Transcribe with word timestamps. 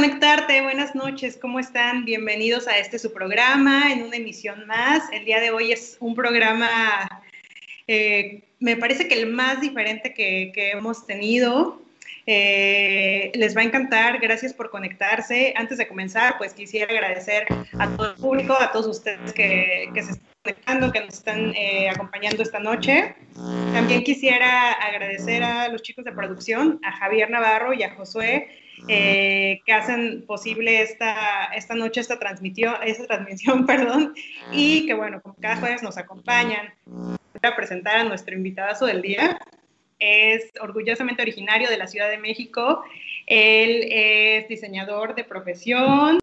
conectarte, 0.00 0.62
buenas 0.62 0.94
noches, 0.94 1.36
¿cómo 1.36 1.60
están? 1.60 2.06
Bienvenidos 2.06 2.66
a 2.66 2.78
este 2.78 2.98
su 2.98 3.12
programa, 3.12 3.92
en 3.92 4.02
una 4.02 4.16
emisión 4.16 4.66
más. 4.66 5.02
El 5.12 5.26
día 5.26 5.40
de 5.40 5.50
hoy 5.50 5.72
es 5.72 5.98
un 6.00 6.14
programa, 6.14 7.22
eh, 7.86 8.40
me 8.60 8.78
parece 8.78 9.08
que 9.08 9.20
el 9.20 9.26
más 9.26 9.60
diferente 9.60 10.14
que, 10.14 10.70
hemos 10.70 11.06
tenido. 11.06 11.82
Eh, 12.24 13.30
les 13.34 13.54
va 13.54 13.60
a 13.60 13.64
encantar, 13.64 14.18
gracias 14.20 14.54
por 14.54 14.70
conectarse. 14.70 15.52
Antes 15.54 15.76
de 15.76 15.86
comenzar, 15.86 16.38
pues 16.38 16.54
quisiera 16.54 16.90
agradecer 16.90 17.44
a 17.78 17.94
todo 17.94 18.12
el 18.12 18.16
público, 18.16 18.56
a 18.58 18.72
todos 18.72 18.86
ustedes 18.86 19.34
que, 19.34 19.90
que 19.92 20.02
se 20.02 20.12
están 20.12 20.30
conectando, 20.42 20.92
que 20.92 21.00
nos 21.00 21.12
están 21.12 21.54
eh, 21.54 21.90
acompañando 21.90 22.42
esta 22.42 22.58
noche. 22.58 23.16
También 23.74 24.02
quisiera 24.02 24.72
agradecer 24.72 25.42
a 25.42 25.68
los 25.68 25.82
chicos 25.82 26.06
de 26.06 26.12
producción, 26.12 26.80
a 26.84 26.92
Javier 26.92 27.28
Navarro 27.28 27.74
y 27.74 27.82
a 27.82 27.94
Josué, 27.94 28.48
eh, 28.88 29.60
que 29.64 29.72
hacen 29.72 30.24
posible 30.26 30.82
esta, 30.82 31.46
esta 31.54 31.74
noche, 31.74 32.00
esta 32.00 32.18
transmisión, 32.18 32.74
esta 32.84 33.06
transmisión, 33.06 33.66
perdón, 33.66 34.14
y 34.52 34.86
que 34.86 34.94
bueno, 34.94 35.20
como 35.20 35.34
cada 35.36 35.56
jueves 35.56 35.82
nos 35.82 35.98
acompañan. 35.98 36.72
A 37.42 37.56
presentar 37.56 37.96
a 37.96 38.04
nuestro 38.04 38.34
invitado 38.34 38.84
del 38.86 39.00
día. 39.00 39.38
Es 39.98 40.50
orgullosamente 40.60 41.22
originario 41.22 41.70
de 41.70 41.78
la 41.78 41.86
Ciudad 41.86 42.10
de 42.10 42.18
México. 42.18 42.82
Él 43.26 43.86
es 43.90 44.48
diseñador 44.48 45.14
de 45.14 45.24
profesión, 45.24 46.18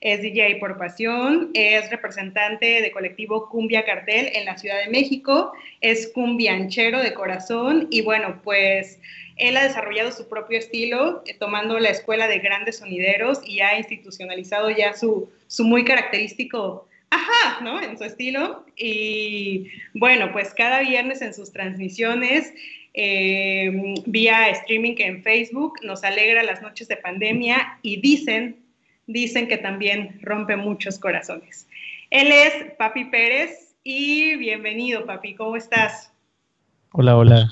es 0.00 0.22
DJ 0.22 0.56
por 0.56 0.78
pasión, 0.78 1.50
es 1.54 1.90
representante 1.90 2.80
de 2.82 2.90
colectivo 2.90 3.48
Cumbia 3.48 3.84
Cartel 3.84 4.30
en 4.34 4.44
la 4.44 4.56
Ciudad 4.58 4.78
de 4.82 4.90
México, 4.90 5.52
es 5.80 6.08
cumbianchero 6.08 7.00
de 7.00 7.14
corazón 7.14 7.88
y 7.90 8.02
bueno, 8.02 8.40
pues 8.42 9.00
él 9.36 9.56
ha 9.56 9.64
desarrollado 9.64 10.12
su 10.12 10.28
propio 10.28 10.58
estilo, 10.58 11.22
eh, 11.26 11.34
tomando 11.38 11.78
la 11.78 11.90
escuela 11.90 12.26
de 12.28 12.38
grandes 12.38 12.78
sonideros 12.78 13.40
y 13.46 13.60
ha 13.60 13.78
institucionalizado 13.78 14.70
ya 14.70 14.94
su, 14.94 15.30
su 15.46 15.64
muy 15.64 15.84
característico 15.84 16.88
ajá, 17.10 17.60
¿no? 17.62 17.80
En 17.80 17.96
su 17.98 18.04
estilo. 18.04 18.64
Y 18.76 19.68
bueno, 19.94 20.32
pues 20.32 20.52
cada 20.54 20.80
viernes 20.80 21.22
en 21.22 21.34
sus 21.34 21.52
transmisiones 21.52 22.52
eh, 22.94 23.94
vía 24.06 24.48
streaming 24.50 24.94
en 24.98 25.22
Facebook 25.22 25.74
nos 25.82 26.02
alegra 26.02 26.42
las 26.42 26.62
noches 26.62 26.88
de 26.88 26.96
pandemia 26.96 27.78
y 27.82 28.00
dicen, 28.00 28.56
dicen 29.06 29.48
que 29.48 29.58
también 29.58 30.18
rompe 30.22 30.56
muchos 30.56 30.98
corazones. 30.98 31.68
Él 32.10 32.30
es 32.32 32.72
Papi 32.78 33.04
Pérez 33.06 33.76
y 33.82 34.36
bienvenido, 34.36 35.06
Papi, 35.06 35.34
¿cómo 35.34 35.56
estás? 35.56 36.12
Hola, 36.92 37.16
hola. 37.16 37.50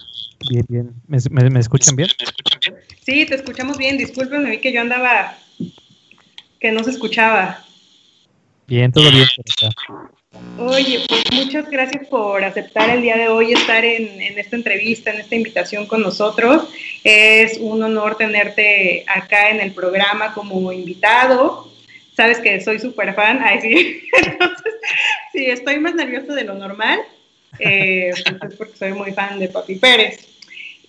Bien, 0.48 0.64
bien. 0.68 0.94
¿Me, 1.06 1.60
escuchan 1.60 1.96
bien? 1.96 2.08
Sí, 3.00 3.26
te 3.26 3.34
escuchamos 3.34 3.78
bien. 3.78 3.96
Discúlpenme, 3.96 4.50
vi 4.50 4.58
que 4.58 4.72
yo 4.72 4.80
andaba, 4.80 5.36
que 6.60 6.72
no 6.72 6.82
se 6.84 6.90
escuchaba. 6.90 7.64
Bien, 8.66 8.92
todo 8.92 9.10
bien. 9.10 9.26
Oye, 10.58 11.00
pues 11.08 11.24
muchas 11.32 11.68
gracias 11.68 12.06
por 12.06 12.44
aceptar 12.44 12.88
el 12.90 13.02
día 13.02 13.16
de 13.16 13.28
hoy 13.28 13.52
estar 13.52 13.84
en, 13.84 14.38
esta 14.38 14.54
entrevista, 14.54 15.10
en 15.10 15.20
esta 15.20 15.34
invitación 15.34 15.86
con 15.86 16.00
nosotros. 16.00 16.68
Es 17.02 17.58
un 17.58 17.82
honor 17.82 18.16
tenerte 18.16 19.04
acá 19.08 19.50
en 19.50 19.60
el 19.60 19.72
programa 19.72 20.32
como 20.32 20.72
invitado. 20.72 21.70
Sabes 22.16 22.38
que 22.38 22.60
soy 22.60 22.78
súper 22.78 23.14
fan. 23.14 23.40
Ay, 23.42 23.60
sí. 23.60 24.02
Entonces, 24.16 24.74
sí, 25.32 25.46
estoy 25.46 25.80
más 25.80 25.96
nerviosa 25.96 26.34
de 26.34 26.44
lo 26.44 26.54
normal, 26.54 27.00
eh, 27.58 28.12
pues 28.40 28.54
porque 28.54 28.76
soy 28.76 28.92
muy 28.92 29.12
fan 29.12 29.40
de 29.40 29.48
Papi 29.48 29.74
Pérez. 29.74 30.28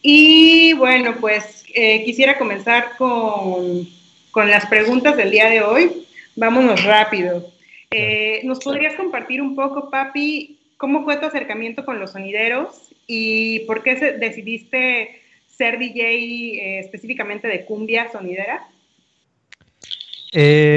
Y 0.03 0.73
bueno, 0.73 1.15
pues 1.19 1.65
eh, 1.73 2.03
quisiera 2.05 2.37
comenzar 2.37 2.95
con, 2.97 3.89
con, 4.29 4.51
las 4.51 4.67
preguntas 4.67 5.17
del 5.17 5.31
día 5.31 5.49
de 5.49 5.63
hoy. 5.63 6.05
Vámonos 6.35 6.83
rápido. 6.83 7.54
Eh, 7.97 8.41
¿Nos 8.43 8.59
podrías 8.59 8.95
compartir 8.95 9.41
un 9.41 9.55
poco, 9.55 9.89
Papi, 9.89 10.59
cómo 10.77 11.03
fue 11.03 11.17
tu 11.17 11.25
acercamiento 11.25 11.85
con 11.85 11.99
los 11.99 12.11
sonideros 12.11 12.89
y 13.07 13.59
por 13.61 13.83
qué 13.83 13.95
decidiste 14.19 15.21
ser 15.47 15.79
DJ 15.79 16.79
específicamente 16.79 17.47
de 17.47 17.65
cumbia 17.65 18.11
sonidera? 18.11 18.67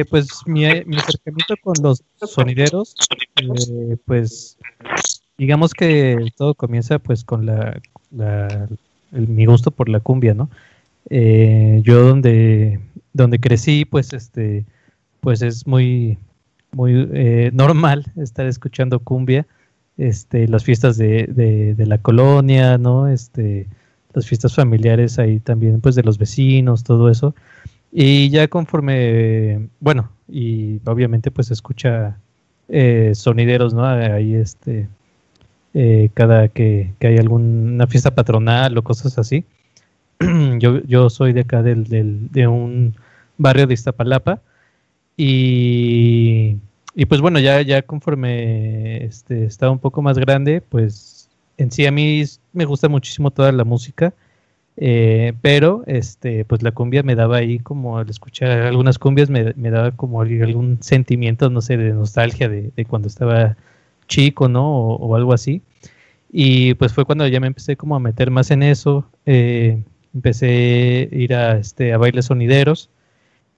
pues 0.09 0.29
mi, 0.47 0.61
mi, 0.87 0.97
acercamiento 0.99 1.57
con 1.61 1.75
los 1.83 2.05
sonideros, 2.21 2.95
pues 4.05 4.57
digamos 5.37 5.73
que 5.73 6.31
todo 6.37 6.55
comienza 6.55 6.99
pues 6.99 7.25
con 7.25 7.47
la, 7.47 7.81
mi 9.11 9.47
gusto 9.47 9.71
por 9.71 9.89
la 9.89 10.01
cumbia, 10.01 10.35
¿no? 10.35 10.51
Eh, 11.11 11.81
yo 11.85 12.03
donde, 12.03 12.81
donde 13.13 13.39
crecí, 13.39 13.85
pues 13.85 14.13
este, 14.13 14.65
pues 15.21 15.41
es 15.43 15.67
muy, 15.67 16.19
muy 16.73 17.09
eh, 17.13 17.51
normal 17.55 18.07
estar 18.17 18.47
escuchando 18.47 19.01
cumbia, 19.01 19.47
este, 19.97 20.47
las 20.49 20.65
fiestas 20.65 20.97
de, 20.97 21.27
de, 21.77 21.87
la 21.87 21.99
colonia, 21.99 22.79
¿no? 22.79 23.09
Este, 23.09 23.67
las 24.15 24.27
fiestas 24.27 24.55
familiares 24.55 25.19
ahí 25.19 25.41
también, 25.41 25.81
pues 25.81 25.95
de 25.95 26.05
los 26.05 26.19
vecinos, 26.19 26.85
todo 26.85 27.11
eso. 27.11 27.35
Y 27.91 28.31
ya 28.31 28.47
conforme, 28.49 29.69
bueno, 29.81 30.11
y 30.29 30.81
obviamente 30.85 31.31
pues 31.31 31.51
escucha 31.51 32.19
eh, 32.69 33.13
sonideros, 33.15 33.75
¿no? 33.75 33.85
Ahí 33.85 34.35
este, 34.35 34.89
eh, 35.75 36.11
cada 36.15 36.49
que, 36.49 36.93
que, 36.99 37.07
hay 37.09 37.17
alguna 37.19 37.87
fiesta 37.87 38.15
patronal 38.15 38.77
o 38.77 38.83
cosas 38.83 39.19
así. 39.19 39.45
yo, 40.59 40.83
yo 40.85 41.11
soy 41.11 41.33
de 41.33 41.41
acá 41.41 41.63
del, 41.63 41.85
del, 41.85 42.31
de 42.31 42.47
un 42.47 42.95
barrio 43.39 43.67
de 43.67 43.75
Iztapalapa 43.75 44.41
y, 45.19 46.57
y 46.95 47.05
pues 47.07 47.21
bueno, 47.21 47.39
ya, 47.41 47.61
ya 47.61 47.83
conforme 47.83 49.05
este, 49.05 49.45
estaba 49.45 49.71
un 49.71 49.79
poco 49.79 50.01
más 50.01 50.19
grande, 50.19 50.63
pues 50.63 51.29
en 51.59 51.71
sí 51.71 51.85
a 51.85 51.93
mí 51.93 52.25
me 52.55 52.65
gusta 52.65 52.89
muchísimo 52.89 53.31
toda 53.31 53.53
la 53.53 53.65
música. 53.65 54.15
Eh, 54.81 55.33
pero 55.43 55.83
este 55.89 56.45
pues 56.45 56.63
la 56.63 56.71
cumbia 56.71 57.03
me 57.03 57.17
daba 57.17 57.39
ahí 57.39 57.59
como 57.59 57.99
al 57.99 58.09
escuchar 58.09 58.63
algunas 58.63 58.97
cumbias 58.97 59.29
me, 59.29 59.53
me 59.57 59.71
daba 59.71 59.91
como 59.91 60.23
algún 60.23 60.81
sentimiento 60.81 61.51
no 61.51 61.61
sé 61.63 61.77
de 61.77 61.93
nostalgia 61.93 62.49
de, 62.49 62.71
de 62.77 62.85
cuando 62.85 63.09
estaba 63.09 63.57
chico, 64.09 64.49
¿no? 64.49 64.67
O, 64.67 65.15
algo 65.15 65.33
así. 65.33 65.63
Y 66.33 66.75
pues 66.75 66.93
fue 66.93 67.05
cuando 67.05 67.27
ya 67.29 67.41
me 67.41 67.47
empecé 67.47 67.77
como 67.77 67.95
a 67.95 68.01
meter 68.01 68.31
más 68.31 68.51
en 68.51 68.63
eso. 68.65 69.09
Eh, 69.27 69.83
empecé 70.15 71.09
a 71.13 71.17
ir 71.17 71.35
a, 71.35 71.59
este, 71.59 71.93
a 71.93 71.99
bailes 71.99 72.27
sonideros. 72.27 72.91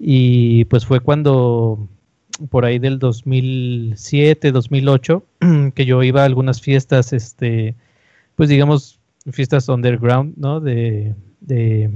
Y 0.02 0.64
pues 0.64 0.86
fue 0.86 1.00
cuando, 1.00 1.86
por 2.48 2.64
ahí 2.64 2.78
del 2.78 2.98
2007, 2.98 4.50
2008, 4.50 5.22
que 5.74 5.84
yo 5.84 6.02
iba 6.02 6.22
a 6.22 6.24
algunas 6.24 6.62
fiestas, 6.62 7.12
este, 7.12 7.74
pues 8.34 8.48
digamos, 8.48 8.98
fiestas 9.30 9.68
underground, 9.68 10.34
¿no? 10.38 10.60
De, 10.60 11.14
de 11.40 11.90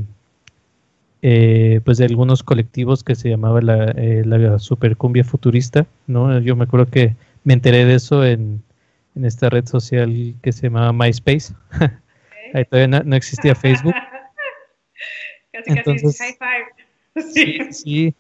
eh, 1.22 1.80
pues 1.82 1.96
de 1.96 2.04
algunos 2.04 2.42
colectivos 2.42 3.02
que 3.02 3.14
se 3.14 3.30
llamaba 3.30 3.62
la, 3.62 3.92
eh, 3.92 4.22
la 4.26 4.58
super 4.58 4.94
cumbia 4.98 5.24
futurista, 5.24 5.86
¿no? 6.06 6.38
Yo 6.40 6.54
me 6.54 6.64
acuerdo 6.64 6.90
que 6.90 7.16
me 7.44 7.54
enteré 7.54 7.86
de 7.86 7.94
eso 7.94 8.26
en, 8.26 8.62
esta 9.22 9.48
red 9.48 9.64
social 9.64 10.34
que 10.42 10.52
se 10.52 10.64
llamaba 10.64 10.92
MySpace. 10.92 11.54
Ahí 12.52 12.66
todavía 12.66 13.00
no, 13.02 13.16
existía 13.16 13.54
Facebook. 13.54 13.94
casi, 15.52 15.70
Entonces, 15.70 16.18
casi 16.18 16.36
high 16.36 16.38
five. 16.38 16.73
Sí. 17.70 18.14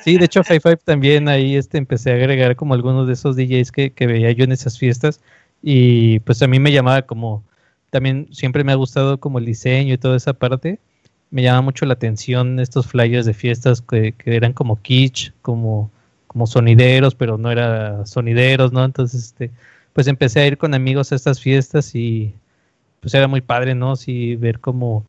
sí, 0.00 0.16
de 0.16 0.24
hecho 0.24 0.42
High 0.42 0.60
Five 0.60 0.78
también 0.78 1.28
ahí 1.28 1.56
este, 1.56 1.76
empecé 1.76 2.12
a 2.12 2.14
agregar 2.14 2.56
como 2.56 2.74
algunos 2.74 3.06
de 3.06 3.12
esos 3.12 3.36
DJs 3.36 3.72
que, 3.72 3.92
que, 3.92 4.06
veía 4.06 4.32
yo 4.32 4.44
en 4.44 4.52
esas 4.52 4.78
fiestas 4.78 5.20
y 5.62 6.20
pues 6.20 6.40
a 6.42 6.46
mí 6.46 6.58
me 6.58 6.72
llamaba 6.72 7.02
como, 7.02 7.44
también 7.90 8.28
siempre 8.32 8.64
me 8.64 8.72
ha 8.72 8.76
gustado 8.76 9.20
como 9.20 9.38
el 9.38 9.44
diseño 9.44 9.94
y 9.94 9.98
toda 9.98 10.16
esa 10.16 10.32
parte, 10.32 10.78
me 11.30 11.42
llama 11.42 11.60
mucho 11.60 11.84
la 11.84 11.94
atención 11.94 12.58
estos 12.58 12.86
flyers 12.86 13.26
de 13.26 13.34
fiestas 13.34 13.82
que, 13.82 14.12
que 14.12 14.36
eran 14.36 14.54
como 14.54 14.80
kitsch, 14.80 15.32
como 15.42 15.90
como 16.28 16.46
sonideros, 16.46 17.16
pero 17.16 17.36
no 17.38 17.50
era 17.50 18.06
sonideros, 18.06 18.72
¿no? 18.72 18.84
Entonces, 18.84 19.24
este, 19.24 19.50
pues 19.92 20.06
empecé 20.06 20.40
a 20.40 20.46
ir 20.46 20.58
con 20.58 20.74
amigos 20.74 21.10
a 21.10 21.16
estas 21.16 21.40
fiestas 21.40 21.94
y 21.96 22.32
pues 23.00 23.14
era 23.14 23.26
muy 23.26 23.40
padre, 23.40 23.74
¿no? 23.74 23.96
Sí, 23.96 24.36
ver 24.36 24.60
cómo, 24.60 25.04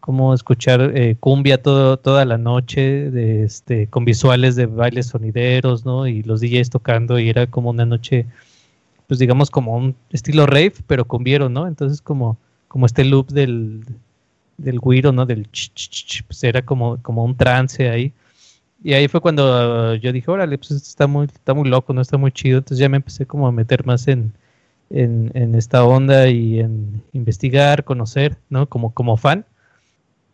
cómo 0.00 0.34
escuchar 0.34 0.92
eh, 0.94 1.16
cumbia 1.18 1.62
todo, 1.62 1.98
toda 1.98 2.24
la 2.24 2.38
noche, 2.38 3.10
de, 3.10 3.44
este, 3.44 3.86
con 3.88 4.04
visuales 4.04 4.56
de 4.56 4.66
bailes 4.66 5.06
sonideros, 5.06 5.84
¿no? 5.84 6.06
Y 6.06 6.22
los 6.22 6.40
DJs 6.40 6.70
tocando 6.70 7.18
y 7.18 7.28
era 7.28 7.46
como 7.46 7.70
una 7.70 7.86
noche, 7.86 8.26
pues 9.06 9.20
digamos 9.20 9.50
como 9.50 9.76
un 9.76 9.94
estilo 10.10 10.46
rave, 10.46 10.74
pero 10.86 11.06
con 11.06 11.24
viero, 11.24 11.48
¿no? 11.48 11.66
Entonces 11.66 12.00
como, 12.00 12.38
como 12.68 12.86
este 12.86 13.04
loop 13.04 13.28
del, 13.28 13.84
del 14.58 14.80
guiro, 14.80 15.12
¿no? 15.12 15.26
Del 15.26 15.50
ch, 15.50 15.72
ch, 15.74 15.90
ch, 15.90 16.22
pues 16.24 16.42
era 16.44 16.62
como, 16.62 17.02
como 17.02 17.24
un 17.24 17.36
trance 17.36 17.88
ahí. 17.88 18.12
Y 18.82 18.92
ahí 18.92 19.08
fue 19.08 19.20
cuando 19.20 19.94
yo 19.96 20.12
dije, 20.12 20.30
órale, 20.30 20.56
pues 20.58 20.70
está 20.70 21.06
muy, 21.06 21.26
está 21.26 21.54
muy 21.54 21.68
loco, 21.68 21.92
no 21.92 22.00
está 22.00 22.16
muy 22.16 22.30
chido. 22.32 22.58
Entonces 22.58 22.78
ya 22.78 22.88
me 22.88 22.98
empecé 22.98 23.26
como 23.26 23.48
a 23.48 23.52
meter 23.52 23.84
más 23.84 24.06
en, 24.08 24.32
en, 24.90 25.54
esta 25.54 25.84
onda 25.84 26.28
y 26.28 26.60
en 26.60 27.02
investigar, 27.12 27.84
conocer, 27.84 28.36
¿no? 28.50 28.68
Como, 28.68 28.92
como 28.94 29.16
fan. 29.16 29.44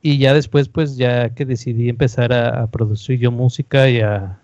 Y 0.06 0.18
ya 0.18 0.34
después, 0.34 0.68
pues 0.68 0.98
ya 0.98 1.30
que 1.30 1.46
decidí 1.46 1.88
empezar 1.88 2.30
a, 2.34 2.66
producir 2.66 3.18
yo 3.18 3.32
música 3.32 3.88
y 3.88 4.02
a, 4.02 4.38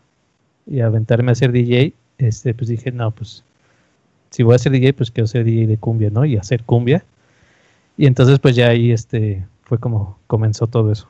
y 0.67 0.81
a 0.81 0.87
aventarme 0.87 1.33
a 1.33 1.35
ser 1.35 1.53
DJ, 1.53 1.93
este, 2.17 2.55
pues 2.55 2.69
dije, 2.69 2.91
no, 2.91 3.11
pues 3.11 3.45
si 4.31 4.43
voy 4.43 4.55
a 4.55 4.59
ser 4.59 4.73
DJ, 4.73 4.95
pues 4.95 5.11
quiero 5.11 5.27
ser 5.27 5.45
DJ 5.45 5.67
de 5.67 5.77
cumbia, 5.77 6.09
¿no? 6.09 6.25
Y 6.25 6.39
hacer 6.39 6.63
cumbia. 6.63 7.05
Y 7.99 8.07
entonces, 8.07 8.39
pues 8.39 8.57
ya 8.57 8.69
ahí 8.69 8.91
este, 8.91 9.45
fue 9.65 9.79
como 9.79 10.19
comenzó 10.29 10.67
todo 10.67 10.93
eso. 10.93 11.07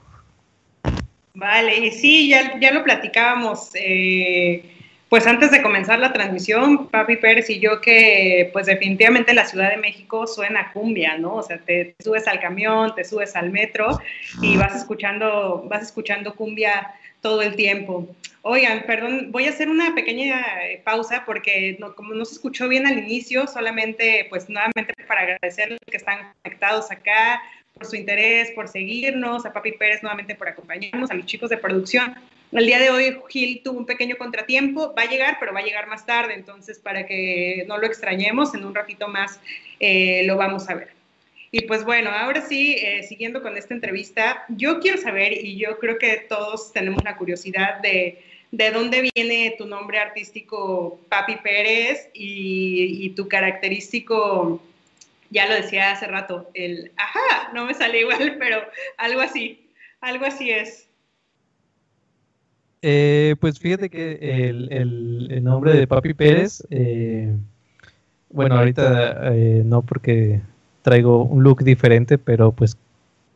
Vale, 1.34 1.92
sí, 1.92 2.28
ya, 2.30 2.58
ya 2.58 2.72
lo 2.72 2.82
platicábamos. 2.82 3.70
Eh, 3.76 4.64
pues 5.10 5.26
antes 5.26 5.50
de 5.50 5.60
comenzar 5.60 5.98
la 5.98 6.12
transmisión, 6.12 6.86
Papi 6.86 7.16
Pérez 7.16 7.50
y 7.50 7.58
yo, 7.58 7.80
que 7.80 8.48
pues 8.52 8.66
definitivamente 8.66 9.34
la 9.34 9.44
Ciudad 9.44 9.68
de 9.68 9.76
México 9.76 10.28
suena 10.28 10.70
cumbia, 10.72 11.18
¿no? 11.18 11.34
O 11.34 11.42
sea, 11.42 11.58
te, 11.58 11.96
subes 11.98 12.28
al 12.28 12.38
camión, 12.38 12.94
te 12.94 13.02
subes 13.02 13.34
al 13.34 13.50
metro 13.50 13.98
y 14.40 14.56
vas 14.56 14.76
escuchando, 14.76 15.64
vas 15.68 15.82
escuchando 15.82 16.36
cumbia 16.36 16.94
todo 17.20 17.42
el 17.42 17.56
tiempo. 17.56 18.08
Oigan, 18.42 18.84
perdón, 18.86 19.32
voy 19.32 19.46
a 19.46 19.50
hacer 19.50 19.68
una 19.68 19.96
pequeña 19.96 20.46
eh, 20.62 20.80
pausa 20.84 21.24
porque 21.26 21.76
como 21.96 22.14
no 22.14 22.24
se 22.24 22.34
escuchó 22.34 22.68
bien 22.68 22.86
al 22.86 22.98
inicio, 22.98 23.48
solamente 23.48 24.28
pues 24.30 24.48
nuevamente 24.48 24.94
para 25.08 25.22
agradecer 25.22 25.76
que 25.90 25.96
están 25.96 26.32
conectados 26.44 26.92
acá, 26.92 27.42
por 27.80 27.88
su 27.88 27.96
interés, 27.96 28.50
por 28.50 28.68
seguirnos, 28.68 29.46
a 29.46 29.54
Papi 29.54 29.72
Pérez 29.72 30.02
nuevamente 30.02 30.34
por 30.34 30.46
acompañarnos, 30.46 31.10
a 31.10 31.14
los 31.14 31.24
chicos 31.24 31.48
de 31.48 31.56
producción. 31.56 32.14
El 32.52 32.66
día 32.66 32.78
de 32.78 32.90
hoy 32.90 33.16
Gil 33.30 33.62
tuvo 33.64 33.78
un 33.78 33.86
pequeño 33.86 34.16
contratiempo, 34.16 34.94
va 34.94 35.04
a 35.04 35.06
llegar, 35.06 35.38
pero 35.40 35.54
va 35.54 35.60
a 35.60 35.64
llegar 35.64 35.86
más 35.86 36.04
tarde, 36.04 36.34
entonces 36.34 36.78
para 36.78 37.06
que 37.06 37.64
no 37.66 37.78
lo 37.78 37.86
extrañemos, 37.86 38.54
en 38.54 38.66
un 38.66 38.74
ratito 38.74 39.08
más 39.08 39.40
eh, 39.78 40.24
lo 40.26 40.36
vamos 40.36 40.68
a 40.68 40.74
ver. 40.74 40.88
Y 41.52 41.62
pues 41.62 41.82
bueno, 41.84 42.10
ahora 42.10 42.42
sí, 42.42 42.76
eh, 42.78 43.02
siguiendo 43.02 43.40
con 43.40 43.56
esta 43.56 43.72
entrevista, 43.72 44.44
yo 44.48 44.78
quiero 44.80 44.98
saber, 44.98 45.32
y 45.32 45.56
yo 45.56 45.78
creo 45.78 45.96
que 45.96 46.26
todos 46.28 46.74
tenemos 46.74 47.02
la 47.02 47.16
curiosidad 47.16 47.80
de, 47.80 48.22
de 48.50 48.70
dónde 48.72 49.10
viene 49.14 49.54
tu 49.56 49.64
nombre 49.64 49.98
artístico 49.98 51.00
Papi 51.08 51.36
Pérez 51.36 52.10
y, 52.12 53.06
y 53.06 53.10
tu 53.10 53.26
característico, 53.26 54.62
ya 55.30 55.46
lo 55.46 55.54
decía 55.54 55.92
hace 55.92 56.06
rato, 56.06 56.50
el, 56.54 56.92
ajá, 56.96 57.52
no 57.54 57.64
me 57.64 57.74
sale 57.74 58.00
igual, 58.00 58.36
pero 58.38 58.58
algo 58.98 59.20
así, 59.20 59.70
algo 60.00 60.26
así 60.26 60.50
es. 60.50 60.88
Eh, 62.82 63.36
pues 63.40 63.58
fíjate 63.58 63.90
que 63.90 64.48
el, 64.48 65.42
nombre 65.42 65.74
de 65.74 65.86
Papi 65.86 66.14
Pérez, 66.14 66.66
eh, 66.70 67.30
bueno, 68.30 68.56
ahorita 68.56 69.34
eh, 69.34 69.62
no 69.64 69.82
porque 69.82 70.40
traigo 70.82 71.24
un 71.24 71.42
look 71.42 71.62
diferente, 71.62 72.16
pero 72.16 72.52
pues 72.52 72.78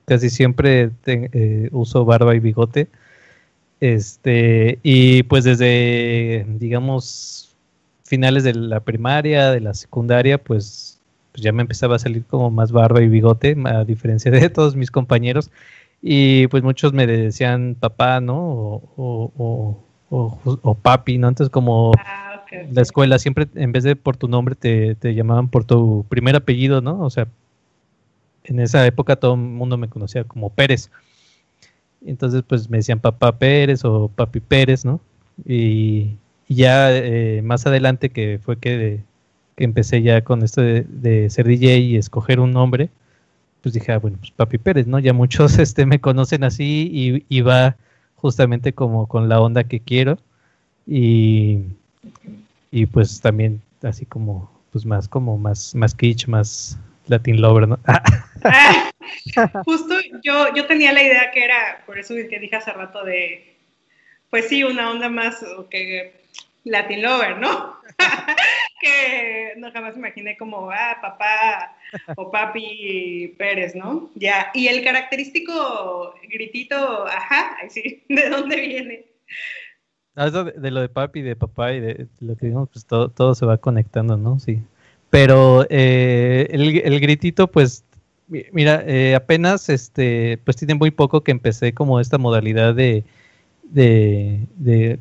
casi 0.07 0.31
siempre 0.31 0.91
uso 1.73 2.05
barba 2.05 2.35
y 2.35 2.41
bigote. 2.41 2.89
Este, 3.81 4.79
y 4.83 5.25
pues 5.25 5.45
desde, 5.45 6.47
digamos, 6.59 7.55
finales 8.05 8.45
de 8.45 8.55
la 8.55 8.81
primaria, 8.81 9.51
de 9.51 9.61
la 9.61 9.75
secundaria, 9.75 10.39
pues, 10.39 10.94
pues 11.35 11.43
ya 11.43 11.51
me 11.51 11.63
empezaba 11.63 11.97
a 11.97 11.99
salir 11.99 12.25
como 12.25 12.49
más 12.53 12.71
barba 12.71 13.03
y 13.03 13.09
bigote, 13.09 13.57
a 13.65 13.85
diferencia 13.85 14.31
de 14.31 14.49
todos 14.51 14.77
mis 14.77 14.93
compañeros. 14.93 15.51
Y 16.01 16.47
pues 16.47 16.63
muchos 16.63 16.93
me 16.93 17.09
decían 17.09 17.77
papá, 17.81 18.21
¿no? 18.21 18.37
O, 18.97 19.81
o, 20.11 20.75
papi, 20.81 21.19
¿no? 21.19 21.27
Entonces 21.27 21.51
como 21.51 21.91
ah, 21.99 22.45
la 22.71 22.83
escuela 22.83 23.19
siempre, 23.19 23.49
en 23.57 23.73
vez 23.73 23.83
de 23.83 23.97
por 23.97 24.17
tu 24.17 24.29
nombre, 24.29 24.55
te, 24.55 24.95
te, 24.95 25.13
llamaban 25.15 25.49
por 25.49 25.65
tu 25.65 26.07
primer 26.09 26.37
apellido, 26.37 26.81
¿no? 26.81 27.01
O 27.01 27.11
sea, 27.11 27.27
en 28.45 28.61
esa 28.61 28.87
época 28.87 29.17
todo 29.17 29.35
el 29.35 29.41
mundo 29.41 29.77
me 29.77 29.89
conocía 29.89 30.23
como 30.23 30.51
Pérez. 30.51 30.93
Entonces 32.07 32.45
pues 32.47 32.71
me 32.71 32.77
decían 32.77 33.01
papá 33.01 33.37
Pérez 33.39 33.85
o 33.85 34.09
papi 34.09 34.39
Pérez, 34.39 34.85
¿no? 34.85 35.01
Y, 35.45 36.17
ya 36.49 36.95
eh, 36.95 37.43
más 37.43 37.67
adelante 37.67 38.11
que 38.11 38.39
fue 38.41 38.59
que, 38.59 39.01
que 39.57 39.65
empecé 39.65 40.03
ya 40.03 40.23
con 40.23 40.43
esto 40.43 40.61
de, 40.61 40.85
de, 40.89 41.31
ser 41.31 41.47
DJ 41.47 41.79
y 41.79 41.97
escoger 41.97 42.41
un 42.41 42.53
nombre, 42.53 42.91
pues 43.63 43.73
dije, 43.73 43.93
ah, 43.93 43.99
bueno, 43.99 44.19
pues 44.19 44.31
Papi 44.31 44.59
Pérez, 44.59 44.87
¿no? 44.87 44.99
Ya 44.99 45.13
muchos 45.13 45.59
este, 45.59 45.87
me 45.87 46.01
conocen 46.01 46.45
así 46.45 47.23
y, 47.29 47.41
va 47.41 47.77
justamente 48.17 48.73
como 48.73 49.07
con 49.07 49.29
la 49.29 49.41
onda 49.41 49.65
que 49.65 49.81
quiero 49.81 50.19
y, 50.87 51.61
y 52.71 52.87
pues 52.87 53.21
también 53.21 53.61
así 53.83 54.07
como, 54.07 54.51
pues 54.73 54.87
más 54.87 55.09
como 55.09 55.39
más, 55.39 55.75
más 55.75 55.95
kitsch, 55.95 56.27
más 56.27 56.79
Latin 57.07 57.41
lover, 57.41 57.69
¿no? 57.69 57.79
justo 59.65 59.95
yo, 60.23 60.55
yo 60.55 60.67
tenía 60.67 60.93
la 60.93 61.03
idea 61.03 61.31
que 61.31 61.45
era, 61.45 61.83
por 61.87 61.99
eso 61.99 62.15
que 62.15 62.39
dije 62.39 62.57
hace 62.57 62.73
rato 62.73 63.05
de, 63.05 63.57
pues 64.31 64.49
sí, 64.49 64.65
una 64.65 64.91
onda 64.91 65.09
más 65.09 65.45
que 65.71 66.15
Latin 66.65 67.03
lover, 67.03 67.39
¿no? 67.39 67.77
Que 68.85 69.55
no 69.57 69.71
jamás 69.73 69.97
imaginé 69.97 70.37
como, 70.37 70.71
ah, 70.71 70.99
papá 71.01 71.77
o 72.17 72.31
papi 72.31 73.35
Pérez, 73.39 73.75
¿no? 73.75 74.11
Ya, 74.15 74.51
y 74.55 74.69
el 74.69 74.85
característico 74.85 76.15
gritito, 76.31 77.07
ajá, 77.07 77.57
sí, 77.69 78.05
¿de 78.09 78.29
dónde 78.29 78.57
viene? 78.61 79.05
de, 80.15 80.71
lo 80.71 80.81
de 80.81 80.89
papi, 80.89 81.23
de 81.23 81.35
papá 81.35 81.73
y 81.73 81.81
de 81.81 82.07
lo 82.21 82.37
que 82.37 82.47
digamos, 82.47 82.69
pues 82.73 82.87
todo, 82.87 83.09
todo 83.09 83.35
se 83.35 83.47
va 83.47 83.59
conectando, 83.59 84.17
¿no? 84.17 84.39
Sí. 84.39 84.63
Pero 85.11 85.67
eh, 85.71 86.49
el, 86.51 87.01
gritito, 87.01 87.49
pues, 87.49 87.85
mira, 88.29 88.83
eh, 88.87 89.15
apenas, 89.15 89.69
este, 89.69 90.39
pues 90.45 90.57
tiene 90.57 90.75
muy 90.75 90.91
poco 90.91 91.23
que 91.23 91.33
empecé 91.33 91.73
como 91.73 92.01
esta 92.01 92.19
modalidad 92.19 92.75
de, 92.75 93.05
de 93.63 94.99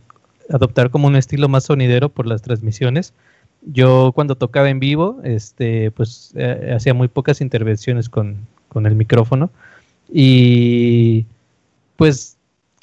adoptar 0.50 0.90
como 0.90 1.08
un 1.08 1.16
estilo 1.16 1.48
más 1.50 1.66
sonidero 1.66 2.10
por 2.10 2.28
las 2.28 2.42
transmisiones. 2.42 3.14
Yo 3.66 4.12
cuando 4.14 4.36
tocaba 4.36 4.70
en 4.70 4.80
vivo, 4.80 5.22
este, 5.24 5.92
pues 5.92 6.34
eh, 6.36 6.74
hacía 6.76 6.94
muy 6.94 7.08
pocas 7.08 7.42
intervenciones 7.42 8.10
con, 8.10 8.48
el 8.76 8.96
micrófono 8.96 9.52
y 10.12 11.28
pues 11.96 12.38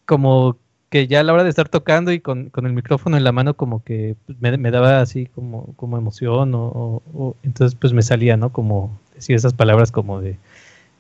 como 0.07 0.57
que 0.89 1.09
ya 1.09 1.19
a 1.19 1.23
la 1.25 1.33
hora 1.33 1.43
de 1.43 1.51
estar 1.51 1.69
tocando 1.69 2.13
y 2.13 2.21
con, 2.21 2.53
el 2.55 2.73
micrófono 2.73 3.17
en 3.17 3.25
la 3.25 3.33
mano 3.33 3.55
como 3.55 3.83
que 3.83 4.15
pues, 4.27 4.41
me, 4.41 4.71
daba 4.71 5.01
así 5.01 5.27
como, 5.27 5.75
como 5.75 5.99
emoción 5.99 6.55
o, 6.55 7.03
o, 7.13 7.37
entonces 7.43 7.77
pues 7.79 7.93
me 7.93 8.03
salía, 8.03 8.37
¿no? 8.37 8.53
Como 8.53 8.97
decir 9.17 9.35
esas 9.35 9.53
palabras 9.53 9.91
como 9.91 10.21
de 10.21 10.39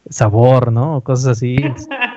sabor, 0.09 0.73
¿no? 0.73 0.97
O 0.97 1.01
cosas 1.03 1.27
así. 1.27 1.57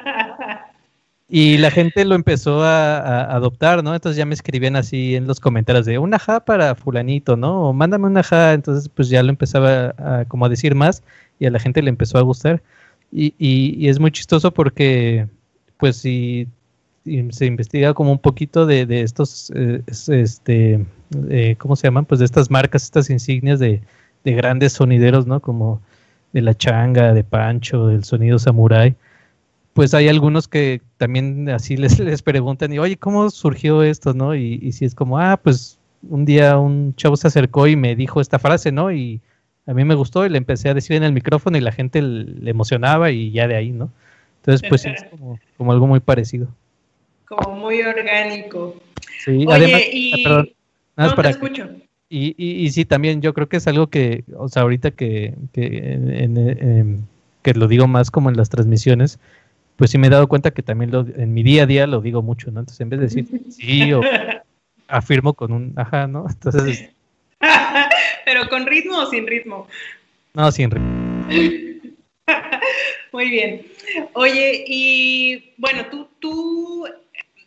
Y 1.36 1.58
la 1.58 1.72
gente 1.72 2.06
lo 2.06 2.14
empezó 2.14 2.64
a, 2.64 3.24
adoptar, 3.36 3.84
¿no? 3.84 3.96
Entonces 3.96 4.18
ya 4.18 4.26
me 4.28 4.36
escribían 4.36 4.76
así 4.76 5.16
en 5.16 5.26
los 5.26 5.40
comentarios 5.40 5.84
de 5.88 5.98
una 5.98 6.20
ja 6.20 6.42
para 6.46 6.76
fulanito, 6.76 7.36
¿no? 7.36 7.70
O 7.70 7.74
mándame 7.74 8.06
una 8.06 8.22
ja. 8.22 8.54
Entonces 8.54 8.88
pues 8.88 9.10
ya 9.10 9.24
lo 9.24 9.30
empezaba 9.32 9.96
a, 9.98 10.26
como 10.28 10.46
a 10.46 10.50
decir 10.50 10.76
más 10.76 11.02
y 11.40 11.48
a 11.48 11.50
la 11.50 11.58
gente 11.58 11.82
le 11.82 11.90
empezó 11.90 12.20
a 12.20 12.22
gustar. 12.22 12.62
Y, 13.12 13.34
y, 13.40 13.88
es 13.88 14.00
muy 14.00 14.12
chistoso 14.12 14.54
porque 14.54 15.28
pues 15.78 15.98
si, 15.98 16.48
se 17.04 17.46
investiga 17.48 17.96
como 17.96 18.12
un 18.12 18.20
poquito 18.20 18.68
de, 18.68 18.86
estos, 19.02 19.52
eh, 19.56 19.82
este, 19.88 20.86
eh, 21.32 21.56
¿cómo 21.58 21.76
se 21.76 21.88
llaman? 21.88 22.06
Pues 22.06 22.20
de 22.20 22.26
estas 22.26 22.52
marcas, 22.52 22.84
estas 22.84 23.10
insignias 23.10 23.60
de, 23.60 23.82
de 24.24 24.34
grandes 24.34 24.74
sonideros, 24.74 25.26
¿no? 25.26 25.40
Como 25.40 25.82
de 26.32 26.44
la 26.44 26.54
changa, 26.54 27.12
de 27.12 27.24
Pancho, 27.24 27.88
del 27.88 28.04
sonido 28.04 28.38
samurai 28.38 28.96
pues 29.74 29.94
hay 29.94 30.08
algunos 30.08 30.48
que 30.48 30.82
también 30.98 31.50
así 31.50 31.78
les, 31.78 32.00
les 32.00 32.22
preguntan, 32.22 32.72
y 32.72 32.80
oye, 32.80 32.98
¿cómo 32.98 33.30
surgió 33.30 33.84
esto, 33.84 34.14
no? 34.14 34.36
Y, 34.36 34.72
si 34.72 34.86
es 34.86 34.96
como, 34.96 35.20
ah, 35.20 35.40
pues 35.42 35.78
un 36.10 36.26
día 36.26 36.58
un 36.58 36.96
chavo 36.96 37.16
se 37.16 37.28
acercó 37.28 37.68
y 37.68 37.76
me 37.76 37.96
dijo 37.96 38.22
esta 38.22 38.40
frase, 38.40 38.72
¿no? 38.72 38.92
Y 38.92 39.22
a 39.66 39.74
mí 39.74 39.84
me 39.86 39.96
gustó 39.96 40.26
y 40.26 40.30
le 40.30 40.38
empecé 40.38 40.70
a 40.70 40.74
decir 40.74 40.96
en 40.96 41.04
el 41.04 41.14
micrófono 41.14 41.58
y 41.58 41.62
la 41.62 41.72
gente 41.72 42.02
le 42.02 42.50
emocionaba 42.50 43.12
y 43.12 43.32
ya 43.32 43.48
de 43.48 43.56
ahí, 43.56 43.72
¿no? 43.72 43.90
Entonces, 44.42 44.68
pues 44.70 44.86
es 44.86 45.04
como, 45.58 45.72
algo 45.72 45.88
muy 45.88 46.02
parecido. 46.02 46.48
Como 47.26 47.56
muy 47.56 47.82
orgánico. 47.82 48.76
Sí, 49.24 49.46
además, 49.50 49.82
y... 49.92 50.26
Ah, 50.28 50.44
no, 51.08 51.16
te 51.16 51.30
escucho. 51.30 51.70
Y, 52.10 52.36
y, 52.38 52.70
sí, 52.70 52.86
también 52.86 53.22
yo 53.24 53.34
creo 53.34 53.50
que 53.50 53.58
es 53.58 53.68
algo 53.68 53.88
que, 53.88 54.24
o 54.38 54.48
sea, 54.48 54.62
ahorita 54.62 54.92
que, 54.92 55.34
que, 55.52 57.00
que 57.42 57.54
lo 57.56 57.68
digo 57.68 57.88
más 57.88 58.12
como 58.12 58.30
en 58.30 58.38
las 58.38 58.50
transmisiones, 58.50 59.20
pues 59.76 59.92
sí 59.92 59.98
me 59.98 60.08
he 60.08 60.10
dado 60.10 60.28
cuenta 60.28 60.52
que 60.52 60.62
también 60.62 60.92
lo, 60.92 61.02
en 61.02 61.34
mi 61.34 61.44
día 61.44 61.64
a 61.64 61.66
día 61.66 61.88
lo 61.88 62.02
digo 62.02 62.22
mucho, 62.22 62.52
¿no? 62.52 62.60
Entonces 62.60 62.82
en 62.82 62.90
vez 62.90 63.00
de 63.00 63.06
decir 63.06 63.26
sí 63.50 63.94
o 63.94 64.02
afirmo 64.88 65.34
con 65.34 65.52
un 65.52 65.74
ajá, 65.76 66.08
¿no? 66.08 66.26
Entonces... 66.30 66.90
Pero 68.26 68.48
con 68.48 68.66
ritmo 68.66 68.98
o 69.00 69.10
sin 69.10 69.28
ritmo? 69.28 69.68
No, 70.34 70.52
sin 70.52 70.72
ritmo. 70.72 71.28
Muy 73.12 73.30
bien. 73.30 73.66
Oye, 74.14 74.64
y 74.66 75.54
bueno, 75.58 75.86
tú, 75.92 76.08
tú 76.20 76.88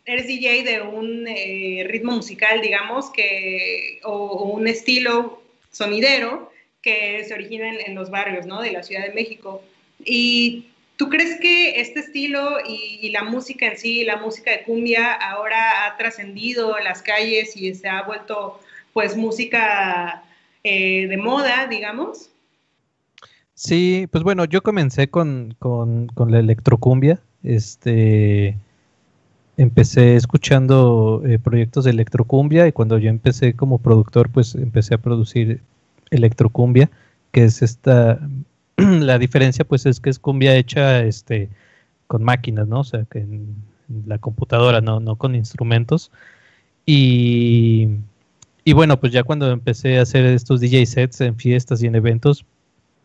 eres 0.05 0.27
DJ 0.27 0.63
de 0.63 0.81
un 0.81 1.27
eh, 1.27 1.85
ritmo 1.87 2.13
musical, 2.13 2.61
digamos, 2.61 3.09
que, 3.09 3.99
o, 4.03 4.43
un 4.43 4.67
estilo 4.67 5.41
sonidero 5.71 6.51
que 6.81 7.25
se 7.25 7.33
origina 7.33 7.69
en, 7.69 7.81
en, 7.81 7.95
los 7.95 8.09
barrios, 8.09 8.45
¿no? 8.45 8.61
De 8.61 8.71
la 8.71 8.83
Ciudad 8.83 9.05
de 9.05 9.13
México. 9.13 9.61
Y 10.05 10.67
¿Tú 10.97 11.09
crees 11.09 11.39
que 11.39 11.79
este 11.79 11.99
estilo 11.99 12.57
y, 12.67 13.09
la 13.11 13.23
música 13.23 13.67
en 13.67 13.77
sí, 13.77 14.03
la 14.03 14.17
música 14.17 14.49
de 14.51 14.63
cumbia, 14.63 15.13
ahora 15.13 15.85
ha 15.85 15.95
trascendido 15.95 16.77
las 16.79 17.03
calles 17.03 17.55
y 17.55 17.73
se 17.75 17.87
ha 17.87 18.01
vuelto 18.01 18.59
pues 18.93 19.15
música 19.15 20.23
eh, 20.63 21.07
de 21.07 21.17
moda, 21.17 21.67
digamos? 21.67 22.31
Sí, 23.53 24.07
pues 24.11 24.23
bueno, 24.23 24.45
yo 24.45 24.63
comencé 24.63 25.07
con, 25.09 25.55
con, 25.59 26.09
la 26.29 26.39
electrocumbia. 26.39 27.21
Este, 27.43 28.57
empecé 29.55 30.15
escuchando 30.15 31.21
eh, 31.27 31.37
proyectos 31.37 31.85
de 31.85 31.91
electrocumbia 31.91 32.67
y 32.67 32.71
cuando 32.71 32.97
yo 32.97 33.09
empecé 33.09 33.53
como 33.53 33.77
productor, 33.77 34.29
pues 34.31 34.55
empecé 34.55 34.95
a 34.95 34.99
producir 34.99 35.61
electrocumbia, 36.09 36.89
que 37.31 37.43
es 37.43 37.61
esta 37.61 38.19
la 39.01 39.17
diferencia 39.17 39.65
pues 39.65 39.85
es 39.85 39.99
que 39.99 40.09
es 40.09 40.19
cumbia 40.19 40.55
hecha 40.55 41.03
este 41.03 41.49
con 42.07 42.23
máquinas, 42.23 42.67
¿no? 42.67 42.81
O 42.81 42.83
sea, 42.83 43.05
que 43.05 43.19
en, 43.19 43.55
la 44.05 44.17
computadora, 44.17 44.81
no, 44.81 44.99
no 44.99 45.15
con 45.15 45.33
instrumentos. 45.35 46.11
Y, 46.85 47.87
y, 48.65 48.73
bueno, 48.73 48.99
pues 48.99 49.13
ya 49.13 49.23
cuando 49.23 49.49
empecé 49.49 49.99
a 49.99 50.01
hacer 50.01 50.25
estos 50.25 50.59
DJ 50.59 50.85
sets 50.85 51.21
en 51.21 51.37
fiestas 51.37 51.81
y 51.81 51.87
en 51.87 51.95
eventos, 51.95 52.45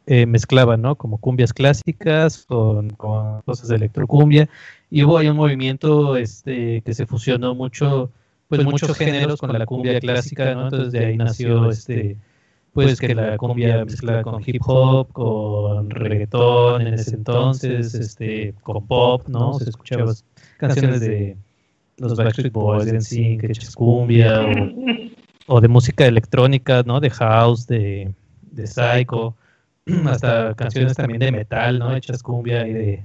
eh, 0.06 0.26
mezclaba, 0.26 0.76
¿no? 0.76 0.96
Como 0.96 1.18
cumbias 1.18 1.52
clásicas 1.52 2.44
con, 2.48 2.90
cosas 2.90 3.68
de 3.68 3.76
electrocumbia. 3.76 4.48
Y 4.90 5.04
hubo 5.04 5.18
ahí 5.18 5.28
un 5.28 5.36
movimiento 5.36 6.16
este, 6.16 6.80
que 6.80 6.94
se 6.94 7.06
fusionó 7.06 7.54
mucho, 7.54 8.10
pues 8.48 8.64
muchos 8.64 8.96
géneros 8.96 9.40
con 9.40 9.56
la 9.56 9.64
cumbia 9.64 10.00
clásica, 10.00 10.54
¿no? 10.54 10.64
Entonces 10.64 10.92
de 10.92 11.06
ahí 11.06 11.16
nació 11.16 11.70
este 11.70 12.16
pues 12.72 12.98
que 13.00 13.14
la 13.14 13.36
cumbia 13.36 13.84
mezclada 13.84 14.22
con 14.22 14.42
hip 14.44 14.62
hop, 14.64 15.12
con 15.12 15.90
reggaetón 15.90 16.86
en 16.86 16.94
ese 16.94 17.14
entonces, 17.16 17.94
este, 17.94 18.54
con 18.62 18.86
pop, 18.86 19.26
¿no? 19.28 19.54
Se 19.54 19.68
escuchaban 19.68 20.14
canciones 20.58 21.00
de 21.00 21.36
los 21.98 22.16
Backstreet 22.16 22.52
Boys, 22.52 22.86
de 22.86 22.98
NSYNC, 22.98 23.44
hechas 23.44 23.76
cumbia, 23.76 24.46
o, 25.46 25.60
de 25.60 25.68
música 25.68 26.06
electrónica, 26.06 26.82
¿no? 26.84 26.98
De 27.00 27.10
house, 27.10 27.66
de, 27.66 28.14
de 28.50 28.66
psycho, 28.66 29.36
hasta 30.06 30.54
canciones 30.54 30.96
también 30.96 31.20
de 31.20 31.32
metal, 31.32 31.78
¿no? 31.78 31.94
Hechas 31.94 32.22
cumbia 32.22 32.66
y 32.66 32.72
de, 32.72 33.04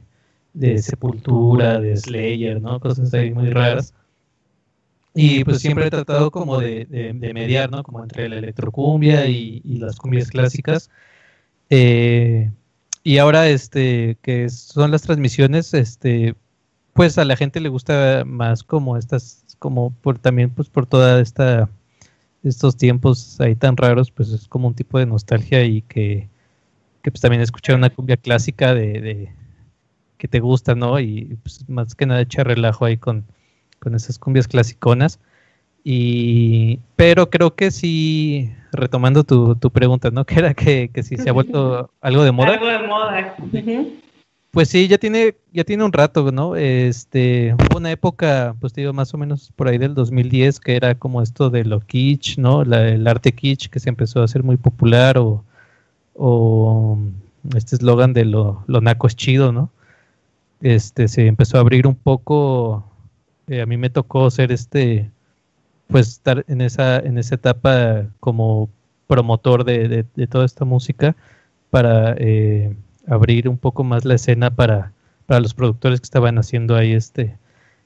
de 0.53 0.77
sepultura, 0.77 1.79
de 1.79 1.97
Slayer, 1.97 2.61
¿no? 2.61 2.79
Cosas 2.79 3.13
ahí 3.13 3.31
muy 3.31 3.49
raras. 3.49 3.93
Y 5.19 5.43
pues 5.43 5.61
siempre 5.61 5.87
he 5.87 5.89
tratado 5.89 6.29
como 6.29 6.59
de, 6.59 6.87
mediar, 7.33 7.71
¿no? 7.71 7.81
Como 7.81 8.03
entre 8.03 8.29
la 8.29 8.37
electrocumbia 8.37 9.25
y, 9.25 9.61
las 9.63 9.95
cumbias 9.95 10.29
clásicas. 10.29 10.91
Eh, 11.71 12.51
y 13.03 13.17
ahora, 13.17 13.47
este, 13.49 14.17
que 14.21 14.47
son 14.49 14.91
las 14.91 15.01
transmisiones, 15.01 15.73
este, 15.73 16.35
pues 16.93 17.17
a 17.17 17.25
la 17.25 17.35
gente 17.35 17.59
le 17.59 17.69
gusta 17.69 18.23
más 18.25 18.63
como 18.63 18.95
estas, 18.95 19.43
como 19.57 19.91
por 19.91 20.19
también, 20.19 20.51
pues 20.51 20.69
por 20.69 20.85
toda 20.85 21.19
esta, 21.19 21.67
estos 22.43 22.77
tiempos 22.77 23.41
ahí 23.41 23.55
tan 23.55 23.75
raros, 23.75 24.11
pues 24.11 24.29
es 24.29 24.47
como 24.47 24.67
un 24.67 24.75
tipo 24.75 24.99
de 24.99 25.07
nostalgia 25.07 25.63
y 25.65 25.81
que, 25.81 26.29
que 27.01 27.11
pues 27.11 27.21
también 27.21 27.41
escuchar 27.41 27.75
una 27.75 27.89
cumbia 27.89 28.17
clásica 28.17 28.75
de, 28.75 29.01
de 29.01 29.31
que 30.17 30.27
te 30.27 30.39
gusta, 30.39 30.75
¿no? 30.75 30.99
Y 30.99 31.37
pues 31.41 31.67
más 31.67 31.95
que 31.95 32.05
nada 32.05 32.21
echar 32.21 32.47
relajo 32.47 32.85
ahí 32.85 32.97
con, 32.97 33.25
con 33.79 33.95
esas 33.95 34.19
cumbias 34.19 34.47
clasiconas. 34.47 35.19
Y, 35.83 36.79
pero 36.95 37.29
creo 37.29 37.55
que 37.55 37.71
sí, 37.71 38.53
retomando 38.73 39.23
tu, 39.23 39.55
tu 39.55 39.71
pregunta, 39.71 40.11
¿no? 40.11 40.25
Que 40.25 40.39
era 40.39 40.53
que, 40.53 40.89
que 40.89 41.03
si 41.03 41.17
se 41.17 41.29
ha 41.29 41.33
vuelto 41.33 41.91
algo 42.01 42.23
de 42.23 42.31
moda. 42.31 42.53
Algo 42.53 42.67
de 42.67 42.79
moda. 42.79 43.35
Pues 44.51 44.69
sí, 44.69 44.87
ya 44.87 44.97
tiene, 44.97 45.35
ya 45.53 45.63
tiene 45.63 45.83
un 45.83 45.93
rato, 45.93 46.31
¿no? 46.31 46.55
Este, 46.55 47.53
hubo 47.53 47.77
una 47.77 47.91
época, 47.91 48.55
pues 48.59 48.73
digo, 48.73 48.91
más 48.91 49.13
o 49.13 49.17
menos 49.17 49.51
por 49.55 49.67
ahí 49.67 49.77
del 49.77 49.93
2010, 49.93 50.59
que 50.59 50.75
era 50.75 50.95
como 50.95 51.21
esto 51.21 51.49
de 51.49 51.63
lo 51.63 51.79
kitsch, 51.79 52.37
¿no? 52.37 52.63
el 52.63 53.07
arte 53.07 53.33
kitsch 53.33 53.69
que 53.69 53.79
se 53.79 53.89
empezó 53.89 54.21
a 54.21 54.25
hacer 54.25 54.43
muy 54.43 54.57
popular, 54.57 55.17
o, 55.17 55.43
o 56.15 56.97
este 57.55 57.75
eslogan 57.75 58.13
de 58.13 58.25
lo, 58.25 58.63
lo 58.67 58.81
naco 58.81 59.07
es 59.07 59.15
chido, 59.15 59.51
¿no? 59.51 59.69
Este, 60.61 61.07
se 61.07 61.27
empezó 61.27 61.57
a 61.57 61.61
abrir 61.61 61.85
un 61.85 61.95
poco 61.95 62.83
eh, 63.47 63.61
a 63.61 63.65
mí 63.65 63.77
me 63.77 63.89
tocó 63.89 64.29
ser 64.29 64.51
este, 64.51 65.09
pues 65.87 66.09
estar 66.09 66.45
en 66.47 66.61
esa, 66.61 66.99
en 66.99 67.17
esa 67.17 67.35
etapa 67.35 68.05
como 68.19 68.69
promotor 69.07 69.63
de, 69.63 70.03
toda 70.29 70.45
esta 70.45 70.65
música 70.65 71.15
para 71.69 72.13
eh, 72.17 72.75
abrir 73.07 73.47
un 73.49 73.57
poco 73.57 73.83
más 73.83 74.05
la 74.05 74.15
escena 74.15 74.53
para, 74.53 74.91
para 75.25 75.39
los 75.39 75.53
productores 75.53 76.01
que 76.01 76.05
estaban 76.05 76.37
haciendo 76.37 76.75
ahí 76.75 76.93
este 76.93 77.37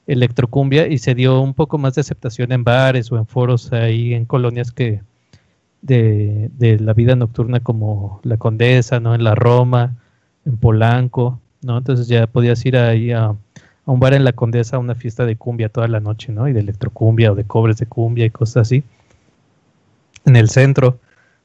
electrocumbia 0.08 0.88
y 0.88 0.98
se 0.98 1.14
dio 1.14 1.40
un 1.40 1.54
poco 1.54 1.78
más 1.78 1.94
de 1.94 2.00
aceptación 2.00 2.50
en 2.52 2.64
bares 2.64 3.12
o 3.12 3.18
en 3.18 3.26
foros 3.26 3.72
ahí 3.72 4.14
en 4.14 4.24
colonias 4.24 4.72
que 4.72 5.00
de, 5.80 6.50
de 6.58 6.80
la 6.80 6.92
vida 6.92 7.14
nocturna 7.16 7.60
como 7.60 8.20
la 8.24 8.36
Condesa, 8.36 9.00
¿no? 9.00 9.14
En 9.14 9.24
la 9.24 9.34
Roma, 9.34 9.96
en 10.44 10.56
Polanco, 10.56 11.40
¿no? 11.62 11.78
Entonces 11.78 12.08
ya 12.08 12.26
podías 12.26 12.64
ir 12.66 12.76
ahí 12.76 13.12
a, 13.12 13.36
a 13.86 13.90
un 13.90 14.00
bar 14.00 14.14
en 14.14 14.24
la 14.24 14.32
Condesa 14.32 14.76
a 14.76 14.78
una 14.78 14.94
fiesta 14.94 15.26
de 15.26 15.36
cumbia 15.36 15.68
toda 15.68 15.88
la 15.88 16.00
noche, 16.00 16.32
¿no? 16.32 16.48
Y 16.48 16.52
de 16.52 16.60
electrocumbia 16.60 17.32
o 17.32 17.34
de 17.34 17.44
cobres 17.44 17.78
de 17.78 17.86
cumbia 17.86 18.24
y 18.26 18.30
cosas 18.30 18.68
así. 18.68 18.84
En 20.24 20.36
el 20.36 20.50
centro 20.50 20.98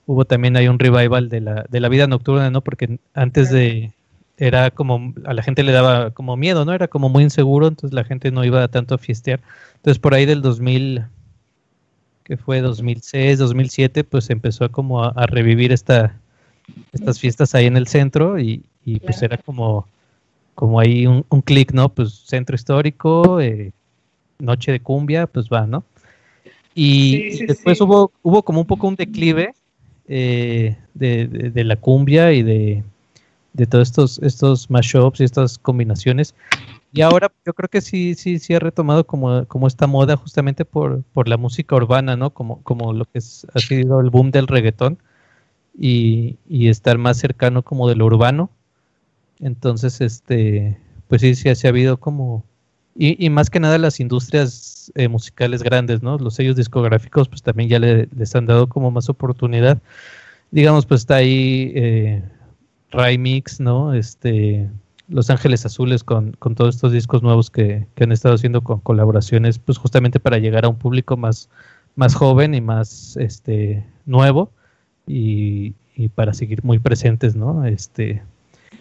hubo 0.05 0.25
también 0.25 0.55
hay 0.55 0.67
un 0.67 0.79
revival 0.79 1.29
de 1.29 1.41
la, 1.41 1.65
de 1.69 1.79
la 1.79 1.89
vida 1.89 2.07
nocturna, 2.07 2.49
¿no? 2.49 2.61
Porque 2.61 2.99
antes 3.13 3.49
de 3.51 3.91
era 4.37 4.69
como 4.69 5.13
a 5.25 5.33
la 5.33 5.41
gente 5.41 5.63
le 5.63 5.71
daba 5.71 6.11
como 6.11 6.37
miedo, 6.37 6.63
¿no? 6.63 6.73
Era 6.73 6.87
como 6.87 7.09
muy 7.09 7.23
inseguro, 7.23 7.67
entonces 7.67 7.93
la 7.93 8.03
gente 8.03 8.31
no 8.31 8.45
iba 8.45 8.67
tanto 8.67 8.95
a 8.95 8.97
fiestear. 8.99 9.41
Entonces 9.77 9.99
por 9.99 10.13
ahí 10.13 10.25
del 10.25 10.41
2000 10.41 11.05
que 12.23 12.35
fue 12.35 12.59
2006, 12.59 13.39
2007, 13.39 14.03
pues 14.03 14.29
empezó 14.29 14.69
como 14.69 15.03
a, 15.03 15.25
revivir 15.27 15.71
esta 15.71 16.13
estas 16.91 17.19
fiestas 17.19 17.55
ahí 17.55 17.65
en 17.65 17.77
el 17.77 17.87
centro 17.87 18.37
y, 18.37 18.65
y 18.83 18.99
pues 18.99 19.21
era 19.21 19.37
como 19.37 19.87
como 20.57 20.79
hay 20.79 21.05
un, 21.05 21.23
un 21.29 21.41
clic, 21.41 21.71
¿no? 21.71 21.87
Pues 21.87 22.23
centro 22.25 22.55
histórico, 22.55 23.39
eh, 23.39 23.71
noche 24.39 24.71
de 24.71 24.79
cumbia, 24.79 25.27
pues 25.27 25.49
va, 25.49 25.67
¿no? 25.67 25.83
Y, 26.73 27.45
después 27.45 27.79
Hubo, 27.79 28.11
hubo 28.23 28.41
como 28.41 28.61
un 28.61 28.65
poco 28.65 28.87
un 28.87 28.95
declive 28.95 29.53
eh, 30.07 30.75
de, 30.95 31.63
la 31.63 31.75
cumbia 31.75 32.33
y 32.33 32.41
de, 32.41 32.83
todos 33.69 33.87
estos, 33.87 34.19
estos 34.23 34.71
mashups 34.71 35.19
y 35.19 35.25
estas 35.25 35.59
combinaciones. 35.59 36.33
Y 36.91 37.01
ahora 37.01 37.31
yo 37.45 37.53
creo 37.53 37.69
que 37.69 37.81
sí, 37.81 38.15
sí, 38.15 38.39
sí 38.39 38.55
ha 38.55 38.59
retomado 38.59 39.05
como, 39.05 39.45
como 39.45 39.67
esta 39.67 39.85
moda 39.85 40.17
justamente 40.17 40.65
por, 40.65 41.03
por 41.13 41.27
la 41.27 41.37
música 41.37 41.75
urbana, 41.75 42.17
¿no? 42.17 42.31
Como, 42.31 42.63
como 42.63 42.93
lo 42.93 43.05
que 43.05 43.19
es, 43.19 43.45
ha 43.53 43.59
sido 43.59 44.01
el 44.01 44.09
boom 44.09 44.31
del 44.31 44.47
reggaetón 44.47 44.97
y, 45.77 46.37
y 46.49 46.69
estar 46.69 46.97
más 46.97 47.17
cercano 47.17 47.61
como 47.61 47.87
de 47.87 47.95
lo 47.95 48.07
urbano 48.07 48.49
entonces, 49.39 50.01
este, 50.01 50.77
pues 51.07 51.21
sí, 51.21 51.35
sí, 51.35 51.49
ha 51.49 51.69
habido 51.69 51.97
como, 51.97 52.43
y, 52.95 53.29
más 53.29 53.49
que 53.49 53.59
nada 53.59 53.77
las 53.77 53.99
industrias 53.99 54.91
eh, 54.95 55.07
musicales 55.07 55.61
grandes, 55.63 56.01
¿no? 56.01 56.17
Los 56.17 56.35
sellos 56.35 56.55
discográficos, 56.55 57.29
pues 57.29 57.43
también 57.43 57.69
ya 57.69 57.79
les 57.79 58.35
han 58.35 58.47
dado 58.47 58.67
como 58.67 58.89
más 58.91 59.09
oportunidad. 59.09 59.79
Digamos, 60.51 60.85
pues 60.85 61.01
está 61.01 61.17
ahí 61.17 61.71
eh, 61.75 62.23
Mix, 63.19 63.59
¿no? 63.59 63.93
Este, 63.93 64.67
Los 65.09 65.29
Ángeles 65.29 65.65
Azules 65.65 66.03
con, 66.03 66.33
con 66.39 66.55
todos 66.55 66.75
estos 66.75 66.91
discos 66.91 67.21
nuevos 67.21 67.51
que, 67.51 67.85
que, 67.95 68.03
han 68.05 68.11
estado 68.11 68.35
haciendo 68.35 68.63
con 68.63 68.79
colaboraciones, 68.79 69.59
pues 69.59 69.77
justamente 69.77 70.19
para 70.19 70.39
llegar 70.39 70.65
a 70.65 70.69
un 70.69 70.77
público 70.77 71.17
más, 71.17 71.49
más 71.95 72.15
joven 72.15 72.55
y 72.55 72.61
más 72.61 73.17
este, 73.17 73.85
nuevo 74.05 74.51
y, 75.05 75.75
y 75.95 76.09
para 76.09 76.33
seguir 76.33 76.63
muy 76.63 76.79
presentes, 76.79 77.35
¿no? 77.35 77.65
Este, 77.65 78.23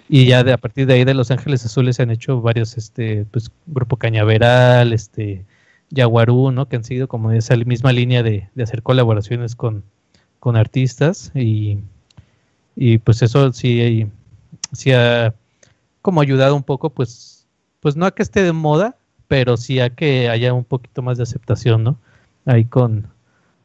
y 0.09 0.27
ya 0.27 0.45
de, 0.45 0.53
a 0.53 0.59
partir 0.59 0.87
de 0.87 0.95
ahí 0.95 1.05
de 1.05 1.15
Los 1.15 1.31
Ángeles 1.31 1.65
Azules 1.65 1.97
se 1.97 2.03
han 2.03 2.11
hecho 2.11 2.41
varios, 2.41 2.77
este, 2.77 3.25
pues, 3.31 3.51
Grupo 3.67 3.97
Cañaveral, 3.97 4.93
este, 4.93 5.45
Yaguarú, 5.91 6.53
¿no? 6.53 6.69
Que 6.69 6.77
han 6.77 6.85
sido 6.85 7.09
como 7.09 7.33
esa 7.33 7.57
misma 7.57 7.93
línea 7.93 8.23
de, 8.23 8.49
hacer 8.63 8.83
colaboraciones 8.83 9.57
con, 9.57 9.85
con 10.41 10.57
artistas 10.57 11.33
y, 11.35 11.79
y, 12.77 12.99
pues 12.99 13.23
eso 13.23 13.53
sí, 13.53 14.07
sí 14.73 14.93
ha 14.93 15.35
como 16.03 16.21
ayudado 16.21 16.55
un 16.55 16.63
poco, 16.63 16.91
pues, 16.91 17.47
pues 17.81 17.97
no 17.97 18.07
a 18.07 18.15
que 18.15 18.23
esté 18.23 18.43
de 18.43 18.53
moda, 18.53 18.97
pero 19.29 19.57
sí 19.57 19.81
a 19.81 19.91
que 19.91 20.29
haya 20.29 20.53
un 20.53 20.65
poquito 20.65 21.03
más 21.03 21.17
de 21.17 21.25
aceptación, 21.25 21.83
¿no? 21.83 21.99
Ahí 22.45 22.65
con, 22.65 23.09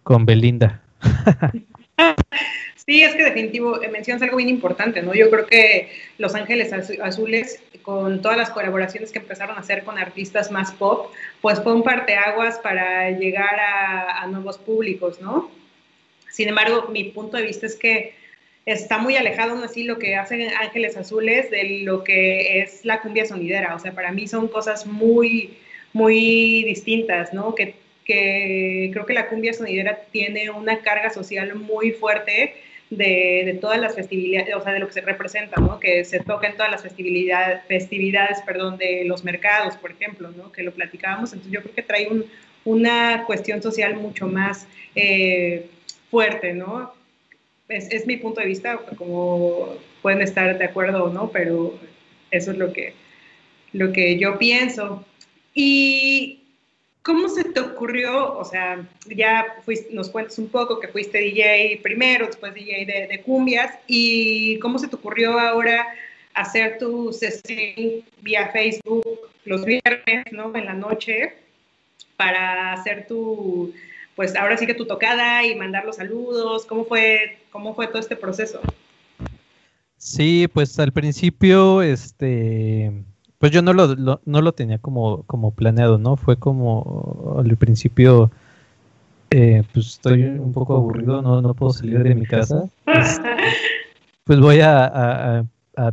con 0.03 0.25
Belinda. 0.25 0.81
Sí, 2.91 3.03
es 3.03 3.15
que 3.15 3.23
definitivo, 3.23 3.81
eh, 3.81 3.87
mencionas 3.87 4.21
algo 4.21 4.35
bien 4.35 4.49
importante, 4.49 5.01
¿no? 5.01 5.13
Yo 5.13 5.29
creo 5.29 5.47
que 5.47 5.93
Los 6.17 6.35
Ángeles 6.35 6.73
Azules, 6.73 7.63
con 7.83 8.21
todas 8.21 8.37
las 8.37 8.49
colaboraciones 8.49 9.13
que 9.13 9.19
empezaron 9.19 9.55
a 9.55 9.61
hacer 9.61 9.85
con 9.85 9.97
artistas 9.97 10.51
más 10.51 10.73
pop, 10.73 11.09
pues 11.39 11.61
fue 11.61 11.73
un 11.73 11.83
parteaguas 11.83 12.59
para 12.59 13.09
llegar 13.11 13.57
a, 13.61 14.27
nuevos 14.27 14.57
públicos, 14.57 15.21
¿no? 15.21 15.49
Sin 16.31 16.49
embargo, 16.49 16.89
mi 16.91 17.05
punto 17.05 17.37
de 17.37 17.43
vista 17.43 17.65
es 17.65 17.77
que 17.77 18.13
está 18.65 18.97
muy 18.97 19.15
alejado 19.15 19.53
aún 19.53 19.63
así 19.63 19.85
lo 19.85 19.97
que 19.97 20.17
hacen 20.17 20.53
Ángeles 20.59 20.97
Azules 20.97 21.49
de 21.49 21.83
lo 21.83 22.03
que 22.03 22.59
es 22.59 22.83
la 22.83 22.99
cumbia 22.99 23.23
sonidera. 23.25 23.73
O 23.73 23.79
sea, 23.79 23.93
para 23.93 24.11
mí 24.11 24.27
son 24.27 24.49
cosas 24.49 24.85
muy, 24.85 25.59
muy 25.93 26.65
distintas, 26.65 27.33
¿no? 27.33 27.55
Que, 27.55 27.73
que 28.03 28.89
creo 28.91 29.05
que 29.05 29.13
la 29.13 29.29
cumbia 29.29 29.53
sonidera 29.53 30.01
tiene 30.11 30.49
una 30.49 30.81
carga 30.81 31.09
social 31.09 31.55
muy 31.55 31.93
fuerte 31.93 32.53
de, 32.91 33.57
todas 33.61 33.79
las 33.79 33.95
festividades, 33.95 34.53
o 34.53 34.61
sea, 34.61 34.73
de 34.73 34.79
lo 34.79 34.87
que 34.87 34.93
se 34.93 35.01
representa, 35.01 35.59
¿no? 35.59 35.79
Que 35.79 36.03
se 36.03 36.19
toca 36.19 36.47
en 36.47 36.57
todas 36.57 36.71
las 36.71 36.83
festividades, 36.83 37.63
festividades, 37.67 38.41
perdón, 38.45 38.77
de 38.77 39.03
los 39.05 39.23
mercados, 39.23 39.75
por 39.77 39.91
ejemplo, 39.91 40.29
¿no? 40.31 40.51
Que 40.51 40.61
lo 40.61 40.73
platicábamos. 40.73 41.31
Entonces 41.31 41.53
yo 41.53 41.61
creo 41.61 41.73
que 41.73 41.83
trae 41.83 42.07
un, 42.09 42.25
una 42.65 43.23
cuestión 43.25 43.61
social 43.61 43.95
mucho 43.95 44.27
más 44.27 44.67
eh, 44.93 45.67
fuerte, 46.11 46.53
¿no? 46.53 46.93
Es, 47.69 47.89
es, 47.91 48.05
mi 48.05 48.17
punto 48.17 48.41
de 48.41 48.47
vista, 48.47 48.77
como 48.97 49.75
pueden 50.01 50.21
estar 50.21 50.57
de 50.57 50.65
acuerdo 50.65 51.05
o 51.05 51.09
no, 51.13 51.31
pero 51.31 51.79
eso 52.29 52.51
es 52.51 52.57
lo 52.57 52.73
que, 52.73 52.93
lo 53.71 53.93
que 53.93 54.19
yo 54.19 54.37
pienso. 54.37 55.05
Y 55.53 56.40
¿Cómo 57.03 57.29
se 57.29 57.43
te 57.45 57.59
ocurrió? 57.59 58.37
O 58.37 58.45
sea, 58.45 58.87
ya 59.07 59.45
nos 59.91 60.09
cuentas 60.09 60.37
un 60.37 60.49
poco 60.49 60.79
que 60.79 60.87
fuiste 60.87 61.17
DJ 61.17 61.79
primero, 61.81 62.27
después 62.27 62.53
DJ 62.53 62.85
de, 62.85 63.07
de 63.07 63.21
cumbias, 63.21 63.73
y 63.87 64.59
cómo 64.59 64.77
se 64.77 64.87
te 64.87 64.95
ocurrió 64.95 65.39
ahora 65.39 65.87
hacer 66.33 66.77
tu 66.77 67.11
sesión 67.11 68.03
vía 68.21 68.49
Facebook 68.51 69.03
los 69.45 69.65
viernes, 69.65 70.25
¿no? 70.31 70.55
En 70.55 70.65
la 70.65 70.73
noche, 70.73 71.33
para 72.15 72.73
hacer 72.73 73.07
tu, 73.07 73.73
pues 74.15 74.35
ahora 74.35 74.57
sí 74.57 74.67
que 74.67 74.73
tu 74.73 74.85
tocada 74.85 75.43
y 75.45 75.55
mandar 75.55 75.85
los 75.85 75.95
saludos. 75.95 76.65
¿Cómo 76.65 76.85
fue, 76.85 77.39
cómo 77.51 77.73
fue 77.73 77.87
todo 77.87 77.99
este 77.99 78.15
proceso? 78.15 78.61
Sí, 79.97 80.47
pues 80.51 80.77
al 80.79 80.91
principio, 80.91 81.81
este, 81.81 82.91
pues 83.41 83.51
yo 83.51 83.63
no 83.63 83.73
lo, 83.73 83.95
no 84.23 84.41
lo 84.41 84.51
tenía 84.51 84.77
como, 84.77 85.23
como 85.23 85.49
planeado, 85.49 85.97
¿no? 85.97 86.15
Fue 86.15 86.37
como 86.37 87.37
al 87.39 87.57
principio, 87.57 88.29
eh, 89.31 89.63
pues 89.73 89.87
estoy 89.87 90.21
un 90.25 90.53
poco 90.53 90.75
aburrido, 90.75 91.23
no, 91.23 91.41
no 91.41 91.55
puedo 91.55 91.73
salir 91.73 92.03
de 92.03 92.15
mi 92.15 92.25
casa. 92.25 92.69
Pues 94.23 94.39
voy 94.39 94.59
a, 94.61 95.43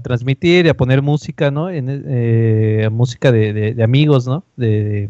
transmitir 0.03 0.67
y 0.67 0.69
a 0.69 0.77
poner 0.77 1.01
música, 1.01 1.51
¿no? 1.51 1.71
En, 1.71 1.87
eh, 1.89 2.89
música 2.93 3.33
de, 3.33 3.73
de, 3.75 3.83
amigos, 3.83 4.27
¿no? 4.27 4.45
De, 4.57 5.09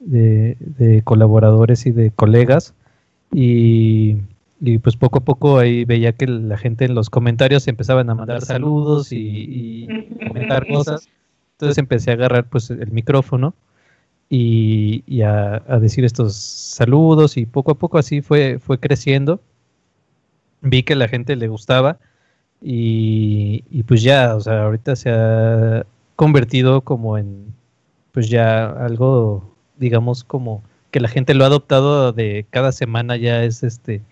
de, 0.00 1.02
colaboradores 1.04 1.84
y 1.84 1.90
de 1.90 2.10
colegas. 2.10 2.74
Y, 3.30 4.16
y, 4.60 4.78
pues 4.78 4.96
poco 4.96 5.18
a 5.18 5.24
poco 5.24 5.58
ahí 5.58 5.84
veía 5.84 6.14
que 6.14 6.26
la 6.26 6.56
gente 6.56 6.86
en 6.86 6.94
los 6.94 7.10
comentarios 7.10 7.68
empezaban 7.68 8.08
a 8.08 8.14
mandar 8.14 8.40
saludos 8.40 9.12
y, 9.12 9.18
y 9.18 10.26
comentar 10.26 10.66
cosas. 10.66 11.08
Entonces 11.62 11.78
empecé 11.78 12.10
a 12.10 12.14
agarrar 12.14 12.48
pues 12.48 12.70
el 12.70 12.90
micrófono 12.90 13.54
y, 14.28 15.22
a, 15.22 15.60
decir 15.80 16.04
estos 16.04 16.34
saludos 16.34 17.36
y 17.36 17.46
poco 17.46 17.70
a 17.70 17.74
poco 17.76 17.98
así 17.98 18.20
fue, 18.20 18.58
fue 18.58 18.80
creciendo. 18.80 19.40
Vi 20.60 20.82
que 20.82 20.96
la 20.96 21.06
gente 21.06 21.36
le 21.36 21.46
gustaba 21.46 22.00
y, 22.60 23.84
pues 23.84 24.02
ya, 24.02 24.34
o 24.34 24.40
sea, 24.40 24.64
ahorita 24.64 24.96
se 24.96 25.10
ha 25.10 25.86
convertido 26.16 26.80
como 26.80 27.16
en 27.16 27.54
pues 28.10 28.28
ya 28.28 28.68
algo, 28.68 29.54
digamos, 29.76 30.24
como 30.24 30.64
que 30.90 30.98
la 30.98 31.08
gente 31.08 31.32
lo 31.32 31.44
ha 31.44 31.46
adoptado 31.46 32.12
de 32.12 32.44
cada 32.50 32.72
semana 32.72 33.16
ya 33.16 33.44
es 33.44 33.62
este 33.62 34.02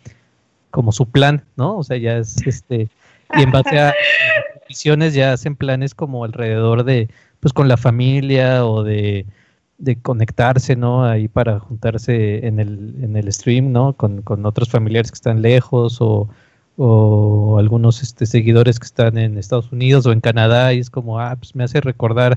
como 0.70 0.92
su 0.92 1.10
plan, 1.10 1.44
¿no? 1.56 1.78
O 1.78 1.82
sea, 1.82 1.96
ya 1.96 2.16
es 2.16 2.46
este 2.46 2.88
y 3.36 3.42
en 3.42 3.50
base 3.50 3.80
a 3.80 3.92
visiones 4.68 5.14
ya 5.14 5.32
hacen 5.32 5.56
planes 5.56 5.96
como 5.96 6.24
alrededor 6.24 6.84
de 6.84 7.08
pues 7.40 7.52
con 7.52 7.68
la 7.68 7.76
familia 7.76 8.66
o 8.66 8.82
de, 8.84 9.26
conectarse, 10.02 10.76
¿no? 10.76 11.04
Ahí 11.04 11.28
para 11.28 11.58
juntarse 11.58 12.46
en 12.46 12.60
el, 12.60 12.96
en 13.02 13.16
el 13.16 13.32
stream, 13.32 13.72
¿no? 13.72 13.94
Con, 13.94 14.22
otros 14.46 14.68
familiares 14.68 15.10
que 15.10 15.16
están 15.16 15.42
lejos 15.42 15.98
o, 16.00 16.28
algunos 17.58 18.02
este, 18.02 18.24
seguidores 18.24 18.78
que 18.78 18.86
están 18.86 19.18
en 19.18 19.36
Estados 19.36 19.70
Unidos 19.72 20.06
o 20.06 20.12
en 20.12 20.20
Canadá 20.20 20.72
y 20.72 20.78
es 20.78 20.88
como, 20.88 21.20
ah, 21.20 21.36
pues 21.36 21.54
me 21.54 21.64
hace 21.64 21.80
recordar 21.80 22.36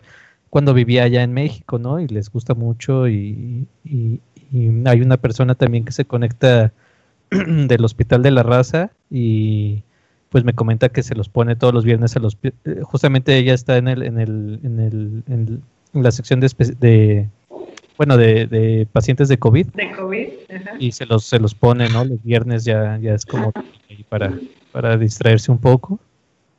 cuando 0.50 0.74
vivía 0.74 1.04
allá 1.04 1.24
en 1.24 1.34
México, 1.34 1.80
¿no? 1.80 2.00
Y 2.00 2.08
les 2.08 2.30
gusta 2.30 2.54
mucho 2.54 3.08
y, 3.08 3.68
y 3.86 4.20
hay 4.86 5.02
una 5.02 5.18
persona 5.18 5.56
también 5.56 5.86
que 5.86 5.92
se 5.92 6.06
conecta 6.06 6.74
del 7.32 7.86
Hospital 7.86 8.22
de 8.22 8.32
la 8.32 8.44
Raza 8.44 8.92
y 9.10 9.84
pues 10.34 10.44
me 10.44 10.54
comenta 10.54 10.90
que 10.90 11.04
se 11.04 11.14
los 11.14 11.30
pone 11.30 11.56
todos 11.56 11.76
los 11.76 11.86
viernes 11.86 12.16
a 12.16 12.20
los 12.20 12.40
eh, 12.42 12.52
justamente 12.82 13.38
ella 13.38 13.54
está 13.54 13.78
en 13.78 13.88
el 13.88 14.02
en 14.02 14.18
el 14.18 14.60
en 14.64 14.80
el 14.80 15.24
en 15.28 15.62
la 15.94 16.12
sección 16.12 16.40
de, 16.40 16.50
de 16.80 17.30
bueno 18.00 18.18
de, 18.18 18.88
pacientes 18.92 19.30
de 19.30 19.38
covid. 19.38 19.68
De 19.68 19.92
covid 19.92 20.28
ajá. 20.50 20.72
y 20.80 20.92
se 20.92 21.06
los 21.06 21.24
se 21.26 21.38
los 21.38 21.54
pone 21.54 21.88
no 21.90 22.04
los 22.04 22.24
viernes 22.24 22.66
ya 22.66 22.98
ya 22.98 23.14
es 23.14 23.28
como 23.28 23.54
para 24.10 24.34
para 24.72 24.98
distraerse 24.98 25.52
un 25.52 25.60
poco 25.60 26.00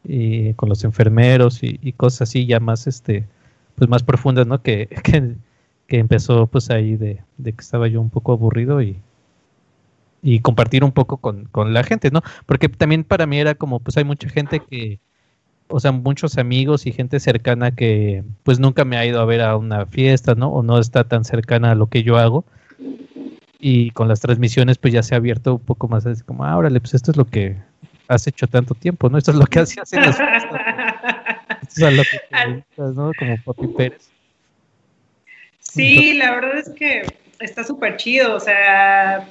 y 0.05 0.55
con 0.55 0.69
los 0.69 0.85
enfermeros 0.85 1.59
y, 1.65 1.93
cosas 1.95 2.29
así 2.29 2.47
ya 2.47 2.61
más 2.61 2.87
este 2.87 3.27
pues 3.75 3.91
más 3.91 4.05
profundas 4.05 4.47
no 4.47 4.63
que, 4.63 4.87
que, 5.03 5.35
que 5.89 5.99
empezó 5.99 6.47
pues 6.47 6.71
ahí 6.71 6.95
de, 6.95 7.23
de 7.39 7.53
que 7.53 7.61
estaba 7.61 7.89
yo 7.89 8.01
un 8.01 8.11
poco 8.11 8.35
aburrido 8.35 8.81
y 8.83 8.99
y 10.25 10.41
compartir 10.41 10.83
un 10.85 10.93
poco 10.93 11.19
con, 11.19 11.45
con, 11.45 11.75
la 11.75 11.85
gente, 11.85 12.11
¿no? 12.11 12.23
Porque 12.47 12.71
también 12.71 13.05
para 13.05 13.27
mí 13.27 13.39
era 13.39 13.55
como, 13.55 13.79
pues 13.81 13.99
hay 13.99 14.05
mucha 14.05 14.27
gente 14.31 14.59
que, 14.59 14.99
o 15.69 15.79
sea, 15.79 15.93
muchos 15.93 16.39
amigos 16.39 16.87
y 16.87 16.93
gente 16.93 17.21
cercana 17.21 17.73
que 17.73 18.25
pues 18.43 18.59
nunca 18.59 18.87
me 18.87 18.97
ha 18.97 19.05
ido 19.05 19.21
a 19.21 19.27
ver 19.27 19.43
a 19.43 19.55
una 19.59 19.85
fiesta, 19.85 20.35
¿no? 20.35 20.49
O 20.49 20.63
no 20.63 20.79
está 20.79 21.05
tan 21.05 21.27
cercana 21.27 21.73
a 21.73 21.75
lo 21.75 21.89
que 21.89 22.03
yo 22.03 22.17
hago. 22.17 22.47
Y 23.61 23.91
con 23.91 24.09
las 24.09 24.21
transmisiones 24.21 24.79
pues 24.79 24.95
ya 24.95 25.03
se 25.03 25.15
ha 25.15 25.19
abierto 25.19 25.57
un 25.57 25.61
poco 25.61 25.89
más, 25.89 26.07
así 26.07 26.23
como, 26.23 26.47
ah, 26.47 26.57
órale, 26.57 26.81
pues 26.81 26.95
esto 26.95 27.11
es 27.11 27.19
lo 27.19 27.27
que 27.27 27.59
has 28.09 28.27
hecho 28.27 28.47
tanto 28.47 28.75
tiempo, 28.75 29.11
¿no? 29.11 29.19
Esto 29.19 29.31
es 29.31 29.37
lo 29.37 29.45
que 29.45 29.59
hacías 29.61 29.93
en 29.93 30.07
las 30.07 30.17
fiestas. 30.17 30.61
Esto 31.69 31.89
es 31.89 31.97
lo 31.97 32.03
que 32.03 32.19
te 32.31 32.95
¿no? 32.95 33.11
Como 33.19 33.37
Papi 33.45 33.67
Pérez. 33.77 34.09
Sí, 35.59 36.15
la 36.15 36.35
verdad 36.35 36.59
es 36.59 36.71
que 36.71 37.03
está 37.41 37.63
súper 37.63 37.97
chido, 37.99 38.37
o 38.37 38.41
sea, 38.41 39.29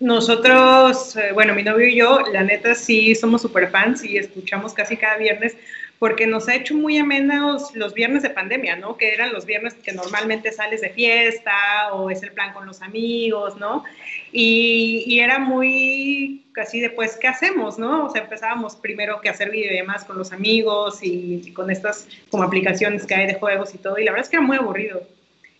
nosotros, 0.00 1.16
eh, 1.16 1.32
bueno, 1.32 1.54
mi 1.54 1.62
novio 1.62 1.88
y 1.88 1.96
yo, 1.96 2.20
la 2.32 2.42
neta 2.42 2.74
sí 2.74 3.14
somos 3.14 3.42
super 3.42 3.70
fans 3.70 4.04
y 4.04 4.18
escuchamos 4.18 4.74
casi 4.74 4.96
cada 4.96 5.16
viernes 5.16 5.56
porque 5.98 6.26
nos 6.26 6.48
ha 6.48 6.56
hecho 6.56 6.74
muy 6.74 6.98
amenos 6.98 7.74
los 7.74 7.94
viernes 7.94 8.22
de 8.22 8.30
pandemia, 8.30 8.76
¿no? 8.76 8.96
Que 8.96 9.14
eran 9.14 9.32
los 9.32 9.46
viernes 9.46 9.74
que 9.74 9.92
normalmente 9.92 10.52
sales 10.52 10.80
de 10.80 10.90
fiesta 10.90 11.54
o 11.92 12.10
es 12.10 12.22
el 12.22 12.32
plan 12.32 12.52
con 12.52 12.66
los 12.66 12.82
amigos, 12.82 13.56
¿no? 13.56 13.84
Y, 14.32 15.18
era 15.20 15.38
muy 15.38 16.44
casi 16.52 16.80
después, 16.80 17.16
¿qué 17.16 17.28
hacemos, 17.28 17.78
no? 17.78 18.06
O 18.06 18.10
sea, 18.10 18.22
empezábamos 18.22 18.76
primero 18.76 19.20
que 19.20 19.30
hacer 19.30 19.50
videollamadas 19.50 20.04
con 20.04 20.18
los 20.18 20.32
amigos 20.32 20.98
y, 21.00 21.52
con 21.52 21.70
estas 21.70 22.08
como 22.30 22.42
aplicaciones 22.42 23.06
que 23.06 23.14
hay 23.14 23.26
de 23.26 23.34
juegos 23.34 23.74
y 23.74 23.78
todo, 23.78 23.96
y 23.98 24.04
la 24.04 24.10
verdad 24.10 24.26
es 24.26 24.30
que 24.30 24.36
era 24.36 24.46
muy 24.46 24.56
aburrido. 24.56 25.02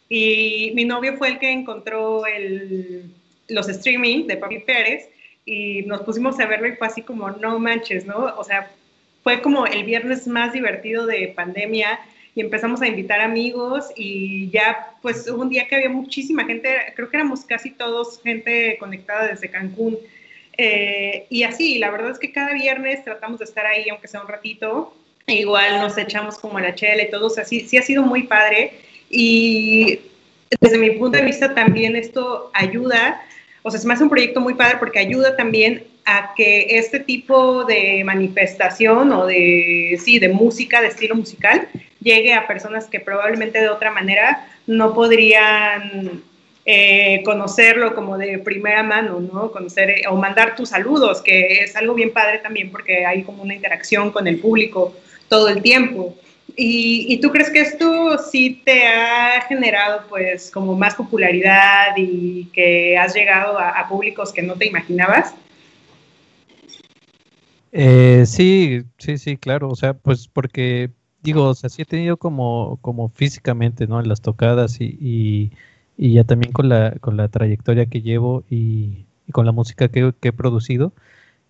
Y 0.08 0.72
mi 0.74 0.84
novio 0.84 1.16
fue 1.16 1.28
el 1.28 1.38
que 1.38 1.50
encontró 1.50 2.26
el 2.26 3.10
los 3.48 3.68
streaming 3.68 4.26
de 4.26 4.36
Papi 4.36 4.60
Pérez 4.60 5.08
y 5.44 5.82
nos 5.82 6.02
pusimos 6.02 6.38
a 6.40 6.46
verlo 6.46 6.68
y 6.68 6.76
fue 6.76 6.86
así 6.86 7.02
como, 7.02 7.30
no 7.30 7.58
manches, 7.58 8.06
¿no? 8.06 8.34
O 8.36 8.44
sea, 8.44 8.70
fue 9.22 9.42
como 9.42 9.66
el 9.66 9.84
viernes 9.84 10.26
más 10.26 10.52
divertido 10.52 11.06
de 11.06 11.32
pandemia 11.34 11.98
y 12.34 12.40
empezamos 12.40 12.82
a 12.82 12.88
invitar 12.88 13.20
amigos 13.20 13.86
y 13.96 14.50
ya 14.50 14.94
pues 15.02 15.28
hubo 15.28 15.42
un 15.42 15.48
día 15.48 15.66
que 15.68 15.76
había 15.76 15.88
muchísima 15.88 16.44
gente, 16.44 16.68
creo 16.96 17.08
que 17.08 17.16
éramos 17.16 17.44
casi 17.44 17.70
todos 17.70 18.20
gente 18.22 18.76
conectada 18.78 19.28
desde 19.28 19.50
Cancún. 19.50 19.98
Eh, 20.56 21.26
y 21.30 21.42
así, 21.42 21.78
la 21.78 21.90
verdad 21.90 22.10
es 22.10 22.18
que 22.18 22.32
cada 22.32 22.52
viernes 22.52 23.04
tratamos 23.04 23.38
de 23.38 23.44
estar 23.44 23.66
ahí, 23.66 23.88
aunque 23.88 24.08
sea 24.08 24.20
un 24.20 24.28
ratito. 24.28 24.96
Igual 25.26 25.80
nos 25.80 25.96
echamos 25.96 26.38
como 26.38 26.60
la 26.60 26.74
chela 26.74 27.02
y 27.02 27.10
todo, 27.10 27.26
o 27.26 27.30
sea, 27.30 27.44
sí, 27.44 27.60
sí 27.60 27.76
ha 27.76 27.82
sido 27.82 28.02
muy 28.02 28.24
padre. 28.24 28.72
Y 29.10 30.00
desde 30.60 30.78
mi 30.78 30.90
punto 30.90 31.18
de 31.18 31.24
vista 31.24 31.54
también 31.54 31.96
esto 31.96 32.50
ayuda 32.52 33.22
o 33.66 33.70
sea, 33.70 33.80
se 33.80 34.02
un 34.02 34.10
proyecto 34.10 34.42
muy 34.42 34.52
padre 34.52 34.76
porque 34.78 34.98
ayuda 34.98 35.36
también 35.36 35.84
a 36.04 36.34
que 36.36 36.66
este 36.78 37.00
tipo 37.00 37.64
de 37.64 38.02
manifestación 38.04 39.10
o 39.10 39.24
de, 39.24 39.98
sí, 40.04 40.18
de 40.18 40.28
música, 40.28 40.82
de 40.82 40.88
estilo 40.88 41.14
musical, 41.14 41.66
llegue 41.98 42.34
a 42.34 42.46
personas 42.46 42.84
que 42.88 43.00
probablemente 43.00 43.58
de 43.58 43.70
otra 43.70 43.90
manera 43.90 44.46
no 44.66 44.92
podrían 44.92 46.22
eh, 46.66 47.22
conocerlo 47.24 47.94
como 47.94 48.18
de 48.18 48.38
primera 48.38 48.82
mano, 48.82 49.20
¿no? 49.20 49.50
Conocer 49.50 49.88
eh, 49.88 50.02
o 50.10 50.16
mandar 50.16 50.56
tus 50.56 50.68
saludos, 50.68 51.22
que 51.22 51.60
es 51.60 51.74
algo 51.74 51.94
bien 51.94 52.12
padre 52.12 52.40
también 52.40 52.70
porque 52.70 53.06
hay 53.06 53.22
como 53.22 53.42
una 53.42 53.54
interacción 53.54 54.10
con 54.10 54.26
el 54.26 54.40
público 54.40 54.94
todo 55.30 55.48
el 55.48 55.62
tiempo. 55.62 56.14
¿Y, 56.56 57.18
tú 57.20 57.30
crees 57.30 57.50
que 57.50 57.60
esto 57.60 58.18
sí 58.18 58.62
te 58.64 58.86
ha 58.86 59.40
generado 59.48 60.02
pues 60.08 60.50
como 60.50 60.76
más 60.76 60.94
popularidad 60.94 61.96
y 61.96 62.44
que 62.52 62.96
has 62.96 63.14
llegado 63.14 63.58
a, 63.58 63.88
públicos 63.88 64.32
que 64.32 64.42
no 64.42 64.54
te 64.54 64.66
imaginabas? 64.66 65.34
Eh, 67.72 68.24
sí, 68.26 68.82
sí, 68.98 69.18
sí, 69.18 69.36
claro. 69.36 69.68
O 69.70 69.74
sea, 69.74 69.94
pues 69.94 70.28
porque, 70.28 70.90
digo, 71.22 71.48
o 71.48 71.54
sea, 71.54 71.68
sí 71.68 71.82
he 71.82 71.86
tenido 71.86 72.16
como, 72.16 72.78
como 72.80 73.08
físicamente, 73.08 73.88
¿no? 73.88 73.98
En 73.98 74.08
las 74.08 74.20
tocadas 74.20 74.80
y, 74.80 75.50
y, 75.96 76.14
ya 76.14 76.24
también 76.24 76.52
con 76.52 76.68
la, 76.68 76.92
con 77.00 77.16
la 77.16 77.28
trayectoria 77.28 77.86
que 77.86 78.02
llevo 78.02 78.44
y, 78.48 79.06
con 79.32 79.46
la 79.46 79.52
música 79.52 79.88
que, 79.88 80.12
he 80.22 80.32
producido, 80.32 80.92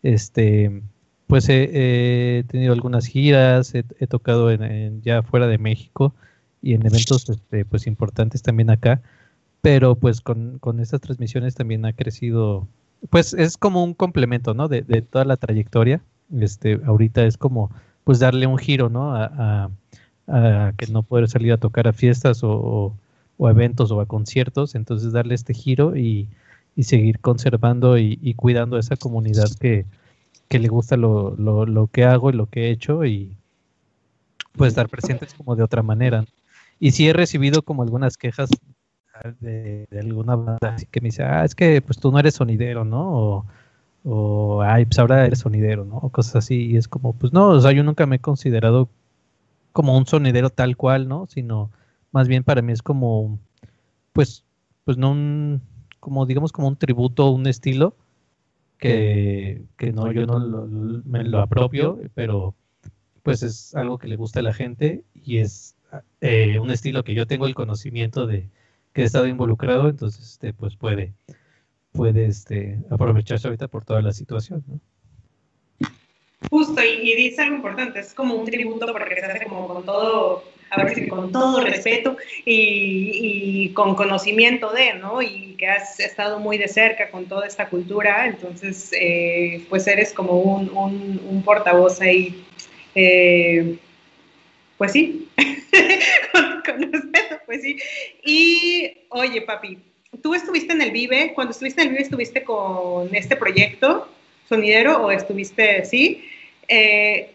este, 0.02 0.82
pues 1.26 1.48
he, 1.48 2.44
tenido 2.48 2.72
algunas 2.72 3.06
giras, 3.06 3.74
he, 3.74 4.06
tocado 4.06 4.50
en, 4.50 5.02
ya 5.02 5.22
fuera 5.22 5.46
de 5.46 5.58
México 5.58 6.14
y 6.62 6.74
en 6.74 6.86
eventos 6.86 7.28
este, 7.28 7.64
pues 7.64 7.86
importantes 7.86 8.42
también 8.42 8.70
acá, 8.70 9.02
pero 9.62 9.94
pues 9.96 10.20
con, 10.20 10.58
con 10.58 10.80
estas 10.80 11.00
transmisiones 11.00 11.54
también 11.54 11.84
ha 11.86 11.92
crecido, 11.92 12.68
pues 13.10 13.34
es 13.34 13.56
como 13.56 13.84
un 13.84 13.94
complemento, 13.94 14.54
¿no? 14.54 14.68
De, 14.68 14.82
de 14.82 15.02
toda 15.02 15.24
la 15.24 15.36
trayectoria 15.36 16.02
este, 16.40 16.80
ahorita 16.84 17.24
es 17.24 17.36
como 17.36 17.70
pues 18.04 18.18
darle 18.18 18.46
un 18.46 18.58
giro, 18.58 18.88
¿no? 18.88 19.14
A, 19.14 19.70
que 20.78 20.86
no 20.86 21.02
poder 21.02 21.28
salir 21.28 21.52
a 21.52 21.58
tocar 21.58 21.86
a 21.86 21.92
fiestas 21.92 22.40
o, 22.42 22.96
a 23.40 23.50
eventos 23.50 23.90
o 23.90 24.00
a 24.00 24.06
conciertos, 24.06 24.74
entonces 24.74 25.12
darle 25.12 25.34
este 25.34 25.52
giro 25.52 25.96
y, 25.96 26.28
seguir 26.80 27.20
conservando 27.20 27.98
y, 27.98 28.34
cuidando 28.34 28.76
a 28.76 28.80
esa 28.80 28.96
comunidad 28.96 29.48
que, 29.60 29.84
le 30.50 30.68
gusta 30.68 30.96
lo, 30.96 31.34
lo, 31.36 31.86
que 31.88 32.04
hago 32.04 32.30
y 32.30 32.34
lo 32.34 32.46
que 32.46 32.66
he 32.66 32.70
hecho 32.70 33.04
y 33.04 33.36
pues 34.52 34.68
estar 34.68 34.88
presentes 34.88 35.34
como 35.34 35.56
de 35.56 35.62
otra 35.62 35.82
manera. 35.82 36.24
Y 36.78 36.92
sí 36.92 37.08
he 37.08 37.12
recibido 37.12 37.62
como 37.62 37.82
algunas 37.82 38.16
quejas 38.16 38.50
de, 39.40 39.86
alguna 40.00 40.36
banda 40.36 40.76
que 40.90 41.00
me 41.00 41.08
dice, 41.08 41.22
ah, 41.22 41.44
es 41.44 41.54
que 41.54 41.80
pues 41.82 41.98
tú 41.98 42.12
no 42.12 42.18
eres 42.18 42.34
sonidero, 42.34 42.84
¿no? 42.84 43.12
O, 43.12 43.46
o 44.04 44.62
ay, 44.62 44.84
pues 44.84 44.98
ahora 44.98 45.26
eres 45.26 45.40
sonidero, 45.40 45.84
¿no? 45.84 45.96
O 45.98 46.10
cosas 46.10 46.36
así, 46.36 46.66
y 46.66 46.76
es 46.76 46.88
como, 46.88 47.14
pues 47.14 47.32
no, 47.32 47.48
o 47.48 47.60
sea, 47.60 47.72
yo 47.72 47.82
nunca 47.82 48.06
me 48.06 48.16
he 48.16 48.20
considerado 48.20 48.88
como 49.72 49.96
un 49.96 50.06
sonidero 50.06 50.50
tal 50.50 50.76
cual, 50.76 51.08
¿no? 51.08 51.26
Sino 51.26 51.70
más 52.12 52.28
bien 52.28 52.44
para 52.44 52.62
mí 52.62 52.72
es 52.72 52.82
como, 52.82 53.38
pues, 54.12 54.44
pues 54.84 54.96
no 54.98 55.10
un, 55.12 55.62
como 56.00 56.26
digamos 56.26 56.52
como 56.52 56.68
un 56.68 56.76
tributo, 56.76 57.30
un 57.30 57.46
estilo, 57.46 57.96
que, 58.88 59.92
no, 59.92 60.12
yo 60.12 60.26
no 60.26 60.66
me 61.04 61.24
lo 61.24 61.40
apropio, 61.40 62.00
pero 62.14 62.54
pues 63.22 63.42
es 63.42 63.74
algo 63.74 63.96
que 63.98 64.08
le 64.08 64.16
gusta 64.16 64.40
a 64.40 64.42
la 64.42 64.52
gente 64.52 65.04
y 65.14 65.38
es 65.38 65.76
eh, 66.20 66.58
un 66.58 66.70
estilo 66.70 67.02
que 67.02 67.14
yo 67.14 67.26
tengo 67.26 67.46
el 67.46 67.54
conocimiento 67.54 68.26
de 68.26 68.50
que 68.92 69.02
he 69.02 69.04
estado 69.04 69.26
involucrado, 69.26 69.88
entonces 69.88 70.32
este, 70.32 70.52
pues 70.52 70.76
puede 70.76 71.14
puede 71.92 72.26
este, 72.26 72.78
aprovecharse 72.90 73.46
ahorita 73.46 73.68
por 73.68 73.84
toda 73.84 74.02
la 74.02 74.12
situación. 74.12 74.62
Justo, 76.50 76.82
y, 76.82 77.14
dice 77.14 77.42
algo 77.42 77.56
importante, 77.56 78.00
es 78.00 78.12
como 78.12 78.34
un 78.34 78.44
tributo 78.44 78.86
porque 78.92 79.14
se 79.14 79.24
hace 79.24 79.46
como 79.46 79.66
con 79.66 79.84
todo, 79.84 80.44
con 81.08 81.32
todo 81.32 81.60
respeto 81.60 82.16
y, 82.44 83.70
con 83.74 83.94
conocimiento 83.94 84.72
de, 84.72 84.94
¿no? 84.94 85.22
Y 85.22 85.54
que 85.58 85.68
has 85.68 86.00
estado 86.00 86.38
muy 86.38 86.58
de 86.58 86.68
cerca 86.68 87.10
con 87.10 87.26
toda 87.26 87.46
esta 87.46 87.68
cultura, 87.68 88.26
entonces, 88.26 88.90
eh, 88.98 89.64
pues 89.68 89.86
eres 89.86 90.12
como 90.12 90.40
un, 90.40 90.70
un, 90.70 91.42
portavoz 91.42 92.00
ahí, 92.00 92.44
eh, 92.94 93.76
pues 94.78 94.92
sí, 94.92 95.28
con, 96.32 96.62
con 96.64 96.92
respeto, 96.92 97.36
pues 97.46 97.62
sí. 97.62 97.78
Y, 98.24 98.92
oye, 99.10 99.42
papi, 99.42 99.78
tú 100.22 100.34
estuviste 100.34 100.72
en 100.72 100.82
el 100.82 100.90
Vive, 100.90 101.32
cuando 101.34 101.52
estuviste 101.52 101.82
en 101.82 101.88
el 101.88 101.92
Vive 101.92 102.04
estuviste 102.04 102.42
con 102.42 103.14
este 103.14 103.36
proyecto 103.36 104.08
sonidero 104.48 105.04
o 105.04 105.10
estuviste, 105.10 105.84
sí. 105.84 106.24
Eh, 106.68 107.33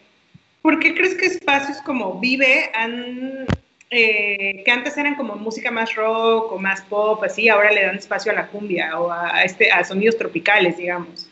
¿Por 0.62 0.78
qué 0.78 0.94
crees 0.94 1.14
que 1.14 1.26
espacios 1.26 1.78
como 1.82 2.20
Vive 2.20 2.70
han, 2.74 3.46
eh, 3.90 4.62
que 4.64 4.70
antes 4.70 4.96
eran 4.98 5.14
como 5.14 5.36
música 5.36 5.70
más 5.70 5.94
rock 5.94 6.52
o 6.52 6.58
más 6.58 6.82
pop, 6.82 7.22
así, 7.24 7.48
ahora 7.48 7.72
le 7.72 7.84
dan 7.84 7.96
espacio 7.96 8.30
a 8.32 8.34
la 8.34 8.48
cumbia 8.48 8.98
o 9.00 9.10
a, 9.10 9.42
este, 9.42 9.70
a 9.70 9.82
sonidos 9.84 10.18
tropicales, 10.18 10.76
digamos? 10.76 11.28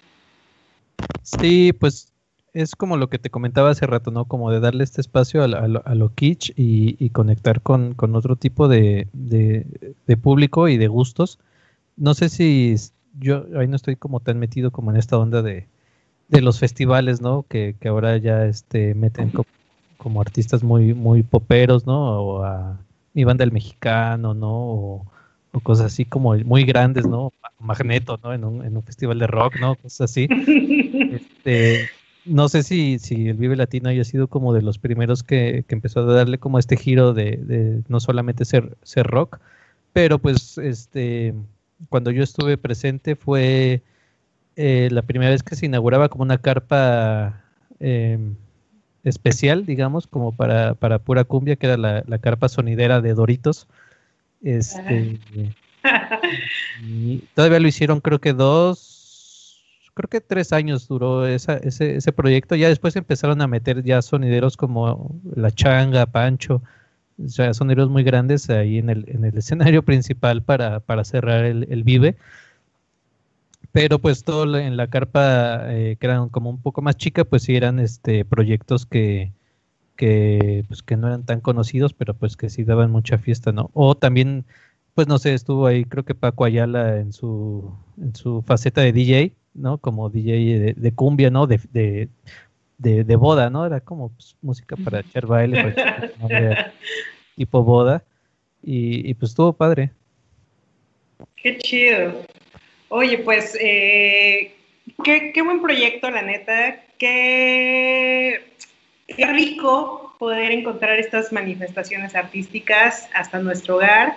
Sí, 1.23 1.73
pues 1.79 2.13
es 2.55 2.75
como 2.75 2.97
lo 2.97 3.09
que 3.11 3.19
te 3.19 3.31
comentaba 3.31 3.71
hace 3.71 3.87
rato, 3.87 4.11
¿no? 4.11 4.25
Como 4.25 4.51
de 4.51 4.61
darle 4.61 4.83
este 4.83 5.01
espacio 5.01 5.43
a, 5.43 5.47
lo, 5.49 6.15
kitsch 6.15 6.53
y, 6.57 7.11
conectar 7.11 7.61
con, 7.61 7.95
otro 8.15 8.37
tipo 8.37 8.67
de, 8.67 9.07
público 10.23 10.69
y 10.69 10.79
de 10.79 10.89
gustos. 10.89 11.39
No 11.97 12.15
sé 12.15 12.29
si 12.31 12.75
yo 13.19 13.45
ahí 13.57 13.69
no 13.69 13.77
estoy 13.77 13.97
como 13.97 14.21
tan 14.21 14.39
metido 14.39 14.71
como 14.71 14.91
en 14.91 14.97
esta 14.97 15.19
onda 15.19 15.43
de, 15.43 15.67
los 16.29 16.59
festivales, 16.59 17.21
¿no? 17.21 17.45
Que, 17.49 17.75
ahora 17.87 18.17
ya 18.19 18.45
este, 18.47 18.95
meten 18.95 19.33
como, 19.97 20.21
artistas 20.21 20.63
muy, 20.63 20.95
muy 20.95 21.23
poperos, 21.23 21.87
¿no? 21.87 22.21
O 22.21 22.43
a 22.45 22.79
mi 23.15 23.25
banda 23.25 23.45
el 23.45 23.53
mexicano, 23.53 24.35
¿no? 24.35 24.53
O, 24.53 25.07
cosas 25.63 25.87
así 25.87 26.05
como 26.05 26.37
muy 26.37 26.63
grandes, 26.63 27.07
¿no? 27.07 27.33
Magneto, 27.59 28.21
¿no? 28.23 28.33
En 28.33 28.45
un, 28.45 28.65
en 28.65 28.77
un 28.77 28.83
festival 28.85 29.19
de 29.19 29.27
rock, 29.27 29.57
¿no? 29.61 29.75
Cosas 29.77 30.11
así. 30.11 30.29
Este, 31.09 31.89
no 32.29 32.49
sé 32.49 32.63
si, 32.63 32.99
si 32.99 33.29
el 33.29 33.37
Vive 33.37 33.57
Latino 33.57 33.89
haya 33.89 34.05
sido 34.05 34.29
como 34.29 34.53
de 34.53 34.63
los 34.63 34.79
primeros 34.79 35.23
que, 35.23 35.65
empezó 35.69 36.01
a 36.01 36.15
darle 36.15 36.39
como 36.39 36.59
este 36.59 36.77
giro 36.77 37.15
de, 37.15 37.83
no 37.89 38.01
solamente 38.01 38.45
ser, 38.45 38.77
ser 38.83 39.07
rock, 39.07 39.39
pero 39.93 40.19
pues 40.19 40.59
este 40.59 41.35
cuando 41.89 42.11
yo 42.11 42.23
estuve 42.23 42.59
presente 42.59 43.17
fue 43.17 43.83
eh, 44.59 44.89
la 44.91 45.03
primera 45.03 45.31
vez 45.31 45.43
que 45.43 45.57
se 45.57 45.67
inauguraba 45.67 46.09
como 46.09 46.25
una 46.25 46.39
carpa 46.39 47.43
em, 47.81 48.35
especial, 49.05 49.65
digamos, 49.65 50.07
como 50.07 50.37
para, 50.37 50.75
para 50.75 50.99
pura 50.99 51.25
cumbia, 51.25 51.57
que 51.57 51.67
era 51.67 51.77
la, 51.77 52.03
la 52.07 52.19
carpa 52.19 52.49
sonidera 52.49 53.01
de 53.01 53.15
Doritos. 53.15 53.69
Este, 54.43 55.19
y 56.83 57.19
todavía 57.35 57.61
lo 57.61 57.69
hicieron 57.69 58.01
creo 58.01 58.21
que 58.21 58.33
dos 58.33 58.99
creo 59.95 60.09
que 60.09 60.21
tres 60.21 60.53
años 60.53 60.87
duró 60.87 61.27
ese, 61.27 61.61
ese 61.63 62.13
proyecto. 62.13 62.55
Ya 62.55 62.69
después 62.69 62.95
empezaron 62.95 63.41
a 63.43 63.49
meter 63.49 63.83
ya 63.83 64.01
sonideros 64.01 64.57
como 64.57 65.21
La 65.35 65.51
Changa, 65.51 66.07
Pancho, 66.07 66.63
o 67.25 67.29
sea, 67.29 67.53
sonideros 67.53 67.91
muy 67.91 68.05
grandes 68.05 68.49
ahí 68.49 68.79
en 68.79 68.91
el, 68.91 69.05
en 69.09 69.25
el 69.25 69.37
escenario 69.37 69.83
principal 69.83 70.43
para, 70.43 70.81
para 70.81 71.05
cerrar 71.05 71.45
el, 71.45 71.67
el, 71.69 71.83
Vive. 71.83 72.17
Pero 73.73 73.99
pues 73.99 74.25
todo 74.25 74.59
en 74.59 74.77
la 74.77 74.89
carpa, 74.89 75.73
eh, 75.73 75.97
que 76.01 76.07
eran 76.07 76.31
como 76.31 76.51
un 76.51 76.61
poco 76.61 76.83
más 76.83 76.97
chica, 76.97 77.25
pues 77.25 77.43
sí 77.43 77.55
eran 77.55 77.79
este, 77.79 78.25
proyectos 78.25 78.87
que, 78.87 79.33
que, 79.99 80.65
pues, 80.69 80.83
que 80.83 80.97
no 80.97 81.09
eran 81.09 81.27
tan 81.27 81.41
conocidos, 81.41 81.93
pero 81.93 82.15
pues 82.15 82.37
que 82.37 82.49
sí 82.49 82.65
daban 82.65 82.91
mucha 82.91 83.19
fiesta, 83.19 83.53
¿no? 83.53 83.71
O 83.75 83.97
también, 83.97 84.47
pues 84.95 85.09
no 85.09 85.19
sé, 85.19 85.35
estuvo 85.35 85.67
ahí 85.67 85.85
creo 85.85 86.05
que 86.05 86.15
Paco 86.15 86.45
Ayala 86.45 86.99
en 86.99 87.13
su, 87.13 87.77
en 88.01 88.15
su 88.15 88.43
faceta 88.43 88.81
de 88.81 88.93
DJ, 88.93 89.33
¿no? 89.55 89.79
Como 89.79 90.09
DJ 90.09 90.75
de, 90.75 90.93
cumbia, 90.93 91.31
¿no? 91.31 91.47
De, 91.47 92.09
de, 92.79 93.17
boda, 93.17 93.51
¿no? 93.51 93.67
Era 93.67 93.81
como 93.81 94.11
pues, 94.11 94.37
música 94.41 94.77
para 94.77 95.01
echar 95.01 95.27
baile, 95.27 95.75
tipo 97.37 97.63
boda. 97.63 98.05
Y, 98.63 99.15
pues 99.15 99.33
estuvo 99.33 99.53
padre. 99.53 99.93
Qué 101.37 101.59
chido. 101.59 102.23
Oye, 102.89 103.19
pues, 103.19 103.57
eh, 103.61 104.55
qué, 105.05 105.43
buen 105.43 105.61
proyecto, 105.61 106.11
la 106.11 106.23
neta. 106.23 106.81
Qué, 106.99 108.43
qué 109.07 109.27
rico 109.27 110.15
poder 110.19 110.51
encontrar 110.53 110.99
estas 110.99 111.33
manifestaciones 111.33 112.15
artísticas 112.15 113.09
hasta 113.15 113.39
nuestro 113.39 113.77
hogar. 113.77 114.17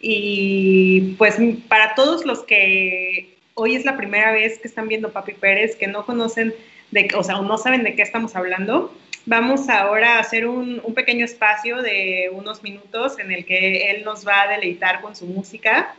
Y 0.00 1.14
pues 1.18 1.36
para 1.68 1.94
todos 1.94 2.24
los 2.24 2.42
que 2.44 3.36
hoy 3.54 3.74
es 3.74 3.84
la 3.84 3.96
primera 3.96 4.32
vez 4.32 4.58
que 4.58 4.68
están 4.68 4.88
viendo 4.88 5.12
Papi 5.12 5.34
Pérez, 5.34 5.76
que 5.76 5.86
no 5.86 6.06
conocen, 6.06 6.54
de, 6.90 7.08
o 7.16 7.22
sea, 7.22 7.40
no 7.40 7.58
saben 7.58 7.82
de 7.82 7.94
qué 7.94 8.02
estamos 8.02 8.34
hablando, 8.34 8.94
vamos 9.26 9.68
ahora 9.68 10.16
a 10.16 10.20
hacer 10.20 10.46
un, 10.46 10.80
pequeño 10.94 11.24
espacio 11.24 11.82
de 11.82 12.30
unos 12.32 12.62
minutos 12.62 13.18
en 13.18 13.30
el 13.32 13.44
que 13.44 13.90
él 13.90 14.04
nos 14.04 14.26
va 14.26 14.42
a 14.42 14.48
deleitar 14.48 15.02
con 15.02 15.14
su 15.14 15.26
música. 15.26 15.94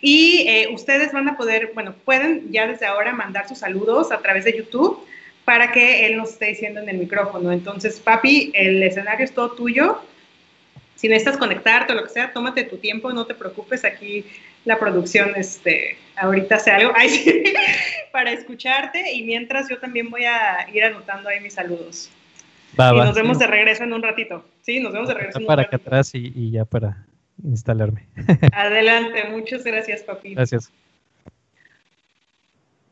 Y 0.00 0.44
eh, 0.46 0.68
ustedes 0.72 1.12
van 1.12 1.28
a 1.28 1.36
poder, 1.36 1.72
bueno, 1.74 1.94
pueden 2.04 2.52
ya 2.52 2.66
desde 2.66 2.86
ahora 2.86 3.12
mandar 3.12 3.48
sus 3.48 3.58
saludos 3.58 4.12
a 4.12 4.18
través 4.18 4.44
de 4.44 4.56
YouTube 4.56 5.04
para 5.44 5.72
que 5.72 6.06
él 6.06 6.16
nos 6.16 6.30
esté 6.30 6.46
diciendo 6.46 6.80
en 6.80 6.88
el 6.88 6.98
micrófono. 6.98 7.52
Entonces, 7.52 8.00
papi, 8.00 8.50
el 8.54 8.82
escenario 8.82 9.24
es 9.24 9.32
todo 9.32 9.52
tuyo. 9.52 10.02
Si 10.96 11.08
necesitas 11.08 11.38
conectarte 11.38 11.92
o 11.92 11.96
lo 11.96 12.02
que 12.02 12.10
sea, 12.10 12.32
tómate 12.32 12.64
tu 12.64 12.78
tiempo, 12.78 13.12
no 13.12 13.26
te 13.26 13.34
preocupes. 13.34 13.84
Aquí 13.84 14.24
la 14.64 14.78
producción, 14.78 15.32
este, 15.36 15.96
ahorita 16.16 16.56
hace 16.56 16.72
algo 16.72 16.92
para 18.12 18.32
escucharte 18.32 19.12
y 19.12 19.22
mientras 19.22 19.68
yo 19.68 19.78
también 19.78 20.10
voy 20.10 20.24
a 20.24 20.68
ir 20.72 20.82
anotando 20.82 21.28
ahí 21.28 21.40
mis 21.40 21.54
saludos. 21.54 22.10
y 22.76 22.96
nos 22.96 23.14
vemos 23.14 23.38
de 23.38 23.46
regreso 23.46 23.84
en 23.84 23.92
un 23.92 24.02
ratito. 24.02 24.44
Sí, 24.62 24.80
nos 24.80 24.92
vemos 24.92 25.08
de 25.08 25.14
regreso. 25.14 25.40
para 25.46 25.62
acá 25.62 25.76
atrás 25.76 26.10
y, 26.12 26.50
ya 26.50 26.64
para 26.64 27.05
instalarme. 27.44 28.06
Adelante, 28.52 29.24
muchas 29.30 29.64
gracias, 29.64 30.02
papi. 30.02 30.34
Gracias. 30.34 30.70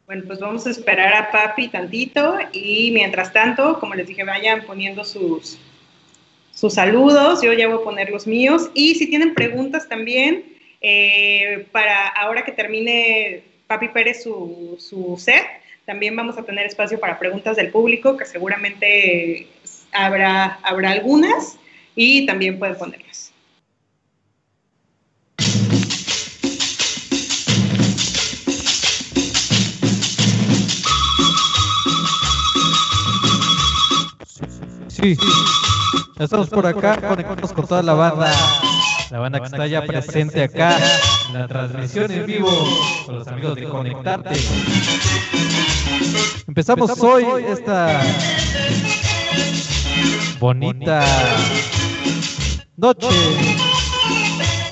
Bueno, 0.07 0.25
pues 0.27 0.39
vamos 0.39 0.67
a 0.67 0.71
esperar 0.71 1.15
a 1.15 1.31
Papi 1.31 1.69
tantito 1.69 2.37
y 2.53 2.91
mientras 2.93 3.33
tanto, 3.33 3.81
como 3.81 3.95
les 3.95 4.07
dije, 4.07 4.23
vayan 4.23 4.67
poniendo 4.67 5.03
sus, 5.03 5.59
sus 6.53 6.75
saludos, 6.75 7.41
yo 7.43 7.55
ya 7.55 7.69
voy 7.69 7.81
a 7.81 7.85
poner 7.85 8.11
los 8.11 8.27
míos 8.27 8.71
y 8.75 8.97
si 8.97 9.07
tienen 9.09 9.33
preguntas 9.33 9.89
también, 9.89 10.45
eh, 10.83 11.67
para 11.73 12.09
ahora 12.09 12.45
que 12.45 12.53
termine 12.53 13.45
Papi 13.67 13.89
Pérez 13.89 14.23
su, 14.23 14.77
su 14.79 15.17
set, 15.19 15.47
también 15.87 16.15
vamos 16.15 16.37
a 16.37 16.43
tener 16.43 16.67
espacio 16.67 17.01
para 17.01 17.19
preguntas 17.19 17.57
del 17.57 17.71
público, 17.71 18.19
que 18.19 18.27
seguramente 18.27 19.47
habrá, 19.93 20.59
habrá 20.63 20.91
algunas 20.91 21.59
y 21.97 22.27
también 22.27 22.59
pueden 22.59 22.77
ponerlas. 22.77 23.33
Sí, 35.05 35.19
estamos 36.19 36.49
por 36.49 36.67
acá, 36.67 36.99
conectamos 37.07 37.53
con 37.53 37.67
toda 37.67 37.83
la 37.83 37.93
banda, 37.93 38.33
la 39.11 39.19
banda 39.19 39.39
que 39.39 39.45
está 39.45 39.67
ya 39.67 39.85
presente 39.85 40.43
acá 40.43 40.79
en 41.29 41.35
la 41.35 41.47
transmisión 41.47 42.11
en 42.11 42.25
vivo 42.25 42.49
con 43.05 43.17
los 43.17 43.29
amigos 43.29 43.55
de 43.57 43.69
Conectarte. 43.69 44.41
Empezamos 46.49 46.99
hoy 47.03 47.27
esta 47.47 48.01
bonita 50.41 51.05
noche 52.79 53.09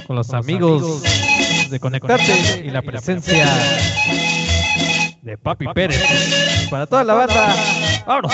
con 0.06 0.16
los 0.16 0.32
amigos 0.32 1.02
de 1.68 1.78
Conectarte 1.78 2.62
y 2.64 2.70
la 2.70 2.80
presencia 2.80 3.46
de 5.20 5.36
Papi 5.36 5.66
Pérez. 5.74 6.02
Para 6.70 6.86
toda 6.86 7.04
la 7.04 7.12
banda, 7.12 7.54
vámonos. 8.06 8.32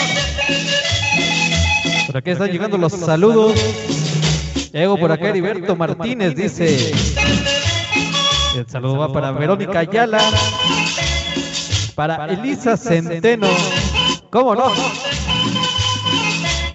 Por 2.08 2.16
aquí 2.16 2.30
están 2.30 2.50
llegando 2.50 2.78
los 2.78 2.94
saludos. 2.94 3.52
Llego 4.72 4.96
por 4.96 5.12
acá 5.12 5.28
Heriberto 5.28 5.76
Martínez, 5.76 6.34
dice. 6.34 6.90
El 8.56 8.66
saludo 8.66 8.96
va 8.96 9.12
para 9.12 9.30
Verónica 9.32 9.80
Ayala. 9.80 10.18
Para 11.94 12.24
Elisa 12.32 12.78
Centeno. 12.78 13.48
¿Cómo 14.30 14.54
no? 14.54 14.72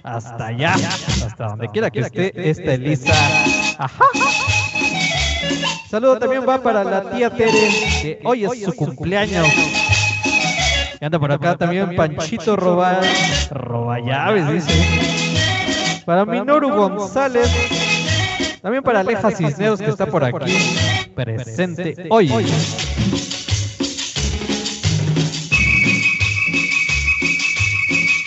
Hasta 0.04 0.46
allá, 0.46 0.74
hasta 0.74 1.48
donde 1.48 1.68
quiera 1.68 1.90
que 1.90 1.98
esté 1.98 2.50
esta 2.50 2.74
Elisa. 2.74 3.12
Ajá. 3.78 4.04
Saludo 5.90 6.16
también 6.20 6.48
va 6.48 6.62
para 6.62 6.84
la 6.84 7.10
tía 7.10 7.30
Tere, 7.30 7.70
que 8.02 8.20
hoy 8.22 8.44
es 8.44 8.64
su 8.64 8.72
cumpleaños. 8.72 9.48
Anda 11.04 11.18
por 11.18 11.30
acá 11.30 11.54
también 11.54 11.94
Panchito 11.96 12.56
Roba, 12.56 12.98
Roba 13.50 14.00
Llaves, 14.00 14.48
dice. 14.48 16.02
Para 16.06 16.24
Minoru 16.24 16.70
González, 16.70 17.50
también 18.62 18.82
para 18.82 19.00
Aleja 19.00 19.30
Cisneros 19.30 19.80
que 19.80 19.90
está 19.90 20.06
por 20.06 20.24
aquí 20.24 20.56
presente 21.14 22.06
hoy. 22.08 22.32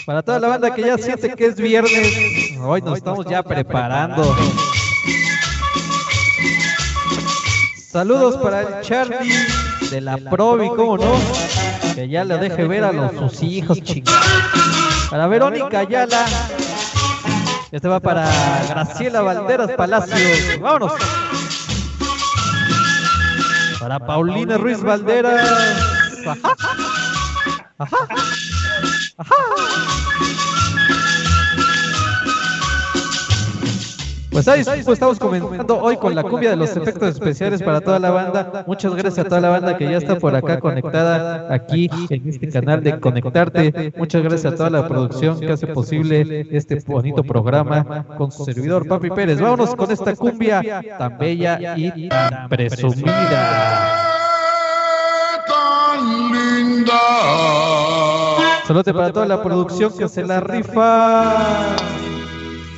Para 0.05 0.21
toda 0.21 0.39
la 0.39 0.47
banda 0.47 0.75
que 0.75 0.83
ya 0.83 0.99
siente 0.99 1.33
que 1.33 1.47
es 1.47 1.55
viernes, 1.55 2.57
hoy 2.61 2.81
nos 2.83 2.97
estamos 2.97 3.25
ya 3.25 3.41
preparando. 3.41 4.35
Saludos 7.75 8.37
para 8.37 8.61
el 8.61 8.81
Charlie 8.81 9.47
de 9.89 10.01
la 10.01 10.17
Provi, 10.17 10.67
¿cómo 10.67 10.97
no? 10.97 11.13
Que 11.97 12.07
ya 12.07 12.23
le 12.23 12.37
deje 12.37 12.67
ver 12.67 12.83
a 12.83 12.91
los, 12.91 13.11
sus 13.11 13.41
hijos, 13.41 13.81
chicos. 13.81 14.13
Para 15.09 15.25
Verónica 15.25 15.79
Ayala, 15.79 16.27
este 17.71 17.87
va 17.87 17.99
para 17.99 18.29
Graciela 18.69 19.21
Valderas 19.21 19.71
Palacios. 19.71 20.59
Vámonos. 20.61 20.93
Para 23.79 23.97
Paulina 23.97 24.59
Ruiz 24.59 24.79
Valderas. 24.79 25.41
Ajá. 26.27 26.55
Ajá. 27.79 27.97
Ajá. 29.17 30.26
Pues 34.37 34.47
ahí 34.49 34.63
pues 34.63 34.87
estamos 34.89 35.17
comentando 35.17 35.81
hoy 35.81 35.97
con 35.97 36.13
la 36.13 36.21
cumbia 36.21 36.51
de 36.51 36.57
los 36.57 36.77
efectos 36.77 37.15
especiales 37.15 37.63
para 37.63 37.81
toda 37.81 37.97
la 37.97 38.11
banda. 38.11 38.63
Muchas 38.67 38.93
gracias 38.93 39.25
a 39.25 39.27
toda 39.27 39.41
la 39.41 39.49
banda 39.49 39.75
que 39.75 39.85
ya 39.85 39.97
está 39.97 40.19
por 40.19 40.35
acá 40.35 40.59
conectada 40.59 41.51
aquí 41.51 41.89
en 42.11 42.29
este 42.29 42.47
canal 42.49 42.83
de 42.83 42.99
Conectarte. 42.99 43.93
Muchas 43.97 44.21
gracias 44.21 44.53
a 44.53 44.55
toda 44.55 44.69
la 44.69 44.87
producción 44.87 45.39
que 45.39 45.51
hace 45.51 45.65
posible 45.65 46.45
este 46.51 46.79
bonito 46.85 47.23
programa 47.23 48.05
con 48.15 48.31
su 48.31 48.45
servidor 48.45 48.87
Papi 48.87 49.09
Pérez. 49.09 49.41
Vámonos 49.41 49.75
con 49.75 49.89
esta 49.89 50.15
cumbia 50.15 50.61
tan 50.99 51.17
bella 51.17 51.75
y 51.75 52.07
tan 52.07 52.47
presumida. 52.47 54.03
Saludos 58.67 58.93
para 58.93 59.11
toda 59.11 59.25
la 59.25 59.41
producción 59.41 59.97
que 59.97 60.07
se 60.07 60.23
la 60.23 60.41
rifa. 60.41 61.75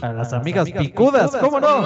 A 0.01 0.13
las 0.13 0.31
amigas 0.31 0.69
picudas, 0.71 1.31
¿cómo 1.41 1.59
no? 1.59 1.85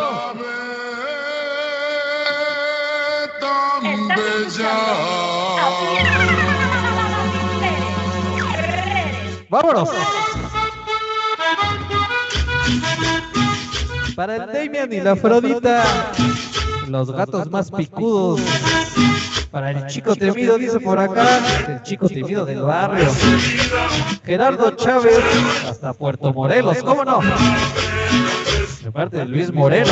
Vámonos. 9.49 9.89
Para 14.15 14.36
el 14.36 14.54
Damian 14.54 14.93
y 14.93 15.02
la 15.02 15.12
Afrodita, 15.13 15.84
los 16.88 17.12
gatos 17.12 17.49
más 17.49 17.71
picudos. 17.71 18.41
Para 19.49 19.71
el 19.71 19.88
chico 19.88 20.15
temido, 20.15 20.58
dice 20.58 20.80
por 20.80 20.99
acá, 20.99 21.39
el 21.67 21.82
chico 21.84 22.08
temido 22.08 22.45
del 22.45 22.62
barrio. 22.62 23.12
Gerardo 24.23 24.71
Chávez, 24.71 25.19
hasta 25.67 25.93
Puerto 25.93 26.32
Morelos, 26.34 26.78
¿cómo 26.84 27.06
no? 27.06 27.19
De 28.84 28.91
parte 28.91 29.17
de 29.17 29.26
Luis 29.26 29.54
Moreno. 29.54 29.91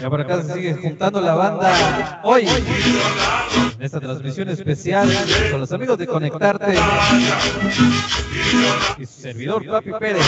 Ya 0.00 0.10
por 0.10 0.20
acá 0.20 0.42
se 0.42 0.52
sigue 0.52 0.74
juntando 0.74 1.20
la 1.20 1.34
banda 1.34 2.20
hoy 2.24 2.46
en 2.46 3.82
esta 3.82 4.00
transmisión 4.00 4.50
especial 4.50 5.08
con 5.50 5.60
los 5.60 5.72
amigos 5.72 5.98
de 5.98 6.06
Conectarte 6.06 6.74
y 8.98 9.06
su 9.06 9.20
servidor 9.20 9.64
Papi 9.64 9.92
Pérez. 9.98 10.26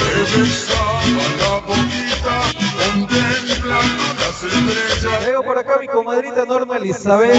Llego 5.25 5.43
por 5.43 5.59
acá 5.59 5.79
mi 5.81 5.87
comadrita 5.87 6.45
Norma 6.45 6.77
Elizabeth. 6.77 7.37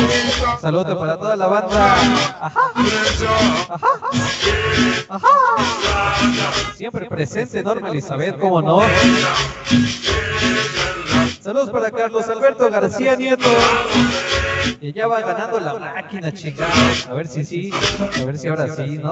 Saludos 0.61 0.97
para 0.97 1.17
toda 1.17 1.35
la 1.35 1.47
banda. 1.47 1.95
Ajá. 2.41 2.73
Ajá. 5.09 5.29
Siempre 6.75 7.05
presente 7.07 7.63
Norma 7.63 7.89
Elizabeth, 7.89 8.37
como 8.39 8.61
no. 8.61 8.81
Saludos 11.41 11.71
para 11.71 11.91
Carlos 11.91 12.27
Alberto 12.29 12.69
García 12.69 13.15
Nieto. 13.15 13.49
Y 14.79 14.93
ya 14.93 15.07
va 15.07 15.21
ganando 15.21 15.59
la 15.59 15.73
máquina, 15.73 16.31
chicas. 16.33 17.07
A 17.07 17.13
ver 17.13 17.27
si 17.27 17.43
sí, 17.43 17.71
a 18.21 18.25
ver 18.25 18.37
si 18.37 18.47
ahora 18.47 18.67
sí, 18.75 18.99
¿no? 18.99 19.11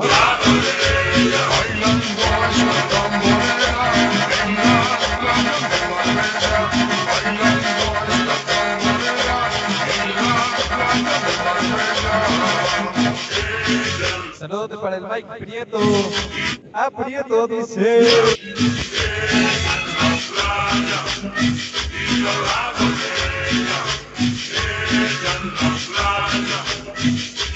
Saludos 14.49 14.81
para 14.81 14.97
el 14.97 15.03
Mike 15.03 15.45
Prieto. 15.45 15.77
Ah, 16.73 16.85
ah, 16.85 16.85
A 16.85 17.03
Prieto 17.03 17.47
dice. 17.47 18.01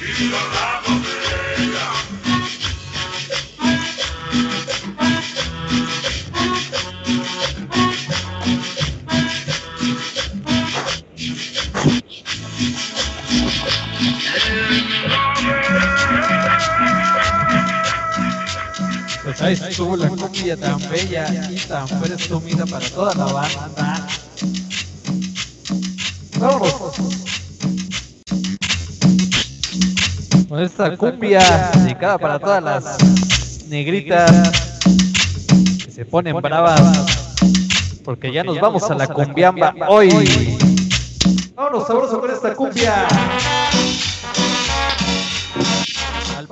Dice 0.06 0.63
ahí 19.44 19.54
estuvo 19.54 19.98
la 19.98 20.08
cumbia 20.08 20.58
tan 20.58 20.80
bella 20.90 21.50
y 21.52 21.56
tan 21.68 21.88
presumida 22.00 22.66
para 22.66 22.90
toda 22.90 23.14
la 23.16 23.26
banda. 23.26 24.08
Vamos. 26.40 26.74
Con 30.48 30.62
esta 30.62 30.98
cumbia 30.98 31.72
dedicada 31.76 32.18
para 32.18 32.40
todas 32.40 32.64
las 32.64 33.66
negritas 33.68 34.52
que 35.86 35.92
se 35.92 36.06
ponen 36.06 36.36
bravas 36.42 37.24
porque 38.04 38.32
ya 38.32 38.44
nos 38.44 38.60
vamos 38.60 38.90
a 38.90 38.96
la 38.96 39.08
cumbiamba 39.08 39.74
hoy. 39.88 40.58
Vámonos 41.56 41.88
sabroso 41.88 42.20
con 42.20 42.32
esta 42.32 42.54
cumbia. 42.54 43.08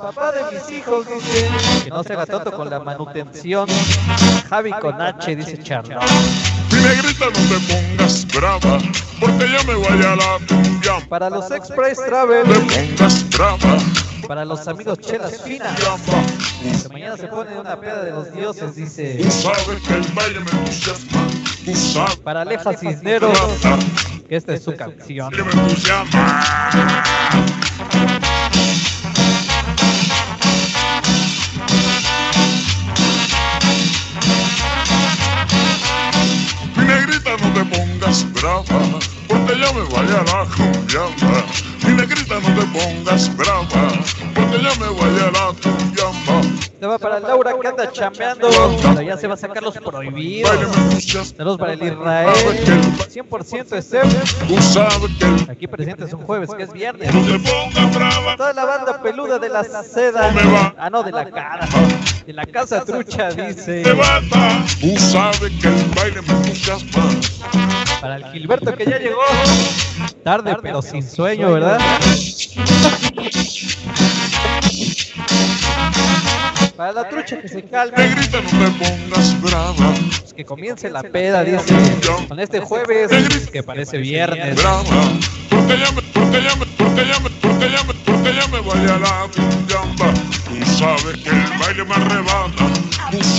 Papá 0.02 0.32
de 0.32 0.40
mis 0.50 0.68
hijos 0.78 1.06
dice 1.06 1.48
que 1.84 1.90
no 1.90 2.02
se 2.02 2.12
haga 2.14 2.26
tonto 2.26 2.50
con 2.50 2.68
la 2.68 2.80
manutención. 2.80 3.68
Javi 4.50 4.72
con 4.72 5.00
H 5.00 5.36
dice 5.36 5.62
Charlo. 5.62 6.00
Mi 6.72 6.80
negrita 6.80 7.26
no 7.26 7.30
te 7.30 7.72
pongas 7.72 8.26
brava, 8.26 8.78
porque 9.20 9.48
yo 9.48 9.62
me 9.64 9.74
voy 9.76 10.02
a 10.04 10.16
la 10.16 10.38
cumbia. 10.48 11.08
Para 11.08 11.30
los 11.30 11.48
Express 11.52 12.04
Travel, 12.04 12.48
No 12.48 12.66
te 12.66 12.86
pongas 12.96 13.30
brava, 13.30 13.78
para 14.26 14.44
los 14.44 14.66
amigos 14.66 14.98
Chelas 14.98 15.40
Finas, 15.42 15.78
mañana 16.90 17.16
se 17.16 17.28
pone 17.28 17.56
una 17.56 17.78
peda 17.78 18.02
de 18.02 18.10
los 18.10 18.32
dioses, 18.32 18.74
dice. 18.74 19.20
tú 19.22 19.30
sabes 19.30 19.80
que 19.86 19.94
el 19.94 20.02
baile 20.14 20.40
me 20.40 20.50
entusiasma. 20.50 21.28
Tú 21.64 21.74
sabes 21.76 22.16
Para 22.16 22.40
Aleja 22.42 22.72
Cisneros, 22.76 23.38
que 24.28 24.34
esta 24.36 24.54
es 24.54 24.64
su 24.64 24.74
canción. 24.74 25.30
que 25.32 25.44
me 25.44 25.52
entusiasma. 25.52 26.42
Te 38.12 38.24
pongas 38.24 38.32
brava, 38.32 38.98
porque 39.26 39.58
yo 39.58 39.72
me 39.74 39.82
voy 39.82 40.06
a 40.06 40.22
la 40.22 40.46
cumbiamba. 40.54 41.91
Negrita 41.94 42.40
no 42.40 42.60
te 42.60 42.66
pongas 42.66 43.36
brava, 43.36 43.66
porque 44.34 44.62
yo 44.62 44.76
me 44.80 44.88
voy 44.88 45.20
a 45.20 45.30
la. 45.30 45.54
Esta 46.82 46.88
va 46.88 46.98
para 46.98 47.20
Laura 47.20 47.54
que 47.60 47.68
anda 47.68 47.92
chambeando, 47.92 48.48
pero 48.82 49.02
ya 49.02 49.16
se 49.16 49.28
va 49.28 49.34
a 49.34 49.36
sacar 49.36 49.62
los 49.62 49.76
prohibidos. 49.78 50.50
Saludos 51.36 51.58
para 51.58 51.74
el 51.74 51.82
Israel, 51.82 52.28
100% 53.08 53.76
es 53.76 53.84
Seb. 53.84 54.08
Tú 54.48 54.60
sabes 54.60 55.10
que 55.18 55.24
el 55.24 55.50
Aquí 55.50 55.66
presentes 55.68 56.12
un 56.12 56.22
jueves 56.22 56.50
que 56.56 56.64
es 56.64 56.72
viernes. 56.72 57.14
no 57.14 57.22
te 57.22 57.38
pongas 57.38 57.94
brava. 57.94 58.36
Toda 58.36 58.52
la 58.52 58.64
banda 58.64 59.02
peluda 59.02 59.38
de 59.38 59.48
la 59.48 59.62
seda. 59.64 60.74
Ah, 60.76 60.90
no, 60.90 61.02
de 61.02 61.12
la 61.12 61.30
cara. 61.30 61.68
De 62.26 62.32
la 62.32 62.44
casa 62.46 62.84
trucha, 62.84 63.30
dice. 63.30 63.84
Para 68.00 68.16
el 68.16 68.24
Gilberto 68.32 68.74
que 68.74 68.84
ya 68.84 68.98
llegó. 68.98 69.20
Tarde, 70.24 70.56
pero 70.62 70.82
sin 70.82 71.02
sueño, 71.02 71.52
¿verdad? 71.52 71.78
Para 76.76 76.92
la 76.92 77.08
trucha 77.08 77.40
que 77.40 77.48
se 77.48 77.62
calme. 77.62 77.96
Negrita, 77.96 78.40
no 78.40 78.48
te 78.48 78.84
pongas 78.84 79.40
brava. 79.40 79.94
Pues 80.20 80.32
que 80.34 80.44
comience 80.44 80.90
la 80.90 81.02
peda, 81.02 81.44
dice. 81.44 81.74
Con 82.28 82.40
este 82.40 82.60
jueves, 82.60 83.50
que 83.50 83.62
parece 83.62 83.98
viernes. 83.98 84.56
Brava. 84.56 84.82
Porque 85.48 85.78
ya 85.78 85.92
me, 85.92 86.02
porque 86.02 86.42
ya 86.42 86.56
me, 86.56 86.66
porque 86.66 87.06
ya 87.06 87.20
me, 87.20 87.30
porque 87.30 87.70
ya 87.70 87.84
me, 87.84 87.94
porque 87.94 88.34
ya 88.34 88.46
me 88.48 88.60
voy 88.60 88.78
a 88.78 88.98
la 88.98 89.28
cumbiamba. 89.34 90.12
Tú 90.44 90.64
sabes 90.76 91.16
que 91.22 91.30
el 91.30 91.58
baile 91.58 91.84
me 91.84 91.94
arrebata. 91.94 92.81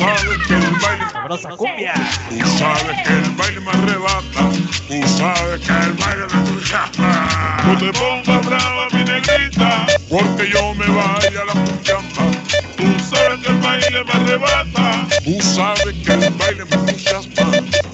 Tú 0.04 0.10
sabes 0.10 0.48
que 0.48 0.54
el 0.54 0.76
baile 0.82 1.06
Sabrosa 1.13 1.50
cumbia. 1.52 1.94
Tú 2.30 2.58
sabes 2.58 2.98
que 3.04 3.13
el 3.13 3.32
baile 3.38 3.62
me 3.62 3.72
arrebata. 3.72 4.50
Tú 4.88 5.08
sabes 5.08 5.62
que 5.62 5.72
el 5.72 5.94
baile 5.94 6.26
me 6.28 6.39
entusiasma. 6.39 7.62
No 7.66 7.78
te 7.78 7.94
pongas 7.94 8.46
brava, 8.46 8.89
mi 8.92 9.04
negrita, 9.06 9.86
porque 10.10 10.50
yo 10.54 10.76
me 10.76 10.88
vaya 10.88 11.42
a 11.42 11.46
la 11.46 11.54
cumbiamba. 11.54 12.32
Tú 12.76 13.00
sabes 13.10 13.39
que 13.39 13.52
el 13.52 13.58
baile 13.60 14.04
me 14.04 14.12
arrebata. 14.12 15.08
Tú 15.24 15.42
sabes 15.42 15.96
que 16.06 16.12
el 16.12 16.34
baile 16.34 16.66
me 16.66 16.76
entusiasma. 16.76 17.52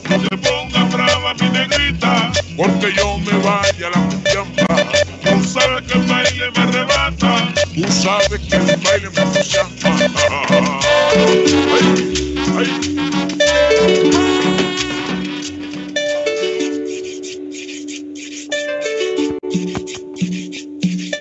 No 0.10 0.20
te 0.20 0.38
pongas 0.38 0.92
brava, 0.92 1.34
mi 1.36 1.50
negrita, 1.50 2.32
porque 2.58 2.92
yo 2.96 3.20
me 3.20 3.38
vaya 3.44 3.88
a 3.88 3.90
la 3.92 4.08
cumbiamba. 4.08 4.66
Tú 5.22 5.44
sabes 5.44 5.84
que 5.84 5.94
el 6.00 6.06
baile 6.08 6.52
me 6.56 6.64
arrebata. 6.64 6.79
Tú 7.82 7.92
sabes. 7.94 8.42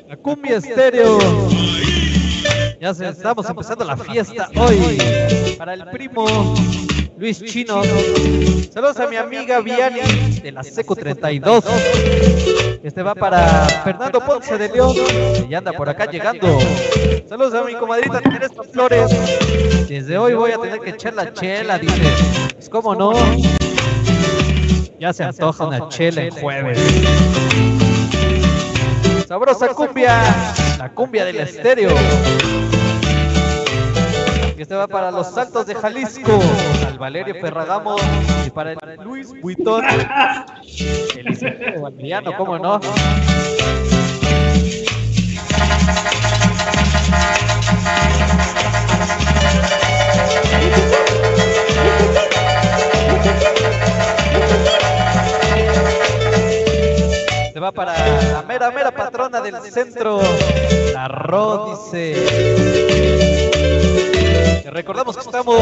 La 0.09 0.17
cumbia 0.17 0.57
estéreo. 0.57 1.19
Ya 2.81 2.95
se, 2.95 3.09
estamos 3.09 3.49
empezando 3.49 3.85
la 3.85 3.97
fiesta 3.97 4.51
hoy. 4.57 4.99
Para 5.57 5.75
el 5.75 5.85
primo 5.87 6.55
Luis 7.19 7.41
Chino. 7.45 7.83
Saludos 8.73 8.99
a 8.99 9.07
mi 9.07 9.17
amiga 9.17 9.61
Viani 9.61 10.41
de 10.41 10.53
la 10.53 10.65
Seco 10.65 10.97
32. 10.97 11.65
Este 12.89 13.03
va 13.03 13.15
para 13.15 13.67
Fernando 13.85 14.19
Ponce 14.19 14.57
de 14.57 14.71
León. 14.71 14.95
Que 14.95 15.47
ya 15.47 15.59
anda 15.59 15.75
por 15.75 15.91
acá 15.91 16.11
llegando. 16.11 16.59
Saludos 17.29 17.53
a 17.53 17.63
mi 17.65 17.75
comadrita 17.75 18.19
Teresa 18.23 18.63
Flores. 18.63 19.11
Desde 19.87 20.17
hoy 20.17 20.33
voy 20.33 20.53
a 20.53 20.59
tener 20.59 20.81
que 20.81 20.91
echar 20.91 21.13
la 21.13 21.31
chela, 21.35 21.79
dice. 21.79 22.15
Pues 22.55 22.71
cómo 22.71 22.95
no. 22.95 23.13
Ya 24.99 25.13
se 25.13 25.23
antoja 25.23 25.67
una 25.67 25.87
chela 25.91 26.23
en 26.23 26.31
jueves. 26.31 26.79
Sabrosa 29.29 29.69
cumbia, 29.69 30.23
la 30.79 30.89
cumbia 30.89 31.27
del 31.27 31.41
estéreo. 31.41 31.91
Y 34.57 34.63
este 34.63 34.75
va 34.75 34.89
para 34.89 35.11
los 35.11 35.31
saltos 35.31 35.67
de 35.67 35.75
Jalisco, 35.75 36.33
al 36.33 36.78
Valerio 36.99 37.35
Ferragamo 37.41 37.97
y 38.47 38.51
para 38.51 38.73
el 38.73 38.79
Luis 39.03 39.29
Buitón. 39.41 39.85
El 41.17 41.81
Valeriano, 41.81 42.37
¿cómo 42.37 42.59
no? 42.59 42.81
Se 57.53 57.61
va 57.61 57.73
para 57.73 57.93
la 58.33 58.43
mera, 58.43 58.71
mera 58.71 58.91
patrona 58.91 59.41
del 59.41 59.57
centro, 59.61 60.21
la 60.93 61.09
Ro, 61.09 61.91
dice. 61.93 62.15
Te 62.87 63.28
recordamos 64.71 65.17
que 65.17 65.23
estamos 65.23 65.61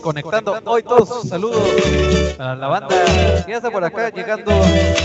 conectando 0.00 0.58
hoy 0.64 0.82
todos 0.82 1.08
sus 1.08 1.28
saludos 1.28 1.62
para 2.36 2.56
la 2.56 2.68
banda 2.68 3.44
que 3.44 3.52
está 3.52 3.70
por 3.70 3.84
acá 3.84 4.10
llegando 4.10 4.52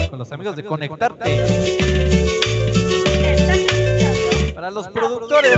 con 0.09 0.19
los 0.19 0.31
amigos 0.31 0.55
de 0.55 0.63
Conectarte. 0.63 1.43
Para 4.55 4.71
los 4.71 4.87
productores, 4.87 5.55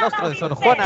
Nostro 0.00 0.28
de 0.28 0.34
Sor 0.34 0.54
Juana. 0.54 0.84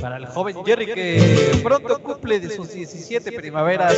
Para 0.00 0.16
el 0.16 0.26
joven 0.26 0.64
Jerry 0.64 0.86
que 0.86 1.60
pronto 1.62 1.98
cumple 2.00 2.40
de 2.40 2.50
sus 2.54 2.72
17 2.72 3.32
primaveras. 3.32 3.96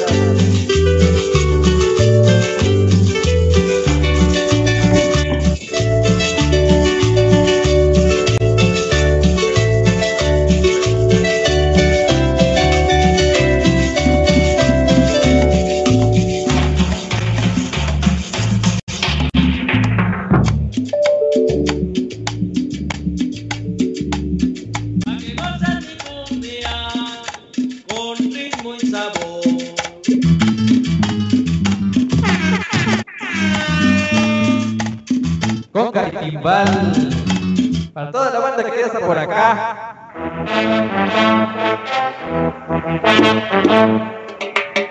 Para 36.42 38.10
toda 38.10 38.30
la 38.30 38.40
banda 38.40 38.64
que 38.64 38.80
ya 38.80 38.86
está 38.86 38.98
por 39.00 39.16
acá. 39.16 39.94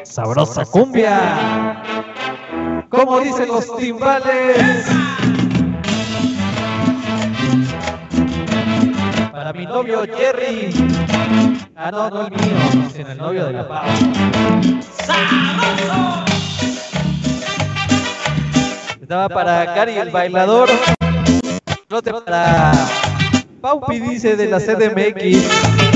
Sabrosa 0.03 0.65
cumbia. 0.65 1.83
Como 2.89 3.19
dicen 3.19 3.49
los 3.49 3.75
timbales. 3.75 4.85
Para 9.31 9.51
mi 9.53 9.65
novio 9.65 10.03
Jerry. 10.03 10.71
Ah, 11.75 11.91
no, 11.91 12.09
no 12.09 12.27
el 12.27 12.31
mío, 12.31 12.89
sino 12.93 13.11
el 13.11 13.17
novio 13.17 13.45
de 13.47 13.53
la 13.53 13.67
Pau. 13.67 13.87
¡Sabroso! 15.05 16.25
Estaba 19.01 19.27
para 19.27 19.65
Gary 19.65 19.97
el 19.97 20.09
bailador. 20.11 20.69
Flote 21.91 22.13
para 22.13 22.71
Paupi 23.59 23.99
dice 23.99 24.37
de 24.37 24.47
la 24.47 24.61
CDMX. 24.61 25.90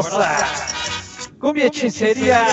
Sabrosa. 0.00 0.46
Cumbia 1.38 1.66
hechicería. 1.66 2.46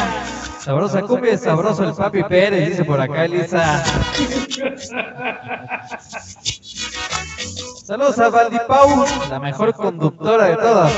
Sabrosa 0.59 1.01
cumbia, 1.03 1.37
sabroso 1.37 1.83
el 1.83 1.93
papi 1.93 2.23
Pérez, 2.23 2.69
dice 2.69 2.83
por 2.83 2.99
acá 2.99 3.25
Elisa. 3.25 3.83
Saludos 7.85 8.19
a 8.19 8.29
Valdipau, 8.29 9.05
la 9.29 9.39
mejor 9.39 9.73
conductora 9.73 10.45
de 10.45 10.57
todas. 10.57 10.91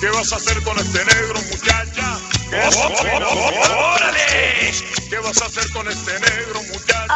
¿Qué 0.00 0.10
vas 0.10 0.32
a 0.32 0.36
hacer 0.36 0.62
con 0.62 0.78
este 0.78 0.98
negro, 0.98 1.40
muchacha? 1.50 2.18
¿Qué 2.50 2.56
vas 2.56 2.76
a 2.76 2.86
hacer? 2.86 3.22
¡Órale! 3.22 4.72
¿Qué 5.08 5.18
vas 5.18 5.40
a 5.42 5.46
hacer 5.46 5.72
con 5.72 5.88
este 5.88 6.12
negro, 6.12 6.60
muchacha? 6.70 7.08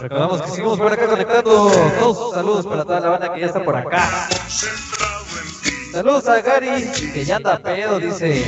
Recordamos 0.00 0.42
que 0.42 0.48
seguimos 0.50 0.78
por 0.78 0.92
acá 0.92 1.06
conectando. 1.06 1.70
Todos 1.98 2.34
saludos 2.34 2.66
para 2.66 2.84
toda 2.84 3.00
la 3.00 3.10
banda 3.10 3.34
que 3.34 3.40
ya 3.40 3.46
está 3.46 3.64
por 3.64 3.76
acá. 3.76 4.28
Saludos 5.92 6.28
a 6.28 6.40
Gary, 6.42 6.90
que 7.12 7.24
ya 7.24 7.36
anda 7.36 7.58
pedo, 7.58 7.98
dice. 7.98 8.44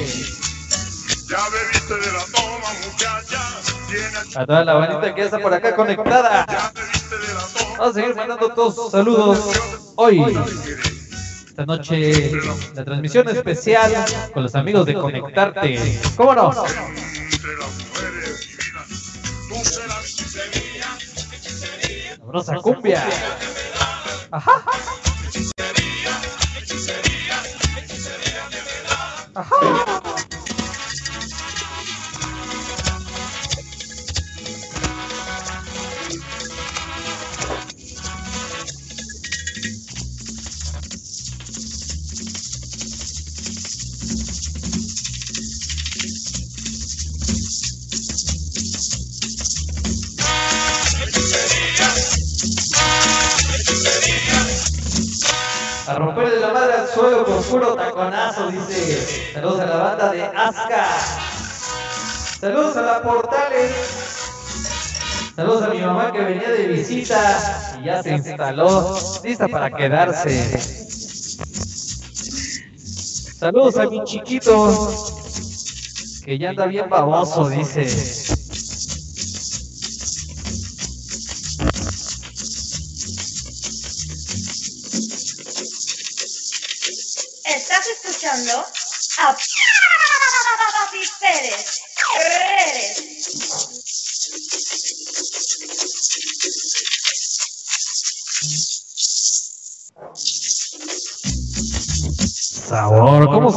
Ya 1.29 1.39
bebiste 1.51 1.95
de 1.95 2.13
la 2.13 2.25
toma, 2.35 2.69
muchacha. 2.85 4.41
A 4.41 4.47
toda 4.47 4.65
la 4.65 4.75
bandita 4.75 5.15
que 5.15 5.21
ya 5.21 5.25
está 5.25 5.39
por 5.39 5.55
acá 5.55 5.75
conectada. 5.75 6.47
ya 6.47 6.73
bebiste 6.75 7.19
de 7.19 7.35
la 7.35 7.41
toma. 7.41 7.77
Vamos 7.79 7.91
a 7.91 8.01
seguir 8.01 8.17
mandando 8.17 8.49
todos 8.55 8.91
saludos. 8.91 9.39
Hoy, 9.97 10.39
esta 11.49 11.65
noche, 11.65 12.33
la 12.75 12.85
transmisión 12.85 13.29
especial 13.31 13.93
con 14.33 14.43
los 14.43 14.55
amigos 14.55 14.87
de 14.87 14.95
Conectarte. 14.95 16.01
¿Cómo 16.17 16.35
no? 16.35 16.53
Sabrosa 22.29 22.57
cumbia. 22.61 23.03
Ajá. 24.31 24.63
Ajá. 29.35 30.18
A 55.89 55.95
romperle 55.95 56.39
la 56.39 56.53
madre 56.53 56.75
al 56.75 56.87
suelo 56.87 57.25
con 57.25 57.43
puro 57.45 57.75
taconazo, 57.75 58.51
dice. 58.51 59.33
Saludos 59.33 59.61
a 59.61 59.67
la 59.67 59.77
banda 59.77 60.13
de 60.13 60.23
Aska. 60.23 60.87
Saludos 62.41 62.77
a 62.77 62.83
la 62.83 63.03
Portales. 63.03 63.73
Saludos 65.35 65.63
a 65.63 65.69
mi 65.69 65.81
mamá 65.81 66.13
que 66.13 66.21
venía 66.21 66.51
de 66.51 66.69
visita 66.69 67.79
y 67.81 67.87
ya 67.87 68.03
se 68.03 68.11
instaló, 68.11 68.99
lista 69.25 69.49
para 69.49 69.71
quedarse. 69.71 70.59
Saludos 73.39 73.79
a 73.79 73.87
mi 73.89 74.05
chiquito 74.05 74.93
que 76.27 76.37
ya 76.39 76.51
anda 76.51 76.67
bien 76.67 76.91
baboso, 76.91 77.49
dice. 77.49 78.37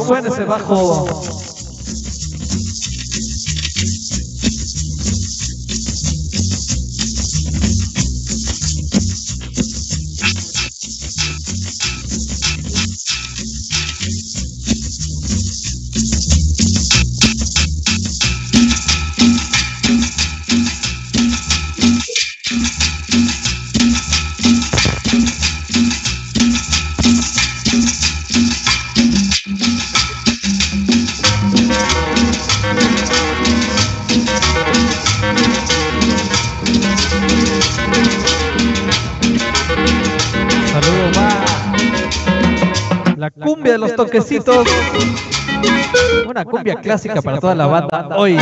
Suena 0.04 0.28
ese 0.28 0.44
bajo? 0.44 1.51
Una 46.26 46.44
cumbia 46.44 46.74
clásica 46.80 47.22
para 47.22 47.38
toda 47.38 47.54
la 47.54 47.66
banda. 47.66 48.08
hoy. 48.16 48.36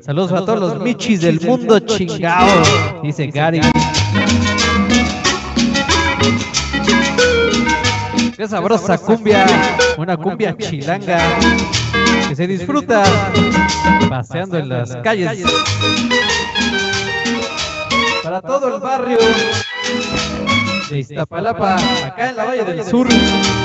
Saludos 0.00 0.32
a 0.32 0.44
todos 0.44 0.60
los 0.60 0.80
michis 0.80 1.20
del 1.20 1.40
mundo 1.40 1.78
chingado, 1.80 2.62
dice 3.02 3.26
Gary. 3.26 3.60
Qué 8.36 8.48
sabrosa 8.48 8.96
cumbia, 8.98 9.46
una 9.98 10.16
cumbia 10.16 10.56
chilanga 10.56 11.18
que 12.28 12.36
se 12.36 12.46
disfruta 12.46 13.02
paseando 14.08 14.58
en 14.58 14.68
las 14.68 14.96
calles. 14.96 15.42
Para 18.22 18.40
todo 18.40 18.74
el 18.74 18.80
barrio 18.80 19.18
de 20.90 20.98
Iztapalapa, 21.00 21.76
acá 22.06 22.30
en 22.30 22.36
la 22.36 22.44
Valle 22.44 22.64
del 22.64 22.84
Sur, 22.84 23.08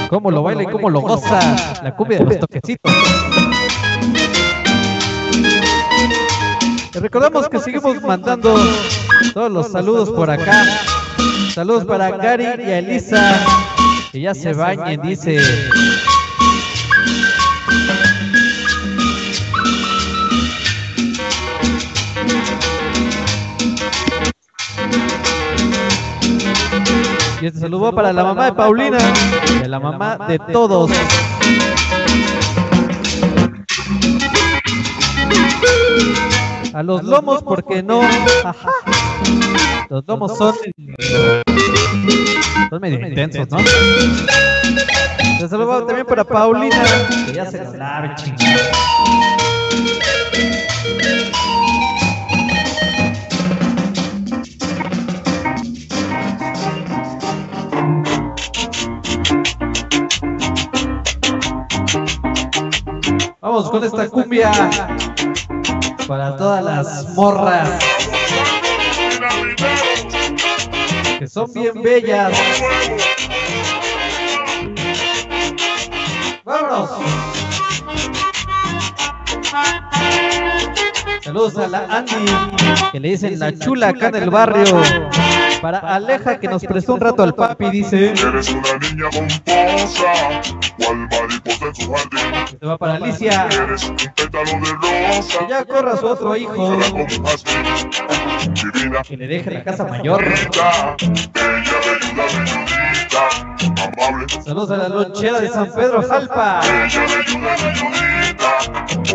cómo 0.09 0.31
lo 0.31 0.43
baila 0.43 0.63
y 0.63 0.65
cómo 0.67 0.89
lo 0.89 1.01
goza 1.01 1.39
la 1.83 1.95
cumbia 1.95 2.19
de 2.19 2.25
los 2.25 2.39
toquecitos. 2.39 2.91
Recordamos 6.93 7.49
que 7.49 7.59
seguimos 7.59 8.01
mandando 8.01 8.55
todos 9.33 9.51
los 9.51 9.71
saludos 9.71 10.09
por 10.11 10.29
acá. 10.29 10.65
Saludos 11.53 11.85
para 11.85 12.11
Gary 12.11 12.43
y 12.43 12.71
a 12.71 12.79
Elisa, 12.79 13.45
que 14.11 14.21
ya 14.21 14.33
se 14.33 14.53
bañen, 14.53 15.01
dice. 15.01 15.39
Y 27.43 27.47
este 27.47 27.59
saludo 27.59 27.81
va 27.81 27.91
para 27.91 28.13
la 28.13 28.23
mamá 28.23 28.45
de 28.45 28.53
Paulina, 28.53 28.97
de 29.61 29.67
la 29.67 29.77
mamá 29.77 30.17
de 30.29 30.39
todos. 30.39 30.89
A 36.73 36.83
los 36.83 37.03
lomos, 37.03 37.43
porque 37.43 37.83
no? 37.83 38.01
Ajá. 38.01 38.69
Los 39.89 40.05
lomos 40.07 40.37
son, 40.37 40.55
son 42.69 42.81
medio 42.81 43.05
intensos, 43.05 43.49
¿no? 43.49 43.57
Un 43.57 45.49
saludo 45.49 45.85
también 45.85 46.07
para 46.07 46.23
Paulina, 46.23 46.81
que 47.25 47.33
ya 47.33 47.45
se 47.45 47.57
la 47.77 48.15
Vamos 63.53 63.69
con 63.69 63.83
esta 63.83 64.09
cumbia 64.09 64.51
para 66.07 66.35
todas 66.37 66.63
las 66.63 67.09
morras 67.09 67.69
que 71.19 71.27
son 71.27 71.53
bien 71.53 71.79
bellas. 71.83 72.35
¡Vámonos! 76.43 76.89
Saludos 81.21 81.55
a 81.57 81.67
la 81.67 81.85
Andy, 81.95 82.25
que 82.91 82.99
le 82.99 83.09
dicen 83.09 83.37
la 83.37 83.53
chula 83.53 83.89
acá 83.89 84.07
en 84.07 84.15
el 84.15 84.29
barrio. 84.31 84.81
Para 85.63 85.79
Aleja, 85.79 86.41
que 86.41 86.49
nos 86.49 86.61
prestó 86.61 86.95
un 86.95 86.99
rato 86.99 87.23
al 87.23 87.33
papi, 87.35 87.69
dice. 87.69 88.11
Eres 88.11 88.49
una 88.49 88.77
niña 88.79 89.09
pomposa, 89.09 90.41
cual 90.77 91.07
mariposa 91.09 91.67
en 91.67 91.75
su 91.75 91.93
jardín. 91.93 92.57
Se 92.59 92.65
va 92.65 92.77
para 92.77 92.95
Alicia, 92.95 93.47
Eres 93.47 93.85
un 93.85 93.95
pétalo 93.95 94.43
de 94.43 94.73
rosa, 94.73 95.39
que 95.39 95.47
ya 95.47 95.63
corra 95.63 95.95
su 95.95 96.05
otro 96.05 96.35
hijo, 96.35 96.77
que 99.07 99.15
le 99.15 99.27
deje 99.27 99.51
la 99.51 99.63
casa 99.63 99.85
mayor. 99.85 100.21
bella, 100.25 100.95
velluda, 100.99 102.25
velludita, 102.27 103.52
Saludos 104.45 104.71
a 104.71 104.77
la 104.77 104.87
lonchera 104.87 105.41
de 105.41 105.49
San 105.49 105.69
Pedro 105.73 106.01
Jalpa. 106.07 106.61
bella, 106.61 107.01
velluda, 107.01 107.55
velludita, 107.57 108.51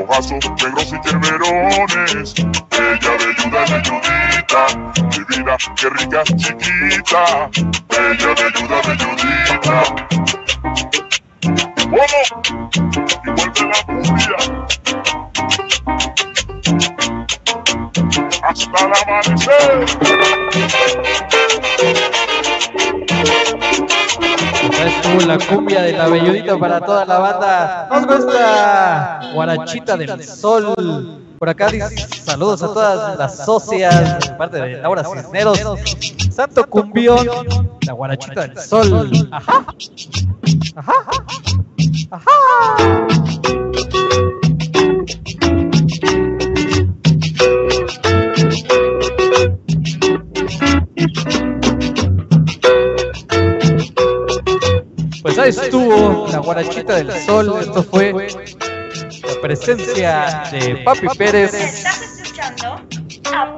hojazo, 0.03 0.35
negros 0.63 0.93
y 0.93 1.01
termerones, 1.01 2.35
bella, 2.69 3.13
velluda, 3.17 3.65
velludita, 3.65 4.63
divina, 5.11 5.57
qué 5.75 5.89
rica, 5.89 6.23
chiquita, 6.25 7.49
bella, 7.89 8.35
velluda, 8.35 8.79
velludita. 8.87 9.77
¡Vamos! 11.89 12.29
Y 13.25 13.31
vuelve 13.31 13.63
la 13.65 13.79
cumbia. 13.87 14.39
Hasta 18.43 18.79
el 18.85 18.93
amanecer. 19.03 19.77
Estuvo 24.09 25.21
la 25.27 25.39
cumbia 25.39 25.83
de 25.83 25.93
la 25.93 26.09
belludita 26.09 26.59
para 26.59 26.81
toda 26.81 27.05
la 27.05 27.19
banda. 27.19 27.89
Con 27.89 28.13
esta 28.19 29.21
guarachita 29.35 29.97
del 29.97 30.25
sol. 30.25 31.25
Por 31.39 31.49
acá 31.49 31.69
dice 31.69 31.97
saludos 32.25 32.63
a 32.63 32.67
todas 32.67 33.19
las 33.19 33.45
socias, 33.45 34.27
de 34.27 34.35
parte 34.35 34.61
de 34.61 34.83
Laura 34.83 35.05
Cisneros. 35.05 35.61
Santo 36.31 36.69
Cumbión, 36.69 37.27
la 37.87 37.93
guarachita 37.93 38.49
del 38.49 38.59
sol. 38.59 39.29
Ajá. 39.31 39.65
Ajá. 40.75 40.95
Ajá. 42.11 43.07
Estuvo 55.49 56.27
la 56.29 56.39
guarachita 56.39 56.97
del 56.97 57.13
sol. 57.23 57.55
Esto 57.61 57.83
fue 57.83 58.13
la 58.13 59.41
presencia 59.41 60.43
de 60.53 60.77
Papi 60.85 61.07
Pérez. 61.17 61.55
Estás 61.55 62.03
escuchando 62.03 62.81
a 63.35 63.57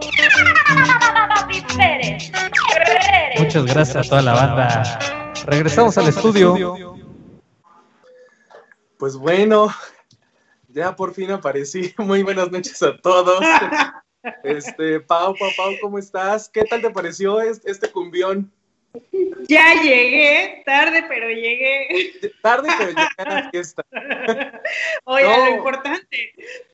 Papi 1.29 1.63
Pérez. 1.77 2.31
Pérez. 2.31 3.41
Muchas 3.41 3.65
gracias 3.67 3.97
a 4.07 4.09
toda 4.09 4.23
la 4.23 4.33
banda. 4.35 4.99
Regresamos 5.47 5.97
al 5.99 6.09
estudio. 6.09 6.97
Pues 8.99 9.17
bueno, 9.17 9.75
ya 10.69 10.95
por 10.95 11.15
fin 11.15 11.31
aparecí. 11.31 11.95
Muy 11.99 12.23
buenas 12.23 12.51
noches 12.51 12.83
a 12.83 12.97
todos. 12.99 13.41
Este, 14.45 15.01
Pau, 15.01 15.35
Pau, 15.35 15.49
Pau, 15.57 15.73
¿cómo 15.81 15.99
estás? 15.99 16.47
¿Qué 16.47 16.63
tal 16.65 16.83
te 16.83 16.91
pareció 16.91 17.41
es- 17.41 17.63
este 17.65 17.91
cumbión? 17.91 18.53
Ya 19.49 19.75
llegué, 19.83 20.63
tarde, 20.67 21.05
pero 21.09 21.29
llegué. 21.29 22.13
Tarde, 22.43 22.69
pero 22.79 22.91
llegué 22.91 23.09
a 23.19 23.25
la 23.43 23.51
fiesta. 23.51 23.85
Oye, 25.05 25.25
No. 25.25 25.45
lo 25.47 25.51
importante. 25.57 26.33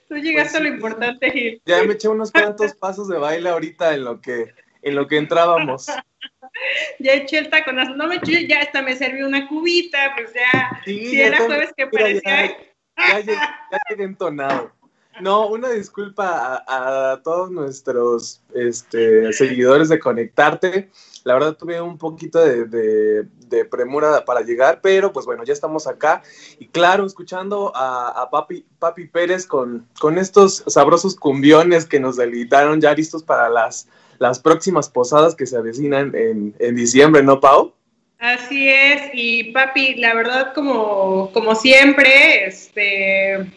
Tú 0.08 0.16
llegaste 0.16 0.52
Pues 0.52 0.54
a 0.54 0.60
lo 0.60 0.68
sí. 0.68 0.74
importante, 0.74 1.30
Gil. 1.30 1.62
Ya 1.66 1.82
me 1.82 1.94
eché 1.94 2.08
unos 2.08 2.30
cuantos 2.32 2.74
pasos 2.74 3.08
de 3.08 3.18
baile 3.18 3.48
ahorita 3.50 3.94
en 3.94 4.04
lo 4.04 4.20
que, 4.20 4.52
en 4.82 4.94
lo 4.94 5.06
que 5.08 5.16
entrábamos. 5.18 5.86
Ya 6.98 7.12
eché 7.12 7.36
el 7.38 7.50
taconazo. 7.50 7.94
No 7.96 8.06
me 8.06 8.14
eché, 8.16 8.46
ya 8.46 8.60
hasta 8.60 8.80
me 8.80 8.96
serví 8.96 9.20
una 9.22 9.46
cubita, 9.46 10.14
pues 10.16 10.32
ya. 10.32 10.80
Sí, 10.86 11.06
Si 11.08 11.16
ya 11.18 11.26
era 11.26 11.38
jueves 11.44 11.70
que 11.76 11.84
mira, 11.86 12.08
ya- 12.10 12.20
parecía. 12.22 12.56
ya 12.96 13.18
llegué, 13.20 13.32
ya 13.34 13.78
llegué 13.90 14.04
entonado. 14.04 14.72
No, 15.20 15.48
una 15.48 15.70
disculpa 15.70 16.64
a, 16.66 17.12
a 17.12 17.22
todos 17.22 17.50
nuestros 17.50 18.40
este, 18.54 19.32
seguidores 19.34 19.90
de 19.90 19.98
Conectarte. 19.98 20.88
La 21.26 21.34
verdad 21.34 21.56
tuve 21.56 21.80
un 21.80 21.98
poquito 21.98 22.38
de, 22.38 23.26
premura 23.68 24.24
para 24.24 24.42
llegar, 24.42 24.78
pero 24.80 25.12
pues 25.12 25.26
bueno, 25.26 25.42
ya 25.42 25.52
estamos 25.52 25.88
acá. 25.88 26.22
Y 26.60 26.68
claro, 26.68 27.04
escuchando 27.04 27.72
a, 27.74 28.22
a 28.22 28.30
Papi, 28.30 28.64
Papi 28.78 29.08
Pérez 29.08 29.44
con, 29.44 29.88
con 29.98 30.18
estos 30.18 30.62
sabrosos 30.68 31.16
cumbiones 31.16 31.84
que 31.84 31.98
nos 31.98 32.16
deleitaron, 32.16 32.80
ya 32.80 32.94
listos 32.94 33.24
para 33.24 33.48
las, 33.48 33.88
las 34.20 34.38
próximas 34.38 34.88
posadas 34.88 35.34
que 35.34 35.46
se 35.46 35.56
avecinan 35.56 36.14
en, 36.14 36.54
en 36.60 36.76
diciembre, 36.76 37.24
¿no, 37.24 37.40
Pau? 37.40 37.74
Así 38.20 38.68
es, 38.68 39.10
y 39.12 39.50
papi, 39.50 39.96
la 39.96 40.14
verdad, 40.14 40.54
como, 40.54 41.32
como 41.32 41.56
siempre, 41.56 42.46
este, 42.46 43.50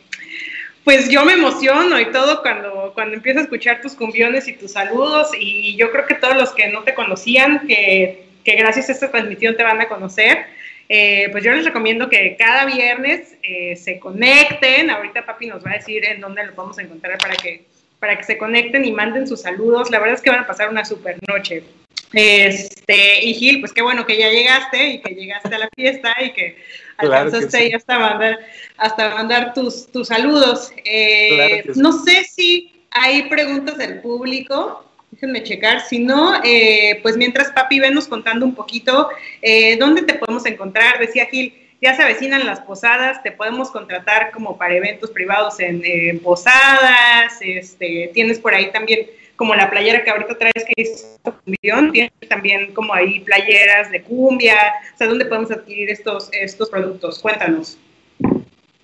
pues 0.84 1.09
yo 1.09 1.25
me 1.25 1.34
emociono 1.34 1.99
y 1.99 2.05
todo 2.11 2.41
cuando, 2.41 2.91
cuando 2.93 3.15
empiezo 3.15 3.39
a 3.39 3.43
escuchar 3.43 3.82
tus 3.82 3.93
cumbiones 3.93 4.47
y 4.47 4.53
tus 4.53 4.71
saludos, 4.71 5.30
y 5.38 5.75
yo 5.75 5.91
creo 5.91 6.05
que 6.05 6.15
todos 6.15 6.36
los 6.36 6.51
que 6.51 6.67
no 6.69 6.84
te 6.84 6.93
conocían, 6.93 7.67
que, 7.67 8.25
que 8.43 8.55
gracias 8.55 8.89
a 8.89 8.93
esta 8.93 9.11
transmisión 9.11 9.55
te 9.55 9.63
van 9.63 9.82
a 9.82 9.88
conocer, 9.88 10.45
eh, 10.91 11.30
pues 11.32 11.43
yo 11.43 11.51
les 11.51 11.65
recomiendo 11.65 12.09
que 12.09 12.36
cada 12.36 12.65
viernes 12.65 13.38
eh, 13.43 13.75
se 13.75 13.99
conecten, 13.99 14.89
ahorita 14.89 15.23
papi 15.23 15.45
nos 15.45 15.63
va 15.63 15.71
a 15.71 15.75
decir 15.75 16.03
en 16.03 16.19
dónde 16.19 16.43
lo 16.45 16.55
podemos 16.55 16.80
encontrar 16.80 17.19
para 17.19 17.36
que, 17.36 17.65
para 17.99 18.17
que 18.17 18.23
se 18.23 18.39
conecten 18.39 18.84
y 18.86 18.91
manden 18.91 19.27
sus 19.27 19.41
saludos, 19.41 19.91
la 19.91 19.99
verdad 19.99 20.15
es 20.15 20.21
que 20.21 20.32
van 20.32 20.39
a 20.39 20.47
pasar 20.47 20.69
una 20.69 20.84
super 20.84 21.15
noche. 21.27 21.63
Este, 22.11 23.23
y 23.23 23.36
Gil, 23.36 23.59
pues 23.59 23.71
qué 23.71 23.84
bueno 23.84 24.07
que 24.07 24.17
ya 24.17 24.30
llegaste 24.30 24.88
y 24.88 25.01
que 25.01 25.13
llegaste 25.13 25.53
a 25.53 25.59
la 25.59 25.69
fiesta 25.75 26.15
y 26.21 26.32
que 26.32 26.57
Claro 27.00 27.26
alcanzaste 27.26 27.58
sí. 27.58 27.64
ahí 27.64 27.72
hasta 27.74 28.00
mandar, 28.00 28.39
hasta 28.78 29.10
mandar 29.16 29.54
tus, 29.54 29.88
tus 29.91 30.08
saludos. 30.08 30.72
Eh, 30.84 31.30
Claro 31.34 31.56
que 31.64 31.74
sí. 31.74 31.80
No 31.80 31.91
sé 31.91 32.24
si 32.26 32.86
hay 32.91 33.24
preguntas 33.30 33.78
del 33.78 34.02
público, 34.02 34.86
déjenme 35.12 35.43
checar. 35.43 35.82
Si 35.82 36.00
no, 36.00 36.41
eh, 36.43 37.00
pues 37.02 37.18
mientras 37.18 37.52
papi 37.52 37.80
venos 37.80 38.08
contando 38.08 38.45
un 38.45 38.56
poquito, 38.56 39.10
eh, 39.41 39.78
¿dónde 39.78 40.04
te 40.04 40.16
podemos 40.16 40.45
encontrar? 40.45 41.00
Decía 41.00 41.26
Gil, 41.26 41.54
ya 41.82 41.95
se 41.95 42.04
avecinan 42.04 42.45
las 42.45 42.60
posadas, 42.62 43.24
te 43.24 43.32
podemos 43.32 43.72
contratar 43.72 44.32
como 44.32 44.58
para 44.58 44.76
eventos 44.76 45.12
privados 45.12 45.60
en, 45.60 45.82
en 45.86 46.20
posadas, 46.20 47.38
este, 47.39 48.12
tienes 48.14 48.39
por 48.39 48.54
ahí 48.54 48.72
también 48.72 49.08
como 49.39 49.55
la 49.55 49.69
playera 49.69 50.03
que 50.03 50.09
ahorita 50.09 50.37
traes 50.37 50.65
que 50.65 50.81
es 50.81 51.17
cumbión, 51.23 51.93
tienes 51.93 52.11
también 52.27 52.73
como 52.73 52.93
ahí 52.93 53.21
playeras 53.21 53.89
de 53.89 54.01
cumbia, 54.03 54.57
o 54.93 54.97
sea, 54.97 55.07
¿dónde 55.07 55.23
podemos 55.23 55.49
adquirir 55.49 55.89
estos, 55.89 56.29
estos 56.33 56.69
productos? 56.69 57.19
Cuéntanos. 57.19 57.77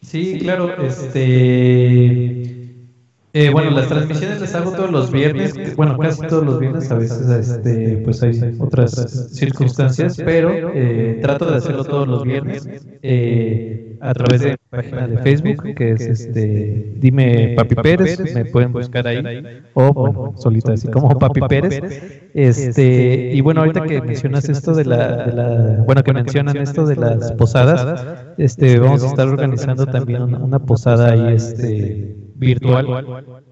Sí, 0.02 0.40
claro, 0.40 0.74
este... 0.82 2.65
eh, 3.36 3.50
bueno, 3.50 3.70
las 3.72 3.90
transmisiones 3.90 4.40
las 4.40 4.56
hago 4.56 4.72
todos 4.72 4.90
los 4.90 5.12
viernes, 5.12 5.76
bueno, 5.76 5.98
casi 5.98 6.26
todos 6.26 6.46
los 6.46 6.58
viernes, 6.58 6.90
a 6.90 6.96
veces 6.96 7.30
este, 7.30 7.98
pues 7.98 8.24
hay 8.24 8.56
otras 8.60 9.30
circunstancias, 9.34 10.16
pero 10.16 10.72
eh, 10.74 11.20
trato 11.22 11.46
de 11.46 11.58
hacerlo 11.58 11.84
todos 11.84 12.08
los 12.08 12.24
viernes. 12.24 12.68
Eh, 13.04 13.98
a 14.02 14.14
través 14.14 14.42
de 14.42 14.50
la 14.52 14.58
página 14.70 15.08
de 15.08 15.18
Facebook, 15.18 15.76
que 15.76 15.92
es 15.92 16.02
este, 16.02 16.94
dime 16.98 17.54
Papi 17.56 17.76
Pérez, 17.76 18.34
me 18.34 18.46
pueden 18.46 18.72
buscar 18.72 19.08
ahí, 19.08 19.22
o 19.74 19.94
bueno, 19.94 20.34
solita 20.38 20.74
así 20.74 20.88
como 20.88 21.18
Papi 21.18 21.42
Pérez. 21.42 21.82
Este, 22.34 23.32
y 23.34 23.42
bueno, 23.42 23.62
ahorita 23.62 23.82
que 23.82 24.02
mencionas 24.02 24.48
esto 24.50 24.74
de 24.74 24.86
la, 24.86 25.26
de 25.26 25.34
la 25.34 25.84
bueno, 25.86 26.04
que 26.04 26.14
mencionan 26.14 26.58
esto 26.58 26.86
de 26.86 26.96
las 26.96 27.32
posadas, 27.34 28.06
este, 28.38 28.80
vamos 28.80 29.04
a 29.04 29.08
estar 29.08 29.28
organizando 29.28 29.86
también 29.88 30.22
una, 30.22 30.40
una 30.40 30.60
posada 30.60 31.12
ahí, 31.12 31.36
este, 31.36 32.25
virtual, 32.36 32.96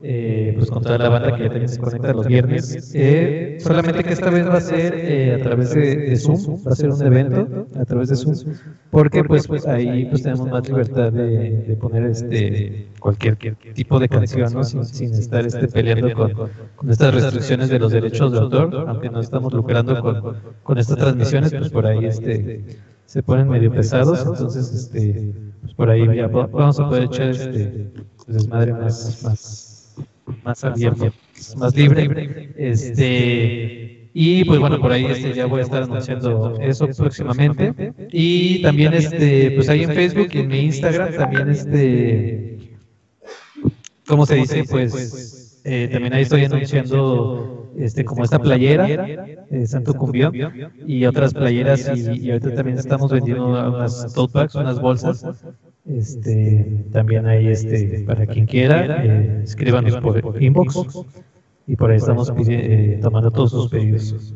eh, 0.02 0.54
pues 0.58 0.70
con 0.72 0.84
toda 0.84 1.00
la 1.00 1.10
banda 1.10 1.32
que 1.34 1.44
ya 1.44 1.50
también 1.52 1.70
se 1.70 1.80
conecta 1.80 2.14
los 2.14 2.28
viernes. 2.28 2.78
Eh, 2.94 3.56
solamente 3.58 4.04
que 4.06 4.14
esta 4.14 4.30
vez 4.30 4.50
va 4.50 4.58
a 4.58 4.62
ser 4.62 5.02
eh, 5.02 5.34
a 5.34 5.40
través 5.40 5.72
de, 5.72 6.16
Zoom, 6.18 6.60
va 6.68 6.74
a 6.74 6.76
ser 6.76 6.92
un 6.92 7.02
evento 7.02 7.50
a 7.76 7.86
través 7.86 8.10
de 8.10 8.18
Zoom, 8.18 8.38
porque 8.90 9.24
pues, 9.24 9.48
pues 9.48 9.68
ahí 9.68 10.06
pues 10.06 10.22
tenemos 10.24 10.48
más 10.50 10.68
libertad 10.68 11.12
de, 11.14 11.64
de 11.64 11.78
poner 11.78 12.04
este 12.06 12.94
cualquier 13.00 13.38
tipo 13.74 14.00
de 14.00 14.10
canción, 14.10 14.54
¿no? 14.54 14.64
sin, 14.64 14.86
sin 14.86 15.16
estar 15.16 15.46
este, 15.46 15.68
peleando 15.70 16.12
con, 16.14 16.34
con 16.76 16.90
estas 16.92 17.14
restricciones 17.14 17.70
de 17.70 17.80
los 17.80 17.92
derechos 17.92 18.32
de 18.32 18.40
autor, 18.40 18.70
aunque 18.86 19.10
no 19.10 19.20
estamos 19.22 19.54
lucrando 19.54 19.98
con, 20.00 20.24
con 20.64 20.78
estas 20.78 20.98
transmisiones, 20.98 21.54
pues 21.54 21.70
por 21.70 21.86
ahí 21.88 22.06
este 22.06 22.66
se 23.06 23.24
ponen 23.24 23.50
medio 23.50 23.72
pesados, 23.74 24.26
entonces 24.26 24.72
este 24.74 25.36
pues 25.62 25.74
por 25.74 25.90
ahí 25.90 26.12
ya 26.14 26.28
va- 26.28 26.48
vamos 26.48 26.80
a 26.80 26.86
poder 26.86 27.04
echar 27.04 27.30
este 27.30 27.92
desmadre 28.28 28.74
más, 28.74 29.24
más, 29.24 29.96
más 30.44 30.64
abierto, 30.64 31.12
más 31.58 31.76
libre. 31.76 32.54
Este, 32.58 34.10
y 34.14 34.46
pues 34.46 34.60
bueno, 34.60 34.80
por 34.80 34.92
ahí 34.92 35.06
este, 35.06 35.34
ya 35.34 35.48
voy 35.48 35.62
a 35.62 35.64
estar 35.64 35.84
anunciando 35.84 36.60
eso 36.60 36.88
próximamente. 36.88 37.94
Y 38.12 38.62
también 38.62 38.94
este, 38.94 39.52
pues 39.52 39.70
ahí 39.70 39.84
en 39.84 39.94
Facebook 39.94 40.28
y 40.34 40.40
en 40.40 40.48
mi 40.48 40.60
Instagram 40.60 41.16
también 41.16 41.50
este, 41.50 42.78
¿cómo 44.08 44.26
se 44.26 44.36
dice? 44.36 44.64
Pues 44.70 45.62
eh, 45.64 45.90
también 45.92 46.14
ahí 46.14 46.24
estoy 46.24 46.46
anunciando 46.46 47.72
este 47.78 48.06
como 48.06 48.24
esta 48.24 48.38
playera, 48.38 49.18
eh, 49.50 49.66
Santo 49.66 49.96
Cumbión, 49.96 50.34
y 50.86 51.06
otras 51.06 51.34
playeras 51.34 51.92
y, 51.96 52.28
y 52.28 52.32
ahorita 52.32 52.54
también 52.54 52.78
estamos 52.78 53.12
vendiendo 53.12 53.48
unas 53.48 54.14
tote 54.14 54.34
bags, 54.34 54.56
unas 54.56 54.80
bolsas 54.80 55.26
este, 55.90 56.86
también 56.92 57.26
ahí, 57.28 57.48
este, 57.48 58.04
para 58.06 58.26
quien 58.26 58.46
quiera, 58.46 59.04
eh, 59.04 59.42
escríbanos 59.44 59.98
por 59.98 60.42
inbox 60.42 61.06
y 61.68 61.76
por 61.76 61.92
ahí 61.92 61.98
estamos 61.98 62.32
eh, 62.48 63.00
tomando 63.02 63.32
todos 63.32 63.52
sus 63.52 63.70
pedidos. 63.70 64.34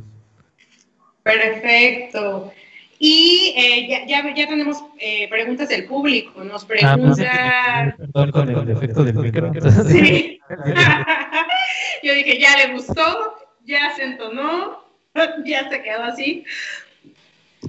Perfecto. 1.24 2.52
Y 3.00 3.54
eh, 3.56 3.88
ya, 3.90 4.08
ya, 4.08 4.34
ya 4.36 4.48
tenemos 4.48 4.84
eh, 5.00 5.30
preguntas 5.30 5.70
del 5.70 5.86
público. 5.86 6.44
Nos 6.44 6.64
Ah, 6.64 6.68
pregunta. 6.68 7.96
perdón 7.98 8.32
con 8.32 8.50
el 8.50 8.70
efecto 8.72 9.04
del 9.04 9.16
micro. 9.16 9.52
Sí. 9.86 10.40
Yo 12.04 12.14
dije, 12.14 12.40
ya 12.40 12.58
le 12.58 12.74
gustó, 12.74 13.36
ya 13.66 13.94
se 13.96 14.04
entonó, 14.04 14.80
ya 15.46 15.70
se 15.70 15.82
quedó 15.82 16.04
así. 16.04 16.44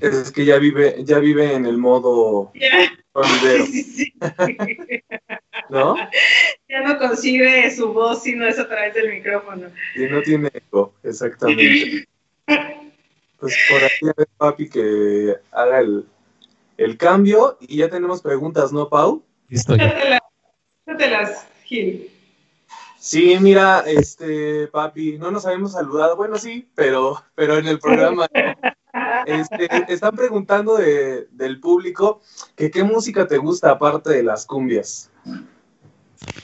Es 0.01 0.31
que 0.31 0.45
ya 0.45 0.59
vive, 0.59 0.97
ya 1.05 1.19
vive 1.19 1.55
en 1.55 1.67
el 1.67 1.79
modo 1.79 2.53
sí, 3.67 3.83
sí. 3.83 4.15
¿no? 5.71 5.97
ya 6.69 6.81
no 6.83 6.99
concibe 6.99 7.71
su 7.71 7.93
voz 7.93 8.23
si 8.23 8.35
no 8.35 8.47
es 8.47 8.59
a 8.59 8.69
través 8.69 8.95
del 8.95 9.11
micrófono. 9.11 9.69
Y 9.95 10.07
no 10.07 10.23
tiene 10.23 10.51
eco, 10.53 10.95
exactamente. 11.03 12.07
Pues 13.41 13.57
por 13.71 13.81
ahí 13.81 14.11
a 14.11 14.15
ver, 14.17 14.29
papi, 14.37 14.69
que 14.69 15.37
haga 15.53 15.79
el, 15.79 16.07
el 16.77 16.97
cambio 16.97 17.57
y 17.61 17.77
ya 17.77 17.89
tenemos 17.89 18.21
preguntas, 18.21 18.73
¿no, 18.73 18.89
Pau? 18.89 19.23
Listo 19.49 19.77
Gil. 21.63 22.11
Sí, 22.99 23.37
mira, 23.41 23.85
este, 23.87 24.67
papi, 24.69 25.19
no 25.19 25.31
nos 25.31 25.47
habíamos 25.47 25.73
saludado, 25.73 26.17
bueno, 26.17 26.37
sí, 26.37 26.69
pero, 26.75 27.23
pero 27.35 27.57
en 27.57 27.69
el 27.69 27.79
programa 27.79 28.27
este, 29.27 29.69
están 29.89 30.17
preguntando 30.17 30.77
de, 30.77 31.29
del 31.31 31.61
público 31.61 32.21
que 32.57 32.71
qué 32.71 32.83
música 32.83 33.27
te 33.27 33.39
gusta 33.39 33.71
aparte 33.71 34.11
de 34.11 34.23
las 34.23 34.45
cumbias. 34.47 35.11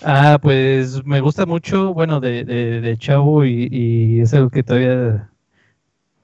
Ah, 0.03 0.39
pues 0.41 1.05
me 1.05 1.21
gusta 1.21 1.45
mucho, 1.45 1.93
bueno, 1.93 2.21
de, 2.21 2.45
de, 2.45 2.81
de 2.81 2.99
Chavo 2.99 3.45
y, 3.45 3.69
y 3.71 4.21
es 4.21 4.33
algo 4.33 4.51
que 4.51 4.63
todavía 4.63 5.31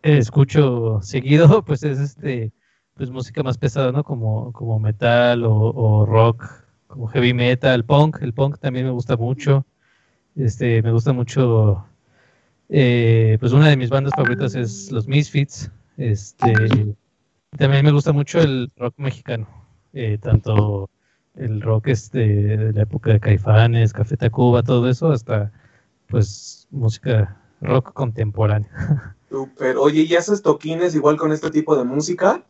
escucho 0.02 1.00
seguido, 1.02 1.62
pues 1.64 1.82
es 1.82 1.98
este, 1.98 2.52
pues 2.94 3.10
música 3.10 3.42
más 3.42 3.58
pesada, 3.58 3.90
¿no? 3.92 4.04
Como, 4.04 4.52
como 4.52 4.78
metal 4.78 5.44
o, 5.44 5.52
o 5.52 6.06
rock, 6.06 6.46
como 6.86 7.08
heavy 7.08 7.34
metal, 7.34 7.84
punk, 7.84 8.18
el 8.22 8.32
punk 8.32 8.58
también 8.58 8.86
me 8.86 8.92
gusta 8.92 9.16
mucho. 9.16 9.66
Este, 10.36 10.82
me 10.82 10.92
gusta 10.92 11.12
mucho, 11.12 11.84
eh, 12.68 13.36
pues 13.40 13.52
una 13.52 13.68
de 13.68 13.76
mis 13.76 13.90
bandas 13.90 14.12
favoritas 14.14 14.54
es 14.54 14.90
Los 14.90 15.06
Misfits. 15.08 15.70
Este, 15.96 16.96
también 17.56 17.84
me 17.84 17.92
gusta 17.92 18.12
mucho 18.12 18.40
el 18.40 18.70
rock 18.76 18.94
mexicano, 18.96 19.48
eh, 19.92 20.18
tanto 20.18 20.88
el 21.34 21.60
rock 21.60 21.88
este, 21.88 22.18
de 22.18 22.72
la 22.72 22.82
época 22.82 23.12
de 23.12 23.20
Caifanes, 23.20 23.92
Café 23.92 24.16
Tacuba, 24.16 24.62
todo 24.62 24.88
eso, 24.88 25.12
hasta 25.12 25.52
pues 26.06 26.66
música 26.70 27.40
rock 27.60 27.92
contemporánea. 27.92 29.16
Super. 29.30 29.76
Oye, 29.76 30.02
¿y 30.02 30.16
haces 30.16 30.42
toquines 30.42 30.94
igual 30.94 31.16
con 31.16 31.32
este 31.32 31.50
tipo 31.50 31.76
de 31.76 31.84
música? 31.84 32.44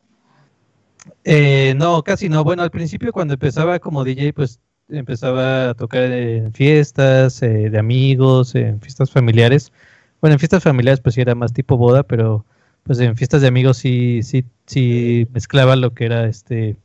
Eh, 1.24 1.74
no, 1.76 2.02
casi 2.02 2.28
no. 2.28 2.42
Bueno, 2.42 2.62
al 2.62 2.70
principio 2.70 3.12
cuando 3.12 3.34
empezaba 3.34 3.78
como 3.78 4.04
DJ, 4.04 4.32
pues 4.32 4.60
empezaba 4.93 5.70
a 5.70 5.74
tocar 5.74 6.11
en 6.12 6.53
fiestas 6.53 7.43
eh, 7.43 7.70
de 7.70 7.78
amigos, 7.78 8.55
en 8.55 8.80
fiestas 8.80 9.11
familiares. 9.11 9.72
Bueno, 10.20 10.34
en 10.34 10.38
fiestas 10.38 10.62
familiares 10.62 11.01
pues 11.01 11.14
sí 11.14 11.20
era 11.20 11.34
más 11.34 11.53
tipo 11.53 11.76
boda, 11.76 12.03
pero 12.03 12.45
pues 12.82 12.99
en 13.01 13.16
fiestas 13.16 13.43
de 13.43 13.49
amigos 13.49 13.78
sí, 13.78 14.22
sí, 14.22 14.45
sí 14.66 15.26
mezclaba 15.32 15.76
lo 15.76 15.95
que 15.95 16.07
era 16.07 16.26
este, 16.26 16.76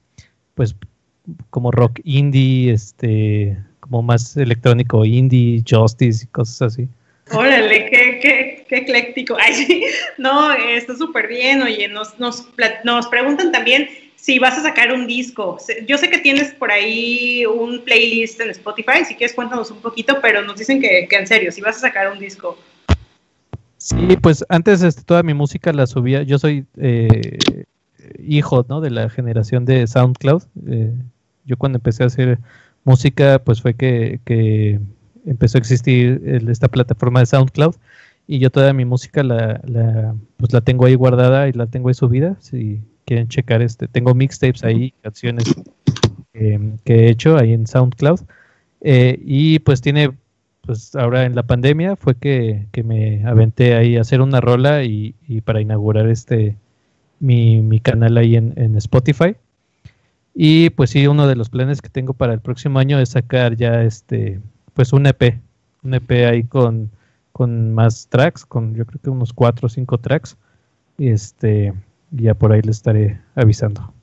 pues 0.53 0.75
como 1.49 1.71
rock 1.71 1.99
indie, 2.03 2.71
este, 2.71 3.57
como 3.79 4.01
más 4.01 4.37
electrónico 4.37 5.05
indie, 5.05 5.63
justice 5.67 6.25
y 6.25 6.27
cosas 6.27 6.73
así. 6.73 6.87
Órale, 7.31 7.89
qué, 7.89 8.19
qué, 8.21 8.65
qué 8.69 8.77
ecléctico. 8.77 9.35
Ay, 9.39 9.53
sí. 9.53 9.83
No, 10.17 10.53
eh, 10.53 10.77
está 10.77 10.95
súper 10.95 11.27
bien. 11.27 11.61
Oye, 11.61 11.87
nos, 11.87 12.19
nos, 12.19 12.47
nos 12.83 13.07
preguntan 13.07 13.51
también 13.51 13.87
si 14.15 14.39
vas 14.39 14.57
a 14.57 14.63
sacar 14.63 14.91
un 14.91 15.07
disco. 15.07 15.57
Yo 15.87 15.97
sé 15.97 16.09
que 16.09 16.17
tienes 16.17 16.51
por 16.53 16.71
ahí 16.71 17.45
un 17.45 17.83
playlist 17.83 18.39
en 18.41 18.49
Spotify. 18.49 19.05
Si 19.05 19.15
quieres, 19.15 19.35
cuéntanos 19.35 19.71
un 19.71 19.77
poquito, 19.77 20.17
pero 20.21 20.41
nos 20.41 20.57
dicen 20.57 20.81
que, 20.81 21.07
que 21.09 21.15
en 21.15 21.27
serio, 21.27 21.51
si 21.51 21.61
vas 21.61 21.77
a 21.77 21.81
sacar 21.81 22.11
un 22.11 22.19
disco. 22.19 22.57
Sí, 23.85 24.17
pues 24.19 24.43
antes 24.49 24.81
este, 24.81 25.03
toda 25.03 25.21
mi 25.21 25.35
música 25.35 25.71
la 25.71 25.85
subía, 25.85 26.23
yo 26.23 26.39
soy 26.39 26.65
eh, 26.77 27.37
hijo 28.17 28.65
¿no? 28.67 28.81
de 28.81 28.89
la 28.89 29.11
generación 29.11 29.65
de 29.65 29.85
SoundCloud. 29.85 30.41
eh, 30.67 30.91
yo 31.45 31.57
cuando 31.57 31.77
empecé 31.77 32.01
a 32.01 32.07
hacer 32.07 32.39
música, 32.83 33.37
pues 33.37 33.61
fue 33.61 33.75
que, 33.75 34.79
empezó 35.27 35.57
a 35.57 35.59
existir 35.59 36.21
esta 36.49 36.67
plataforma 36.67 37.19
de 37.19 37.27
SoundCloud 37.27 37.75
y 38.25 38.39
yo 38.39 38.49
toda 38.49 38.73
mi 38.73 38.85
música 38.85 39.23
la, 39.23 39.61
la, 39.65 40.15
pues 40.37 40.51
la 40.51 40.61
tengo 40.61 40.85
ahí 40.85 40.95
guardada 40.95 41.47
y 41.47 41.51
la 41.53 41.67
tengo 41.67 41.89
ahí 41.89 41.93
subida. 41.93 42.37
Si 42.39 42.81
quieren 43.05 43.27
checar, 43.27 43.61
este, 43.61 43.87
tengo 43.87 44.13
mixtapes 44.13 44.63
ahí, 44.63 44.93
canciones 45.01 45.45
eh, 46.33 46.59
que 46.83 46.93
he 46.93 47.09
hecho 47.09 47.37
ahí 47.37 47.53
en 47.53 47.67
SoundCloud. 47.67 48.21
Eh, 48.81 49.19
y 49.23 49.59
pues 49.59 49.81
tiene 49.81 50.11
pues 50.65 50.95
ahora 50.95 51.25
en 51.25 51.35
la 51.35 51.43
pandemia 51.43 51.95
fue 51.95 52.15
que, 52.15 52.67
que 52.71 52.83
me 52.83 53.23
aventé 53.25 53.75
ahí 53.75 53.97
a 53.97 54.01
hacer 54.01 54.21
una 54.21 54.41
rola 54.41 54.83
y, 54.83 55.13
para 55.43 55.61
inaugurar 55.61 56.07
este 56.09 56.57
mi, 57.19 57.61
mi 57.61 57.79
canal 57.79 58.17
ahí 58.17 58.35
en, 58.35 58.53
en 58.57 58.75
Spotify. 58.77 59.35
Y 60.33 60.69
pues 60.71 60.89
sí, 60.89 61.07
uno 61.07 61.27
de 61.27 61.35
los 61.35 61.49
planes 61.49 61.81
que 61.81 61.89
tengo 61.89 62.13
para 62.13 62.33
el 62.33 62.41
próximo 62.41 62.79
año 62.79 62.99
es 62.99 63.09
sacar 63.09 63.55
ya 63.55 63.83
este, 63.83 64.41
pues 64.73 64.91
un 64.91 65.05
EP, 65.05 65.39
un 65.83 65.93
EP 65.93 66.11
ahí 66.27 66.43
con, 66.43 66.91
con 67.31 67.73
más 67.73 68.07
tracks, 68.09 68.45
con 68.45 68.75
yo 68.75 68.85
creo 68.85 69.01
que 69.01 69.09
unos 69.09 69.31
cuatro 69.33 69.67
o 69.67 69.69
cinco 69.69 69.97
tracks. 69.97 70.35
Y 72.17 72.23
ya 72.23 72.33
por 72.33 72.53
ahí 72.53 72.61
les 72.61 72.77
estaré 72.77 73.19
avisando. 73.35 73.93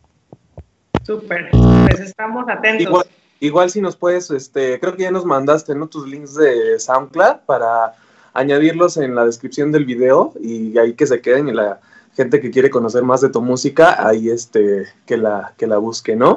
Súper. 1.02 1.50
Pues 1.50 2.00
estamos 2.00 2.44
atentos. 2.48 2.82
Igual, 2.82 3.06
igual 3.40 3.70
si 3.70 3.80
nos 3.80 3.96
puedes, 3.96 4.30
este, 4.30 4.78
creo 4.78 4.94
que 4.94 5.04
ya 5.04 5.10
nos 5.10 5.24
mandaste 5.24 5.74
¿no? 5.74 5.88
tus 5.88 6.06
links 6.06 6.34
de 6.34 6.78
SoundCloud 6.78 7.40
para 7.46 7.94
añadirlos 8.34 8.98
en 8.98 9.14
la 9.14 9.24
descripción 9.24 9.72
del 9.72 9.86
video 9.86 10.32
y 10.40 10.76
ahí 10.78 10.92
que 10.94 11.06
se 11.06 11.20
queden 11.20 11.48
y 11.48 11.52
la 11.52 11.80
gente 12.14 12.40
que 12.40 12.50
quiere 12.50 12.70
conocer 12.70 13.02
más 13.02 13.22
de 13.22 13.30
tu 13.30 13.40
música, 13.40 14.06
ahí 14.06 14.28
este, 14.28 14.86
que 15.06 15.16
la, 15.16 15.54
que 15.56 15.66
la 15.66 15.78
busque, 15.78 16.14
¿no? 16.14 16.36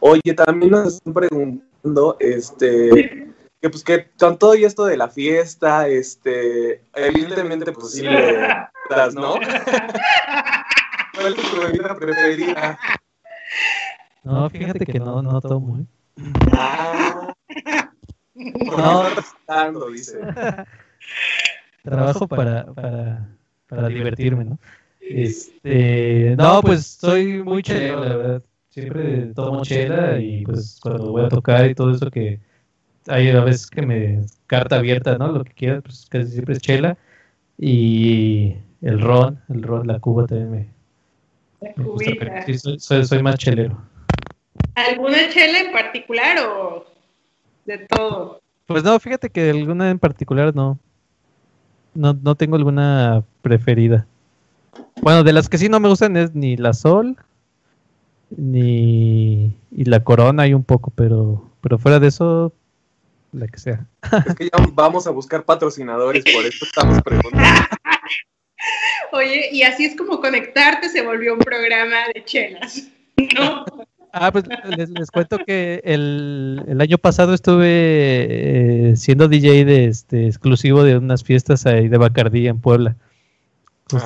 Oye, 0.00 0.34
también 0.34 0.72
nos 0.72 0.94
están 0.94 1.14
preguntando, 1.14 2.16
este, 2.18 3.32
que 3.60 3.70
pues 3.70 3.84
que 3.84 4.08
con 4.18 4.36
todo 4.36 4.56
y 4.56 4.64
esto 4.64 4.84
de 4.84 4.96
la 4.96 5.08
fiesta, 5.08 5.86
este, 5.86 6.82
evidentemente 6.94 7.70
pues 7.70 7.92
sí 7.92 8.02
le 8.02 8.48
das, 8.90 9.14
¿no? 9.14 9.34
¿Cuál 11.22 11.34
es 11.38 11.50
tu 11.50 11.60
bebida 11.60 11.96
preferida? 11.96 12.78
No, 14.24 14.48
fíjate 14.50 14.86
que 14.86 15.00
no, 15.00 15.20
no 15.20 15.40
tomo. 15.40 15.78
¿eh? 15.78 15.86
Ah, 16.52 17.34
No. 18.34 19.90
dice. 19.90 20.20
Trabajo 21.82 22.28
para, 22.28 22.64
para, 22.72 23.36
para 23.66 23.88
divertirme, 23.88 24.44
¿no? 24.44 24.58
Este, 25.00 26.36
no, 26.36 26.60
pues 26.62 26.86
soy 26.86 27.42
muy 27.42 27.62
chelero, 27.62 28.04
la 28.04 28.16
verdad. 28.16 28.42
Siempre 28.70 29.26
tomo 29.34 29.62
chela 29.62 30.20
y 30.20 30.44
pues 30.44 30.78
cuando 30.80 31.10
voy 31.10 31.24
a 31.24 31.28
tocar 31.28 31.68
y 31.68 31.74
todo 31.74 31.90
eso 31.90 32.08
que 32.08 32.38
hay 33.08 33.30
a 33.30 33.42
veces 33.42 33.66
que 33.66 33.82
me 33.82 34.20
carta 34.46 34.76
abierta, 34.76 35.18
¿no? 35.18 35.32
Lo 35.32 35.42
que 35.42 35.52
quiera, 35.52 35.80
pues 35.80 36.06
casi 36.08 36.30
siempre 36.30 36.54
es 36.54 36.62
chela. 36.62 36.96
Y 37.58 38.54
el 38.80 39.00
ron, 39.00 39.40
el 39.48 39.62
ron, 39.62 39.86
la 39.86 39.98
cuba 39.98 40.26
también 40.26 40.50
me, 40.50 40.71
me 41.76 41.84
gusta, 41.84 42.10
pero 42.18 42.30
cubita. 42.30 42.46
sí, 42.46 42.58
soy, 42.58 42.80
soy, 42.80 43.04
soy 43.04 43.22
más 43.22 43.36
chelero. 43.36 43.80
¿Alguna 44.74 45.28
chela 45.30 45.60
en 45.60 45.72
particular 45.72 46.38
o 46.38 46.86
de 47.64 47.78
todo? 47.78 48.40
Pues 48.66 48.84
no, 48.84 48.98
fíjate 48.98 49.30
que 49.30 49.50
alguna 49.50 49.90
en 49.90 49.98
particular 49.98 50.54
no. 50.54 50.78
No, 51.94 52.14
no 52.14 52.34
tengo 52.34 52.56
alguna 52.56 53.22
preferida. 53.42 54.06
Bueno, 55.02 55.24
de 55.24 55.32
las 55.32 55.48
que 55.48 55.58
sí 55.58 55.68
no 55.68 55.78
me 55.78 55.88
gustan 55.88 56.16
es 56.16 56.34
ni 56.34 56.56
la 56.56 56.72
Sol, 56.72 57.16
ni 58.30 59.54
y 59.70 59.84
la 59.84 60.02
Corona 60.02 60.44
hay 60.44 60.54
un 60.54 60.64
poco, 60.64 60.90
pero, 60.94 61.50
pero 61.60 61.78
fuera 61.78 62.00
de 62.00 62.08
eso, 62.08 62.52
la 63.32 63.48
que 63.48 63.58
sea. 63.58 63.86
Es 64.26 64.34
que 64.34 64.44
ya 64.44 64.66
vamos 64.72 65.06
a 65.06 65.10
buscar 65.10 65.44
patrocinadores, 65.44 66.24
por 66.32 66.44
eso 66.44 66.64
estamos 66.64 67.02
preguntando. 67.02 67.46
Oye, 69.12 69.48
y 69.52 69.62
así 69.62 69.84
es 69.84 69.96
como 69.96 70.20
conectarte 70.20 70.88
se 70.88 71.02
volvió 71.02 71.34
un 71.34 71.40
programa 71.40 71.96
de 72.14 72.24
chelas. 72.24 72.88
¿No? 73.36 73.64
Ah, 74.12 74.30
pues 74.30 74.44
les, 74.76 74.90
les 74.90 75.10
cuento 75.10 75.38
que 75.38 75.80
el, 75.84 76.62
el 76.68 76.80
año 76.82 76.98
pasado 76.98 77.32
estuve 77.32 78.90
eh, 78.90 78.96
siendo 78.96 79.26
DJ 79.26 79.64
de 79.64 79.86
este 79.86 80.26
exclusivo 80.26 80.84
de 80.84 80.98
unas 80.98 81.24
fiestas 81.24 81.64
ahí 81.64 81.88
de 81.88 81.96
Bacardí 81.96 82.46
en 82.46 82.60
Puebla. 82.60 82.94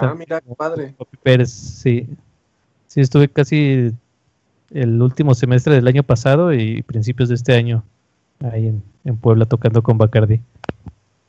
Ah, 0.01 0.15
mira, 0.17 0.41
qué 0.41 0.55
padre. 0.55 0.95
Pérez, 1.23 1.51
sí. 1.51 2.07
Sí, 2.87 3.01
estuve 3.01 3.29
casi 3.29 3.93
el 4.73 5.03
último 5.03 5.35
semestre 5.35 5.75
del 5.75 5.89
año 5.89 6.03
pasado 6.03 6.53
y 6.53 6.83
principios 6.83 7.29
de 7.29 7.35
este 7.35 7.55
año 7.55 7.85
ahí 8.41 8.69
en, 8.69 8.83
en 9.05 9.17
Puebla 9.17 9.45
tocando 9.45 9.83
con 9.83 9.99
Bacardi. 9.99 10.41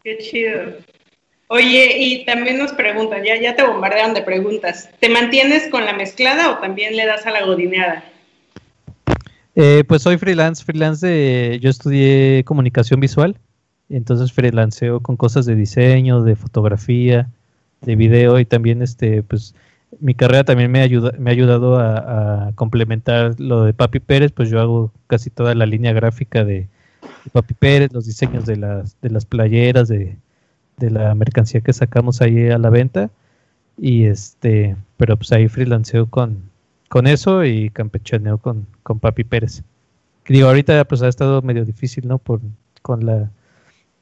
Qué 0.04 0.18
chido. 0.20 0.62
Oye, 1.50 1.95
y 1.98 2.26
también 2.26 2.58
nos 2.58 2.74
preguntan, 2.74 3.24
ya, 3.24 3.39
ya 3.39 3.56
te 3.56 3.64
bombardearon 3.64 4.14
de 4.14 4.22
preguntas. 4.22 4.89
¿Te 5.00 5.08
mantienes 5.08 5.70
con 5.70 5.86
la 5.86 5.93
mezclada 5.93 6.52
o 6.52 6.58
también 6.58 6.98
le 6.98 7.06
das 7.06 7.26
a 7.26 7.32
la 7.32 7.45
godineada? 7.45 8.04
Eh, 9.56 9.84
pues 9.88 10.04
soy 10.04 10.18
freelance, 10.18 10.64
freelance 10.64 11.08
de, 11.08 11.60
yo 11.62 11.70
estudié 11.70 12.43
comunicación 12.43 13.00
visual, 13.00 13.38
entonces 13.89 14.32
freelanceo 14.32 15.00
con 15.00 15.16
cosas 15.16 15.45
de 15.45 15.56
diseño, 15.56 16.22
de 16.22 16.36
fotografía, 16.36 17.30
de 17.82 17.95
video 17.95 18.39
y 18.39 18.45
también 18.45 18.82
este, 18.82 19.24
pues 19.24 19.56
mi 20.00 20.14
carrera 20.14 20.43
también 20.43 20.70
me 20.70 20.82
ayuda, 20.82 21.14
me 21.18 21.30
ha 21.30 21.34
ayudado 21.34 21.80
a, 21.80 22.50
a 22.50 22.52
complementar 22.56 23.39
lo 23.39 23.64
de 23.64 23.74
Papi 23.74 24.00
Pérez, 24.00 24.32
pues 24.32 24.50
yo 24.50 24.60
hago 24.60 24.91
casi 25.08 25.30
toda 25.30 25.56
la 25.56 25.66
línea 25.66 25.93
gráfica 25.93 26.43
de, 26.43 26.68
de 27.24 27.32
Papi 27.32 27.54
Pérez, 27.54 27.91
los 27.93 28.06
diseños 28.06 28.45
de 28.45 28.58
las, 28.58 29.00
de 29.02 29.10
las 29.10 29.26
playeras, 29.26 29.88
de, 29.88 30.18
de 30.78 30.92
la 30.92 31.14
mercancía 31.16 31.62
que 31.62 31.74
sacamos 31.74 32.22
ahí 32.22 32.50
a 32.50 32.58
la 32.58 32.70
venta 32.70 33.10
y 33.78 34.06
este, 34.06 34.76
pero 34.98 35.18
pues 35.18 35.32
ahí 35.32 35.48
freelanceo 35.48 36.08
con, 36.08 36.44
con 36.90 37.08
eso 37.08 37.44
y 37.46 37.70
campechaneo 37.72 38.38
con, 38.38 38.68
con 38.84 39.00
Papi 39.00 39.24
Pérez. 39.24 39.64
Digo, 40.28 40.48
ahorita 40.48 40.86
pues 40.86 41.02
ha 41.02 41.08
estado 41.08 41.42
medio 41.42 41.66
difícil, 41.66 42.08
¿no? 42.08 42.18
Por, 42.20 42.42
con 42.82 43.06
la 43.06 43.32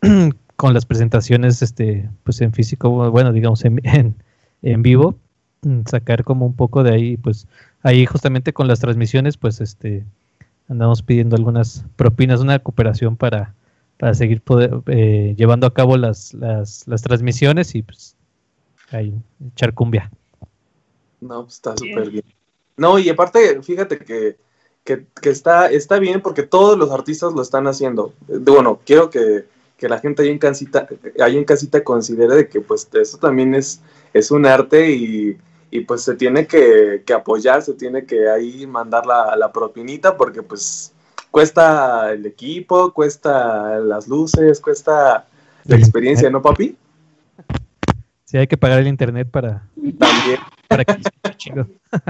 con 0.55 0.73
las 0.73 0.85
presentaciones 0.85 1.61
este 1.61 2.09
pues 2.23 2.41
en 2.41 2.53
físico, 2.53 3.09
bueno, 3.11 3.31
digamos 3.31 3.63
en, 3.65 3.79
en, 3.83 4.15
en 4.61 4.81
vivo, 4.81 5.15
mm, 5.61 5.81
sacar 5.85 6.23
como 6.23 6.45
un 6.45 6.55
poco 6.55 6.83
de 6.83 6.93
ahí, 6.93 7.17
pues 7.17 7.47
ahí 7.83 8.05
justamente 8.05 8.53
con 8.53 8.67
las 8.67 8.79
transmisiones, 8.79 9.37
pues 9.37 9.61
este 9.61 10.05
andamos 10.67 11.03
pidiendo 11.03 11.35
algunas 11.35 11.85
propinas, 11.95 12.41
una 12.41 12.59
cooperación 12.59 13.17
para, 13.17 13.53
para 13.97 14.13
seguir 14.13 14.41
poder, 14.41 14.71
eh, 14.87 15.33
llevando 15.37 15.67
a 15.67 15.73
cabo 15.73 15.97
las, 15.97 16.33
las, 16.33 16.87
las 16.87 17.01
transmisiones 17.01 17.75
y 17.75 17.81
pues 17.81 18.15
ahí 18.91 19.13
echar 19.51 19.73
cumbia. 19.73 20.11
No, 21.21 21.43
pues 21.43 21.55
está 21.55 21.75
súper 21.77 22.09
bien. 22.09 22.25
No, 22.77 22.99
y 22.99 23.09
aparte, 23.09 23.61
fíjate 23.61 23.97
que, 23.99 24.37
que, 24.83 25.05
que 25.21 25.29
está, 25.29 25.67
está 25.71 25.97
bien 25.99 26.21
porque 26.21 26.43
todos 26.43 26.77
los 26.77 26.91
artistas 26.91 27.33
lo 27.33 27.41
están 27.41 27.67
haciendo. 27.67 28.13
Eh, 28.27 28.37
Bueno, 28.39 28.79
quiero 28.85 29.09
que, 29.09 29.45
que 29.77 29.89
la 29.89 29.99
gente 29.99 30.23
ahí 30.23 30.29
en 30.29 30.39
casita, 30.39 30.87
ahí 31.19 31.37
en 31.37 31.45
casita 31.45 31.83
considere 31.83 32.35
de 32.35 32.49
que 32.49 32.61
pues 32.61 32.87
eso 32.93 33.17
también 33.17 33.55
es, 33.55 33.81
es 34.13 34.29
un 34.31 34.45
arte 34.45 34.91
y, 34.91 35.37
y, 35.71 35.81
pues 35.81 36.01
se 36.03 36.15
tiene 36.15 36.47
que, 36.47 37.03
que 37.05 37.13
apoyar, 37.13 37.61
se 37.61 37.73
tiene 37.73 38.05
que 38.05 38.29
ahí 38.29 38.67
mandar 38.67 39.05
la, 39.05 39.35
la 39.35 39.51
propinita 39.51 40.17
porque 40.17 40.43
pues 40.43 40.93
cuesta 41.35 42.13
el 42.13 42.25
equipo, 42.25 42.93
cuesta 42.93 43.77
las 43.79 44.07
luces, 44.07 44.61
cuesta 44.61 45.25
la 45.65 45.75
experiencia, 45.75 46.29
¿no, 46.29 46.41
papi? 46.41 46.77
Sí, 48.23 48.37
hay 48.37 48.47
que 48.47 48.55
pagar 48.55 48.79
el 48.79 48.87
internet 48.87 49.27
para, 49.29 49.61
También. 49.99 50.39
para 50.69 50.85
que 50.85 50.95
chido. 51.35 51.67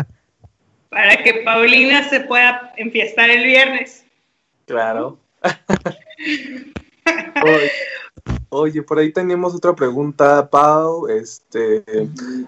Para 0.91 1.23
que 1.23 1.41
Paulina 1.43 2.07
se 2.07 2.19
pueda 2.19 2.71
enfiestar 2.77 3.31
el 3.31 3.45
viernes. 3.45 4.05
Claro. 4.67 5.17
oye, 7.43 7.71
oye, 8.49 8.83
por 8.83 8.99
ahí 8.99 9.11
tenemos 9.11 9.55
otra 9.55 9.73
pregunta, 9.73 10.47
Pau. 10.47 11.07
Este, 11.07 11.83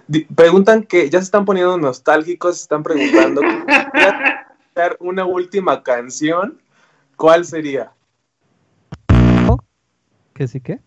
di- 0.07 0.25
preguntan 0.35 0.83
que 0.83 1.09
ya 1.09 1.17
se 1.17 1.25
están 1.25 1.43
poniendo 1.43 1.75
nostálgicos, 1.79 2.57
se 2.57 2.61
están 2.61 2.83
preguntando 2.83 3.41
una 4.99 5.25
última 5.25 5.81
canción. 5.81 6.59
¿Cuál 7.17 7.45
sería? 7.45 7.91
¿Qué 10.35 10.47
sí 10.47 10.61
qué? 10.61 10.79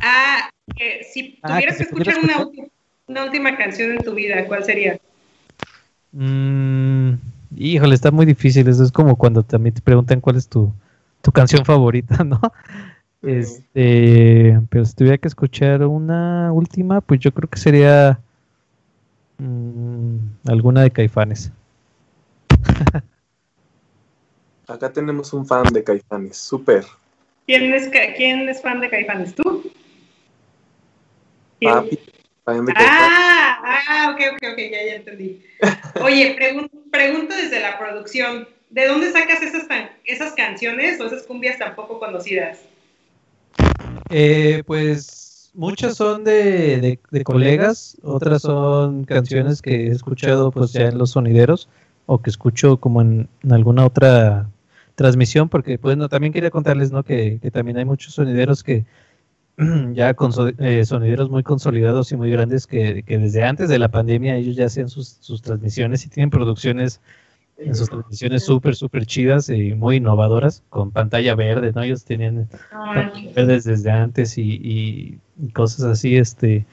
Ah, 0.00 0.48
que 0.74 1.04
si 1.04 1.38
Ah, 1.42 1.48
tuvieras 1.48 1.76
que 1.76 1.84
que 1.84 1.84
si 1.84 1.92
pudiera 1.92 2.12
escuchar 2.12 2.46
una, 3.06 3.24
última 3.24 3.54
canción 3.58 3.92
en 3.92 3.98
tu 3.98 4.14
vida, 4.14 4.46
¿cuál 4.46 4.64
sería? 4.64 4.98
Mm, 6.12 7.16
híjole, 7.54 7.94
está 7.94 8.10
muy 8.10 8.24
difícil. 8.24 8.66
Eso 8.66 8.82
es 8.82 8.90
como 8.90 9.16
cuando 9.16 9.42
también 9.42 9.74
te 9.74 9.82
preguntan 9.82 10.22
cuál 10.22 10.36
es 10.36 10.48
tu, 10.48 10.72
tu 11.20 11.30
canción 11.30 11.66
favorita, 11.66 12.16
¿no? 12.24 12.40
Sí. 13.22 13.28
Este, 13.30 14.58
pero 14.70 14.86
si 14.86 14.94
tuviera 14.94 15.18
que 15.18 15.28
escuchar 15.28 15.84
una 15.84 16.50
última, 16.50 17.02
pues 17.02 17.20
yo 17.20 17.34
creo 17.34 17.50
que 17.50 17.58
sería 17.58 18.18
mm, 19.36 20.16
alguna 20.46 20.80
de 20.80 20.92
Caifanes. 20.92 21.52
Acá 24.68 24.92
tenemos 24.92 25.32
un 25.32 25.46
fan 25.46 25.72
de 25.72 25.82
Caifanes, 25.82 26.36
súper. 26.36 26.84
¿Quién 27.46 27.72
es, 27.72 27.88
¿Quién 28.16 28.46
es 28.48 28.60
fan 28.60 28.80
de 28.80 28.90
Caifanes? 28.90 29.34
¿Tú? 29.34 29.62
¿Quién? 31.58 31.72
Papi, 31.72 31.98
fan 32.44 32.66
de 32.66 32.74
Caifanes. 32.74 33.10
Ah, 33.10 33.58
ah, 33.88 34.10
ok, 34.14 34.20
ok, 34.34 34.42
ok, 34.52 34.58
ya, 34.58 34.84
ya 34.86 34.94
entendí. 34.96 35.42
Oye, 36.02 36.36
pregun- 36.36 36.70
pregunto 36.90 37.34
desde 37.34 37.60
la 37.60 37.78
producción, 37.78 38.46
¿de 38.68 38.86
dónde 38.86 39.10
sacas 39.10 39.40
esas, 39.42 39.66
esas 40.04 40.34
canciones 40.34 41.00
o 41.00 41.06
esas 41.06 41.22
cumbias 41.22 41.58
tan 41.58 41.74
poco 41.74 41.98
conocidas? 41.98 42.58
Eh, 44.10 44.62
pues 44.66 45.50
muchas 45.54 45.96
son 45.96 46.24
de, 46.24 46.78
de- 46.80 47.00
de 47.10 47.24
colegas, 47.24 47.96
otras 48.02 48.42
son 48.42 49.04
canciones 49.04 49.62
que 49.62 49.86
he 49.86 49.90
escuchado 49.92 50.50
pues 50.50 50.72
ya 50.72 50.88
en 50.88 50.98
los 50.98 51.12
sonideros 51.12 51.70
o 52.04 52.20
que 52.20 52.28
escucho 52.30 52.76
como 52.78 53.00
en, 53.00 53.28
en 53.42 53.52
alguna 53.52 53.86
otra 53.86 54.46
transmisión, 54.98 55.48
porque 55.48 55.76
bueno, 55.78 56.08
también 56.08 56.32
quería 56.32 56.50
contarles 56.50 56.90
¿no? 56.90 57.04
que, 57.04 57.38
que 57.40 57.50
también 57.52 57.78
hay 57.78 57.84
muchos 57.84 58.14
sonideros 58.14 58.64
que 58.64 58.84
ya 59.94 60.14
con 60.14 60.32
eh, 60.58 60.84
sonideros 60.84 61.30
muy 61.30 61.44
consolidados 61.44 62.10
y 62.12 62.16
muy 62.16 62.30
grandes 62.32 62.66
que, 62.66 63.04
que 63.04 63.18
desde 63.18 63.44
antes 63.44 63.68
de 63.68 63.78
la 63.78 63.88
pandemia 63.90 64.36
ellos 64.36 64.56
ya 64.56 64.66
hacían 64.66 64.88
sus, 64.88 65.18
sus 65.20 65.40
transmisiones 65.40 66.04
y 66.04 66.08
tienen 66.08 66.30
producciones 66.30 67.00
en 67.58 67.74
sus 67.76 67.88
transmisiones 67.88 68.42
súper, 68.44 68.74
súper 68.74 69.06
chidas 69.06 69.48
y 69.50 69.74
muy 69.74 69.96
innovadoras, 69.96 70.62
con 70.68 70.90
pantalla 70.90 71.34
verde, 71.36 71.72
¿no? 71.74 71.82
Ellos 71.82 72.04
tenían 72.04 72.48
verdes 73.34 73.64
desde 73.64 73.90
antes 73.90 74.36
y, 74.38 74.42
y- 74.42 75.18
y 75.40 75.48
cosas 75.52 75.84
así, 75.84 76.16
este. 76.16 76.66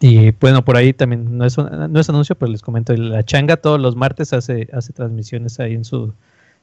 Y 0.00 0.30
bueno, 0.32 0.64
por 0.64 0.76
ahí 0.76 0.92
también, 0.92 1.36
no 1.38 1.44
es, 1.44 1.56
un- 1.58 1.92
no 1.92 2.00
es 2.00 2.08
anuncio, 2.08 2.36
pero 2.36 2.50
les 2.52 2.62
comento, 2.62 2.94
la 2.94 3.22
changa 3.22 3.56
todos 3.56 3.80
los 3.80 3.96
martes 3.96 4.32
hace, 4.32 4.68
hace 4.72 4.92
transmisiones 4.92 5.58
ahí 5.60 5.74
en 5.74 5.84
su, 5.84 6.12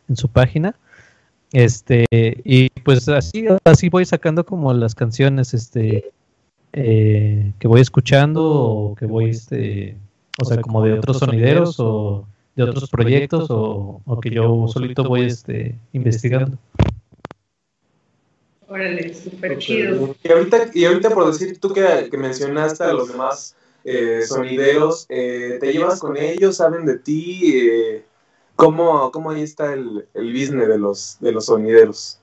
en 0.10 0.16
su 0.16 0.28
página. 0.28 0.76
Este, 1.52 2.06
y 2.12 2.70
pues 2.84 3.08
así, 3.10 3.46
así 3.64 3.90
voy 3.90 4.06
sacando 4.06 4.46
como 4.46 4.74
las 4.74 4.96
canciones, 4.96 5.54
este, 5.54 6.12
eh, 6.74 7.54
que 7.60 7.68
voy 7.68 7.82
escuchando 7.82 8.44
o 8.44 8.96
que 8.96 9.06
voy, 9.06 9.30
este, 9.30 9.96
o 10.42 10.46
sea, 10.46 10.60
como 10.62 10.84
de 10.84 10.94
otros 10.94 11.20
sonideros 11.20 11.80
o 11.80 12.26
de 12.56 12.64
otros 12.64 12.90
proyectos 12.90 13.50
o, 13.52 14.02
o 14.06 14.20
que 14.20 14.32
yo 14.32 14.68
solito 14.68 15.04
voy 15.04 15.26
este, 15.26 15.78
investigando. 15.92 16.58
Órale, 18.68 19.14
súper 19.14 19.60
chido. 19.60 20.16
Y 20.24 20.32
ahorita, 20.32 20.72
y 20.74 20.86
ahorita 20.86 21.12
por 21.12 21.32
decir 21.32 21.60
tú 21.60 21.72
que, 21.72 22.08
que 22.10 22.18
mencionaste 22.18 22.84
a 22.84 22.94
los 22.94 23.10
demás 23.10 23.56
eh, 23.84 24.22
sonideros, 24.28 25.06
eh, 25.10 25.58
¿te 25.60 25.72
llevas 25.72 26.00
con 26.00 26.18
ellos? 26.18 26.58
¿Saben 26.58 26.86
de 26.86 26.98
ti? 26.98 27.54
Eh, 27.56 28.06
¿cómo, 28.56 29.12
¿Cómo 29.12 29.32
ahí 29.32 29.42
está 29.42 29.74
el, 29.74 30.08
el 30.14 30.32
business 30.34 30.68
de 30.68 30.78
los, 30.78 31.18
de 31.20 31.32
los 31.32 31.46
sonideros? 31.46 32.20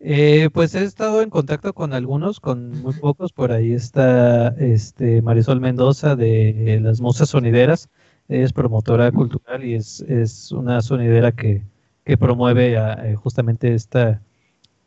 Eh, 0.00 0.50
pues 0.52 0.74
he 0.74 0.82
estado 0.82 1.22
en 1.22 1.30
contacto 1.30 1.72
con 1.74 1.92
algunos, 1.92 2.40
con 2.40 2.80
muy 2.82 2.92
pocos. 2.94 3.32
Por 3.32 3.52
ahí 3.52 3.72
está 3.72 4.48
este 4.58 5.22
Marisol 5.22 5.60
Mendoza 5.60 6.16
de 6.16 6.80
las 6.82 7.00
Musas 7.00 7.28
Sonideras. 7.30 7.88
Es 8.28 8.52
promotora 8.52 9.12
cultural 9.12 9.64
y 9.64 9.74
es, 9.74 10.00
es 10.02 10.50
una 10.52 10.80
sonidera 10.82 11.32
que, 11.32 11.62
que 12.04 12.16
promueve 12.16 12.74
eh, 12.76 13.14
justamente 13.16 13.74
esta 13.74 14.20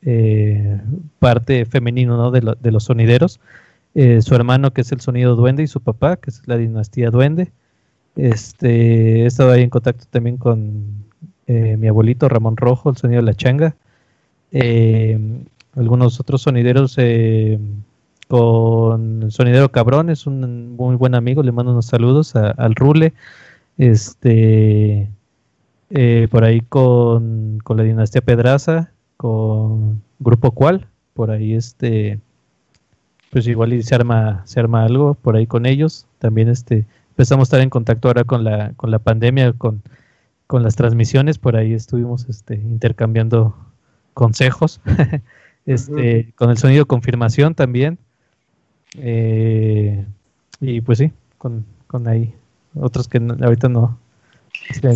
eh, 0.01 0.81
parte 1.19 1.65
femenino 1.65 2.17
¿no? 2.17 2.31
de, 2.31 2.41
lo- 2.41 2.55
de 2.55 2.71
los 2.71 2.83
sonideros. 2.85 3.39
Eh, 3.93 4.21
su 4.21 4.35
hermano, 4.35 4.73
que 4.73 4.81
es 4.81 4.91
el 4.91 4.99
sonido 5.01 5.35
duende, 5.35 5.63
y 5.63 5.67
su 5.67 5.81
papá, 5.81 6.17
que 6.17 6.29
es 6.29 6.41
la 6.47 6.57
dinastía 6.57 7.09
duende. 7.11 7.53
Este, 8.15 9.23
he 9.23 9.25
estado 9.25 9.51
ahí 9.51 9.61
en 9.61 9.69
contacto 9.69 10.05
también 10.09 10.37
con 10.37 11.05
eh, 11.47 11.77
mi 11.77 11.87
abuelito 11.87 12.29
Ramón 12.29 12.57
Rojo, 12.57 12.89
el 12.89 12.97
sonido 12.97 13.21
de 13.21 13.25
la 13.25 13.33
changa. 13.33 13.75
Eh, 14.51 15.19
algunos 15.75 16.19
otros 16.19 16.41
sonideros 16.41 16.95
eh, 16.97 17.59
con 18.27 19.29
Sonidero 19.29 19.71
Cabrón, 19.71 20.09
es 20.09 20.25
un 20.25 20.75
muy 20.75 20.95
buen 20.95 21.13
amigo, 21.13 21.43
le 21.43 21.51
mando 21.51 21.73
unos 21.73 21.87
saludos 21.87 22.35
al 22.35 22.75
Rule, 22.75 23.13
este 23.77 25.09
por 26.31 26.43
ahí 26.43 26.61
con, 26.61 27.59
con 27.63 27.77
la 27.77 27.83
dinastía 27.83 28.21
Pedraza, 28.21 28.91
con 29.17 30.01
Grupo 30.19 30.51
Cual, 30.51 30.87
por 31.13 31.29
ahí 31.29 31.53
este 31.53 32.19
pues 33.29 33.47
igual 33.47 33.83
se 33.83 33.93
arma, 33.93 34.41
se 34.45 34.59
arma 34.59 34.85
algo 34.85 35.13
por 35.13 35.35
ahí 35.35 35.45
con 35.45 35.65
ellos, 35.65 36.07
también 36.19 36.47
este 36.47 36.85
empezamos 37.15 37.43
a 37.43 37.47
estar 37.47 37.61
en 37.61 37.69
contacto 37.69 38.09
ahora 38.09 38.25
con 38.25 38.43
la, 38.43 38.73
con 38.75 38.91
la 38.91 38.99
pandemia, 38.99 39.53
con, 39.53 39.81
con 40.47 40.63
las 40.63 40.75
transmisiones, 40.75 41.37
por 41.37 41.55
ahí 41.55 41.73
estuvimos 41.73 42.27
este, 42.27 42.55
intercambiando 42.55 43.55
consejos, 44.13 44.81
este, 45.65 46.33
con 46.35 46.49
el 46.49 46.57
sonido 46.57 46.85
confirmación 46.85 47.55
también. 47.55 47.97
Eh, 48.97 50.05
y 50.59 50.81
pues 50.81 50.97
sí, 50.97 51.11
con, 51.37 51.65
con 51.87 52.05
ahí 52.09 52.33
otros 52.75 53.07
que 53.07 53.21
no- 53.21 53.37
ahorita 53.41 53.69
no. 53.69 53.97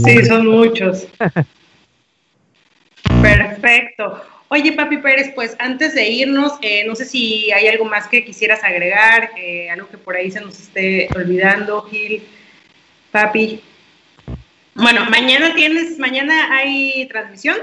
Sí, 0.04 0.26
son 0.26 0.46
muchos. 0.48 1.08
Perfecto. 3.22 4.22
Oye, 4.52 4.74
Papi 4.74 4.98
Pérez, 4.98 5.32
pues 5.36 5.56
antes 5.60 5.94
de 5.94 6.10
irnos, 6.10 6.54
eh, 6.62 6.84
no 6.88 6.96
sé 6.96 7.06
si 7.06 7.52
hay 7.52 7.68
algo 7.68 7.86
más 7.86 8.08
que 8.08 8.26
quisieras 8.26 8.64
agregar, 8.64 9.30
eh, 9.38 9.70
algo 9.70 9.88
que 9.90 9.98
por 9.98 10.16
ahí 10.16 10.32
se 10.32 10.42
nos 10.42 10.60
esté 10.60 11.08
olvidando, 11.16 11.84
Gil, 11.84 12.24
Papi. 13.12 13.62
Bueno, 14.74 15.06
mañana 15.10 15.54
tienes, 15.54 16.00
mañana 16.00 16.56
hay 16.56 17.08
transmisión. 17.10 17.58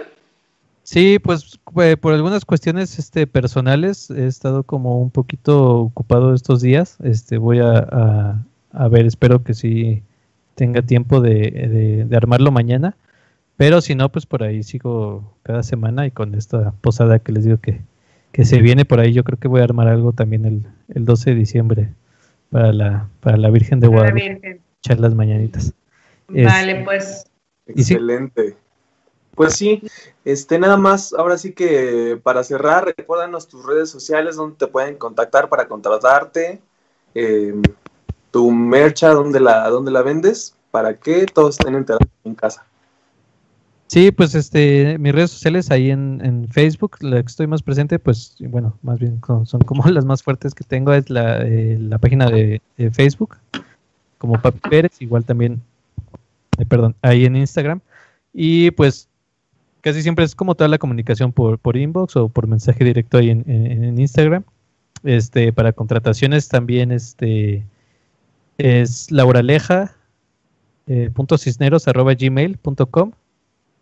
Sí, 0.84 1.18
pues 1.18 1.58
eh, 1.82 1.96
por 1.96 2.12
algunas 2.14 2.44
cuestiones 2.44 3.00
este, 3.00 3.26
personales 3.26 4.08
he 4.10 4.26
estado 4.28 4.62
como 4.62 5.00
un 5.00 5.10
poquito 5.10 5.78
ocupado 5.80 6.34
estos 6.34 6.62
días. 6.62 6.98
Este, 7.02 7.38
voy 7.38 7.58
a, 7.58 8.44
a- 8.72 8.88
ver, 8.88 9.06
espero 9.06 9.42
que 9.42 9.54
sí 9.54 10.02
tenga 10.54 10.82
tiempo 10.82 11.20
de, 11.20 11.32
de- 11.50 12.04
de 12.04 12.16
armarlo 12.16 12.52
mañana. 12.52 12.94
Pero 13.56 13.80
si 13.80 13.94
no, 13.94 14.10
pues 14.10 14.26
por 14.26 14.42
ahí 14.42 14.62
sigo 14.62 15.34
cada 15.42 15.62
semana 15.62 16.06
y 16.06 16.10
con 16.10 16.34
esta 16.34 16.72
posada 16.80 17.18
que 17.18 17.32
les 17.32 17.44
digo 17.44 17.58
que, 17.58 17.80
que 18.32 18.44
se 18.44 18.60
viene 18.60 18.84
por 18.84 19.00
ahí, 19.00 19.12
yo 19.12 19.24
creo 19.24 19.38
que 19.38 19.48
voy 19.48 19.60
a 19.60 19.64
armar 19.64 19.88
algo 19.88 20.12
también 20.12 20.44
el, 20.44 20.66
el 20.94 21.04
12 21.06 21.30
de 21.30 21.36
diciembre 21.36 21.88
para 22.50 22.72
la, 22.72 23.08
para 23.20 23.36
la 23.38 23.48
Virgen 23.50 23.80
de 23.80 23.88
Para 23.88 24.02
la 24.04 24.10
Guadalupe, 24.10 24.30
Virgen. 24.40 24.60
echar 24.82 25.00
las 25.00 25.14
mañanitas. 25.14 25.72
Vale, 26.28 26.72
Este- 26.72 26.84
pues 26.84 27.24
sí. 27.66 27.72
Excelente. 27.94 28.56
Pues 29.34 29.52
sí, 29.54 29.82
este 30.24 30.58
nada 30.58 30.78
más, 30.78 31.12
ahora 31.12 31.36
sí 31.36 31.52
que 31.52 32.18
para 32.22 32.42
cerrar, 32.42 32.94
recuérdanos 32.96 33.48
tus 33.48 33.66
redes 33.66 33.90
sociales 33.90 34.36
donde 34.36 34.56
te 34.56 34.66
pueden 34.66 34.96
contactar 34.96 35.50
para 35.50 35.68
contratarte, 35.68 36.58
eh, 37.14 37.54
tu 38.30 38.50
mercha, 38.50 39.10
dónde 39.10 39.40
la, 39.40 39.68
dónde 39.68 39.90
la 39.90 40.00
vendes, 40.00 40.56
para 40.70 40.94
que 40.96 41.26
todos 41.26 41.58
estén 41.58 41.74
enterados 41.74 42.08
en 42.24 42.34
casa. 42.34 42.64
Sí, 43.88 44.10
pues 44.10 44.34
este, 44.34 44.98
mis 44.98 45.12
redes 45.14 45.30
sociales 45.30 45.70
ahí 45.70 45.90
en, 45.90 46.20
en 46.24 46.48
Facebook, 46.48 46.96
la 47.00 47.22
que 47.22 47.26
estoy 47.26 47.46
más 47.46 47.62
presente, 47.62 47.98
pues 48.00 48.34
bueno, 48.40 48.76
más 48.82 48.98
bien 48.98 49.20
son 49.44 49.60
como 49.60 49.84
las 49.90 50.04
más 50.04 50.22
fuertes 50.22 50.54
que 50.54 50.64
tengo, 50.64 50.92
es 50.92 51.08
la, 51.08 51.42
eh, 51.42 51.78
la 51.80 51.98
página 51.98 52.28
de, 52.28 52.60
Facebook, 52.92 53.36
como 54.18 54.40
Papi 54.40 54.58
Pérez, 54.68 55.00
igual 55.00 55.24
también, 55.24 55.62
eh, 56.58 56.66
perdón, 56.66 56.96
ahí 57.02 57.24
en 57.26 57.36
Instagram. 57.36 57.80
Y 58.32 58.72
pues 58.72 59.08
casi 59.80 60.02
siempre 60.02 60.24
es 60.24 60.34
como 60.34 60.56
toda 60.56 60.68
la 60.68 60.78
comunicación 60.78 61.32
por, 61.32 61.58
por 61.58 61.76
inbox 61.76 62.16
o 62.16 62.28
por 62.28 62.48
mensaje 62.48 62.84
directo 62.84 63.18
ahí 63.18 63.30
en, 63.30 63.44
en- 63.48 64.00
Instagram. 64.00 64.42
Este, 65.04 65.52
para 65.52 65.72
contrataciones 65.72 66.48
también 66.48 66.90
este 66.90 67.64
es 68.58 69.10
lauraleja 69.12 69.94
eh, 70.86 71.10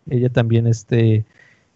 Ella 0.09 0.29
también 0.29 0.67
este, 0.67 1.25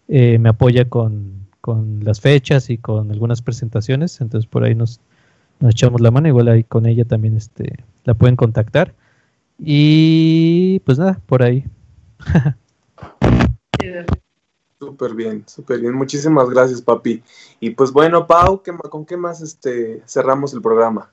eh, 0.08 0.38
me 0.38 0.48
apoya 0.50 0.88
con, 0.88 1.46
con 1.60 2.04
las 2.04 2.20
fechas 2.20 2.70
y 2.70 2.78
con 2.78 3.10
algunas 3.10 3.42
presentaciones, 3.42 4.20
entonces 4.20 4.48
por 4.48 4.64
ahí 4.64 4.74
nos, 4.74 5.00
echamos 5.68 6.00
la 6.00 6.10
mano, 6.10 6.28
igual 6.28 6.48
ahí 6.48 6.64
con 6.64 6.86
ella 6.86 7.04
también 7.04 7.36
este, 7.36 7.84
la 8.04 8.14
pueden 8.14 8.36
contactar. 8.36 8.94
Y 9.58 10.80
pues 10.80 10.98
nada, 10.98 11.20
por 11.26 11.42
ahí. 11.42 11.64
Súper 14.80 15.14
bien, 15.14 15.44
súper 15.46 15.78
bien. 15.78 15.94
Muchísimas 15.94 16.48
gracias, 16.48 16.80
papi. 16.80 17.22
Y 17.60 17.70
pues 17.70 17.92
bueno, 17.92 18.26
Pau, 18.26 18.62
¿qué 18.62 18.72
ma- 18.72 18.78
¿con 18.78 19.04
qué 19.04 19.14
más 19.18 19.42
este, 19.42 20.02
cerramos 20.06 20.54
el 20.54 20.62
programa? 20.62 21.10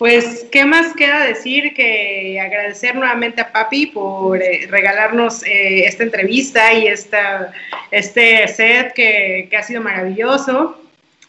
Pues, 0.00 0.46
¿qué 0.50 0.64
más 0.64 0.94
queda 0.94 1.24
decir 1.24 1.74
que 1.74 2.40
agradecer 2.40 2.94
nuevamente 2.94 3.42
a 3.42 3.52
Papi 3.52 3.88
por 3.88 4.42
eh, 4.42 4.66
regalarnos 4.70 5.42
eh, 5.42 5.84
esta 5.84 6.04
entrevista 6.04 6.72
y 6.72 6.86
esta, 6.86 7.52
este 7.90 8.48
set 8.48 8.94
que, 8.94 9.46
que 9.50 9.56
ha 9.58 9.62
sido 9.62 9.82
maravilloso? 9.82 10.80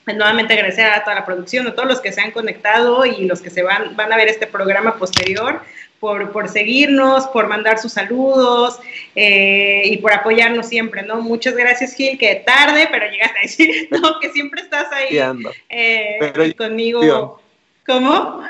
Pues, 0.05 0.15
nuevamente 0.15 0.53
agradecer 0.53 0.85
a 0.85 1.03
toda 1.03 1.17
la 1.17 1.25
producción, 1.25 1.67
a 1.67 1.75
todos 1.75 1.89
los 1.89 1.99
que 1.99 2.13
se 2.13 2.21
han 2.21 2.31
conectado 2.31 3.05
y 3.05 3.25
los 3.25 3.41
que 3.41 3.49
se 3.49 3.61
van, 3.61 3.93
van 3.97 4.13
a 4.13 4.15
ver 4.15 4.29
este 4.29 4.47
programa 4.47 4.95
posterior, 4.97 5.61
por, 5.99 6.31
por 6.31 6.47
seguirnos, 6.47 7.27
por 7.27 7.47
mandar 7.47 7.77
sus 7.77 7.91
saludos 7.91 8.79
eh, 9.17 9.81
y 9.83 9.97
por 9.97 10.13
apoyarnos 10.13 10.69
siempre, 10.69 11.03
¿no? 11.03 11.19
Muchas 11.19 11.57
gracias, 11.57 11.93
Gil, 11.93 12.17
que 12.17 12.35
tarde, 12.45 12.87
pero 12.89 13.11
llegaste 13.11 13.37
a 13.37 13.41
decir, 13.41 13.89
no, 13.91 14.17
que 14.21 14.29
siempre 14.29 14.61
estás 14.61 14.89
ahí 14.93 15.19
eh, 15.67 16.53
conmigo. 16.57 17.41
¿Cómo? 17.85 18.43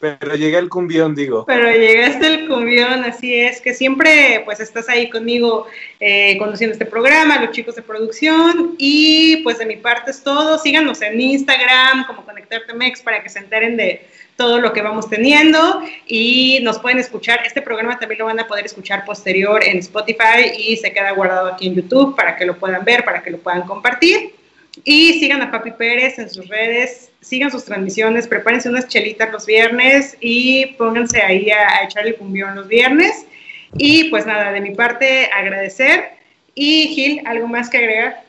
Pero 0.00 0.34
llegué 0.34 0.56
al 0.56 0.70
cumbión, 0.70 1.14
digo. 1.14 1.44
Pero 1.46 1.70
llegaste 1.70 2.26
al 2.26 2.48
cumbión, 2.48 3.04
así 3.04 3.34
es, 3.34 3.60
que 3.60 3.74
siempre 3.74 4.40
pues 4.46 4.58
estás 4.58 4.88
ahí 4.88 5.10
conmigo 5.10 5.66
eh, 6.00 6.38
conduciendo 6.38 6.72
este 6.72 6.86
programa, 6.86 7.38
los 7.38 7.50
chicos 7.50 7.74
de 7.74 7.82
producción 7.82 8.76
y 8.78 9.42
pues 9.44 9.58
de 9.58 9.66
mi 9.66 9.76
parte 9.76 10.10
es 10.10 10.22
todo. 10.22 10.56
Síganos 10.56 11.02
en 11.02 11.20
Instagram 11.20 12.06
como 12.06 12.24
Conectarte 12.24 12.72
Mex 12.72 13.02
para 13.02 13.22
que 13.22 13.28
se 13.28 13.40
enteren 13.40 13.76
de 13.76 14.06
todo 14.36 14.58
lo 14.58 14.72
que 14.72 14.80
vamos 14.80 15.10
teniendo 15.10 15.82
y 16.06 16.60
nos 16.62 16.78
pueden 16.78 16.98
escuchar. 16.98 17.40
Este 17.44 17.60
programa 17.60 17.98
también 17.98 18.20
lo 18.20 18.24
van 18.24 18.40
a 18.40 18.48
poder 18.48 18.64
escuchar 18.64 19.04
posterior 19.04 19.62
en 19.62 19.80
Spotify 19.80 20.50
y 20.56 20.78
se 20.78 20.94
queda 20.94 21.10
guardado 21.10 21.48
aquí 21.48 21.66
en 21.66 21.74
YouTube 21.74 22.16
para 22.16 22.36
que 22.36 22.46
lo 22.46 22.56
puedan 22.56 22.86
ver, 22.86 23.04
para 23.04 23.22
que 23.22 23.30
lo 23.30 23.36
puedan 23.36 23.64
compartir. 23.64 24.39
Y 24.84 25.20
sigan 25.20 25.42
a 25.42 25.50
Papi 25.50 25.72
Pérez 25.72 26.18
en 26.18 26.30
sus 26.30 26.48
redes, 26.48 27.10
sigan 27.20 27.50
sus 27.50 27.64
transmisiones, 27.64 28.26
prepárense 28.26 28.68
unas 28.68 28.88
chelitas 28.88 29.30
los 29.30 29.46
viernes 29.46 30.16
y 30.20 30.66
pónganse 30.74 31.20
ahí 31.20 31.50
a, 31.50 31.76
a 31.76 31.84
echar 31.84 32.06
el 32.06 32.16
cumbión 32.16 32.54
los 32.54 32.68
viernes. 32.68 33.26
Y 33.74 34.10
pues 34.10 34.26
nada, 34.26 34.52
de 34.52 34.60
mi 34.60 34.74
parte 34.74 35.26
agradecer. 35.26 36.10
Y 36.54 36.88
Gil, 36.88 37.22
¿algo 37.26 37.46
más 37.46 37.70
que 37.70 37.78
agregar? 37.78 38.24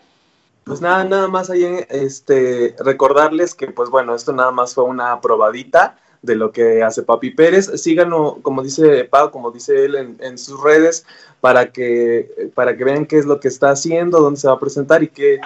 Pues 0.63 0.79
nada, 0.79 1.03
nada 1.03 1.27
más 1.27 1.49
ahí, 1.49 1.65
este, 1.89 2.75
recordarles 2.79 3.55
que, 3.55 3.67
pues 3.67 3.89
bueno, 3.89 4.13
esto 4.13 4.31
nada 4.31 4.51
más 4.51 4.75
fue 4.75 4.83
una 4.83 5.19
probadita 5.19 5.97
de 6.21 6.35
lo 6.35 6.51
que 6.51 6.83
hace 6.83 7.01
Papi 7.01 7.31
Pérez. 7.31 7.71
Síganlo, 7.81 8.39
como 8.41 8.61
dice 8.61 9.05
Pau, 9.05 9.31
como 9.31 9.51
dice 9.51 9.85
él, 9.85 9.95
en, 9.95 10.17
en 10.21 10.37
sus 10.37 10.61
redes 10.61 11.05
para 11.39 11.71
que, 11.71 12.51
para 12.53 12.77
que 12.77 12.83
vean 12.83 13.07
qué 13.07 13.17
es 13.17 13.25
lo 13.25 13.39
que 13.39 13.47
está 13.47 13.71
haciendo, 13.71 14.19
dónde 14.19 14.39
se 14.39 14.47
va 14.47 14.53
a 14.53 14.59
presentar 14.59 15.01
y 15.01 15.07
qué, 15.07 15.39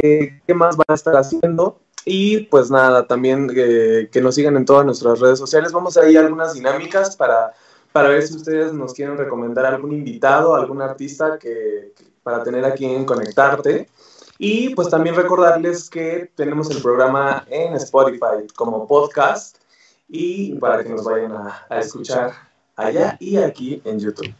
qué, 0.00 0.54
más 0.54 0.76
va 0.76 0.84
a 0.88 0.94
estar 0.94 1.16
haciendo. 1.16 1.78
Y 2.04 2.40
pues 2.44 2.70
nada, 2.70 3.06
también 3.06 3.50
eh, 3.56 4.08
que 4.12 4.20
nos 4.20 4.34
sigan 4.34 4.56
en 4.56 4.64
todas 4.64 4.84
nuestras 4.84 5.20
redes 5.20 5.38
sociales. 5.38 5.72
Vamos 5.72 5.96
a 5.96 6.08
ir 6.08 6.18
a 6.18 6.20
algunas 6.20 6.54
dinámicas 6.54 7.16
para, 7.16 7.52
para 7.92 8.08
ver 8.08 8.26
si 8.26 8.36
ustedes 8.36 8.72
nos 8.72 8.92
quieren 8.92 9.16
recomendar 9.16 9.66
algún 9.66 9.92
invitado, 9.92 10.54
algún 10.54 10.82
artista 10.82 11.38
que, 11.38 11.94
para 12.22 12.42
tener 12.42 12.64
aquí 12.64 12.84
en 12.84 13.04
Conectarte. 13.04 13.88
Y 14.38 14.74
pues 14.74 14.88
también 14.88 15.14
recordarles 15.14 15.88
que 15.88 16.30
tenemos 16.34 16.68
el 16.70 16.82
programa 16.82 17.46
en 17.48 17.74
Spotify 17.74 18.46
como 18.56 18.86
podcast 18.86 19.58
y 20.08 20.54
para 20.56 20.82
que 20.82 20.90
nos 20.90 21.04
vayan 21.04 21.32
a 21.32 21.78
escuchar 21.78 22.32
allá 22.76 23.16
y 23.20 23.36
aquí 23.36 23.80
en 23.84 24.00
YouTube. 24.00 24.34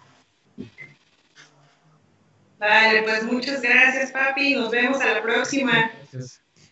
Vale, 2.64 3.02
pues 3.02 3.24
muchas 3.24 3.60
gracias, 3.60 4.10
papi. 4.10 4.54
Nos 4.54 4.70
vemos 4.70 5.00
a 5.00 5.14
la 5.14 5.22
próxima. 5.22 5.90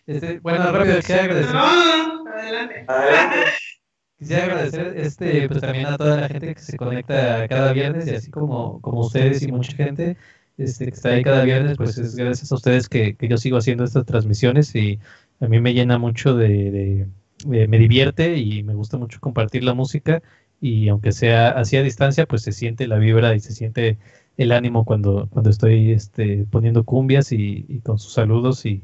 Este, 0.07 0.39
bueno, 0.39 0.71
rápido, 0.71 0.97
quisiera 0.97 1.23
agradecer, 1.23 1.53
No, 1.53 2.27
adelante. 2.27 2.85
Adelante. 2.87 3.37
quisiera 4.19 4.43
agradecer 4.45 4.93
este, 4.97 5.47
pues, 5.47 5.61
también 5.61 5.85
a 5.85 5.97
toda 5.97 6.21
la 6.21 6.27
gente 6.29 6.55
que 6.55 6.61
se 6.61 6.77
conecta 6.77 7.47
cada 7.47 7.73
viernes 7.73 8.07
y 8.07 8.15
así 8.15 8.31
como, 8.31 8.81
como 8.81 9.01
ustedes 9.01 9.43
y 9.43 9.51
mucha 9.51 9.73
gente 9.75 10.17
este, 10.57 10.85
que 10.85 10.91
está 10.91 11.09
ahí 11.09 11.23
cada 11.23 11.43
viernes, 11.43 11.77
pues 11.77 11.97
es 11.97 12.15
gracias 12.15 12.51
a 12.51 12.55
ustedes 12.55 12.89
que, 12.89 13.15
que 13.15 13.27
yo 13.27 13.37
sigo 13.37 13.57
haciendo 13.57 13.83
estas 13.83 14.05
transmisiones 14.05 14.73
y 14.75 14.99
a 15.39 15.47
mí 15.47 15.59
me 15.61 15.73
llena 15.73 15.97
mucho 15.99 16.35
de, 16.35 16.47
de- 16.71 17.07
de- 17.45 17.67
me 17.67 17.77
divierte 17.77 18.37
y 18.37 18.63
me 18.63 18.73
gusta 18.73 18.97
mucho 18.97 19.19
compartir 19.19 19.63
la 19.63 19.73
música 19.73 20.21
y 20.61 20.87
aunque 20.89 21.11
sea 21.11 21.49
así 21.49 21.75
a 21.77 21.83
distancia, 21.83 22.25
pues 22.25 22.41
se 22.43 22.51
siente 22.53 22.87
la 22.87 22.97
vibra 22.97 23.35
y 23.35 23.39
se 23.41 23.51
siente 23.51 23.97
el 24.37 24.51
ánimo 24.51 24.85
cuando, 24.85 25.27
cuando 25.31 25.49
estoy 25.49 25.91
este, 25.91 26.45
poniendo 26.49 26.83
cumbias 26.83 27.31
y, 27.31 27.65
y 27.67 27.79
con 27.79 27.99
sus 27.99 28.13
saludos 28.13 28.65
y, 28.65 28.83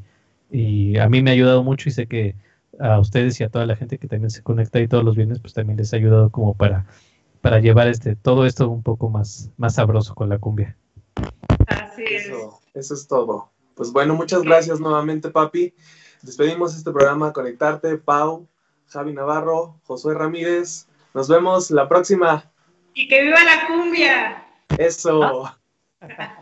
y 0.51 0.97
a 0.97 1.09
mí 1.09 1.21
me 1.21 1.31
ha 1.31 1.33
ayudado 1.33 1.63
mucho 1.63 1.89
y 1.89 1.91
sé 1.91 2.07
que 2.07 2.35
a 2.79 2.99
ustedes 2.99 3.39
y 3.39 3.43
a 3.43 3.49
toda 3.49 3.65
la 3.65 3.75
gente 3.75 3.97
que 3.97 4.07
también 4.07 4.29
se 4.29 4.41
conecta 4.41 4.79
ahí 4.79 4.87
todos 4.87 5.03
los 5.03 5.15
viernes, 5.15 5.39
pues 5.39 5.53
también 5.53 5.77
les 5.77 5.93
ha 5.93 5.97
ayudado 5.97 6.29
como 6.29 6.53
para, 6.53 6.85
para 7.41 7.59
llevar 7.59 7.87
este, 7.87 8.15
todo 8.15 8.45
esto 8.45 8.69
un 8.69 8.83
poco 8.83 9.09
más, 9.09 9.51
más 9.57 9.75
sabroso 9.75 10.15
con 10.15 10.29
la 10.29 10.37
cumbia. 10.37 10.77
Así 11.67 12.03
es. 12.03 12.27
Eso, 12.27 12.59
eso 12.73 12.93
es 12.93 13.07
todo. 13.07 13.51
Pues 13.75 13.91
bueno, 13.91 14.15
muchas 14.15 14.43
gracias 14.43 14.79
nuevamente, 14.79 15.29
papi. 15.29 15.73
Despedimos 16.21 16.75
este 16.75 16.91
programa 16.91 17.33
Conectarte, 17.33 17.97
Pau, 17.97 18.47
Javi 18.87 19.13
Navarro, 19.13 19.79
Josué 19.85 20.13
Ramírez. 20.13 20.87
Nos 21.13 21.27
vemos 21.27 21.71
la 21.71 21.87
próxima. 21.87 22.49
Y 22.93 23.07
que 23.07 23.23
viva 23.23 23.43
la 23.43 23.67
cumbia. 23.67 24.48
Eso. 24.77 25.49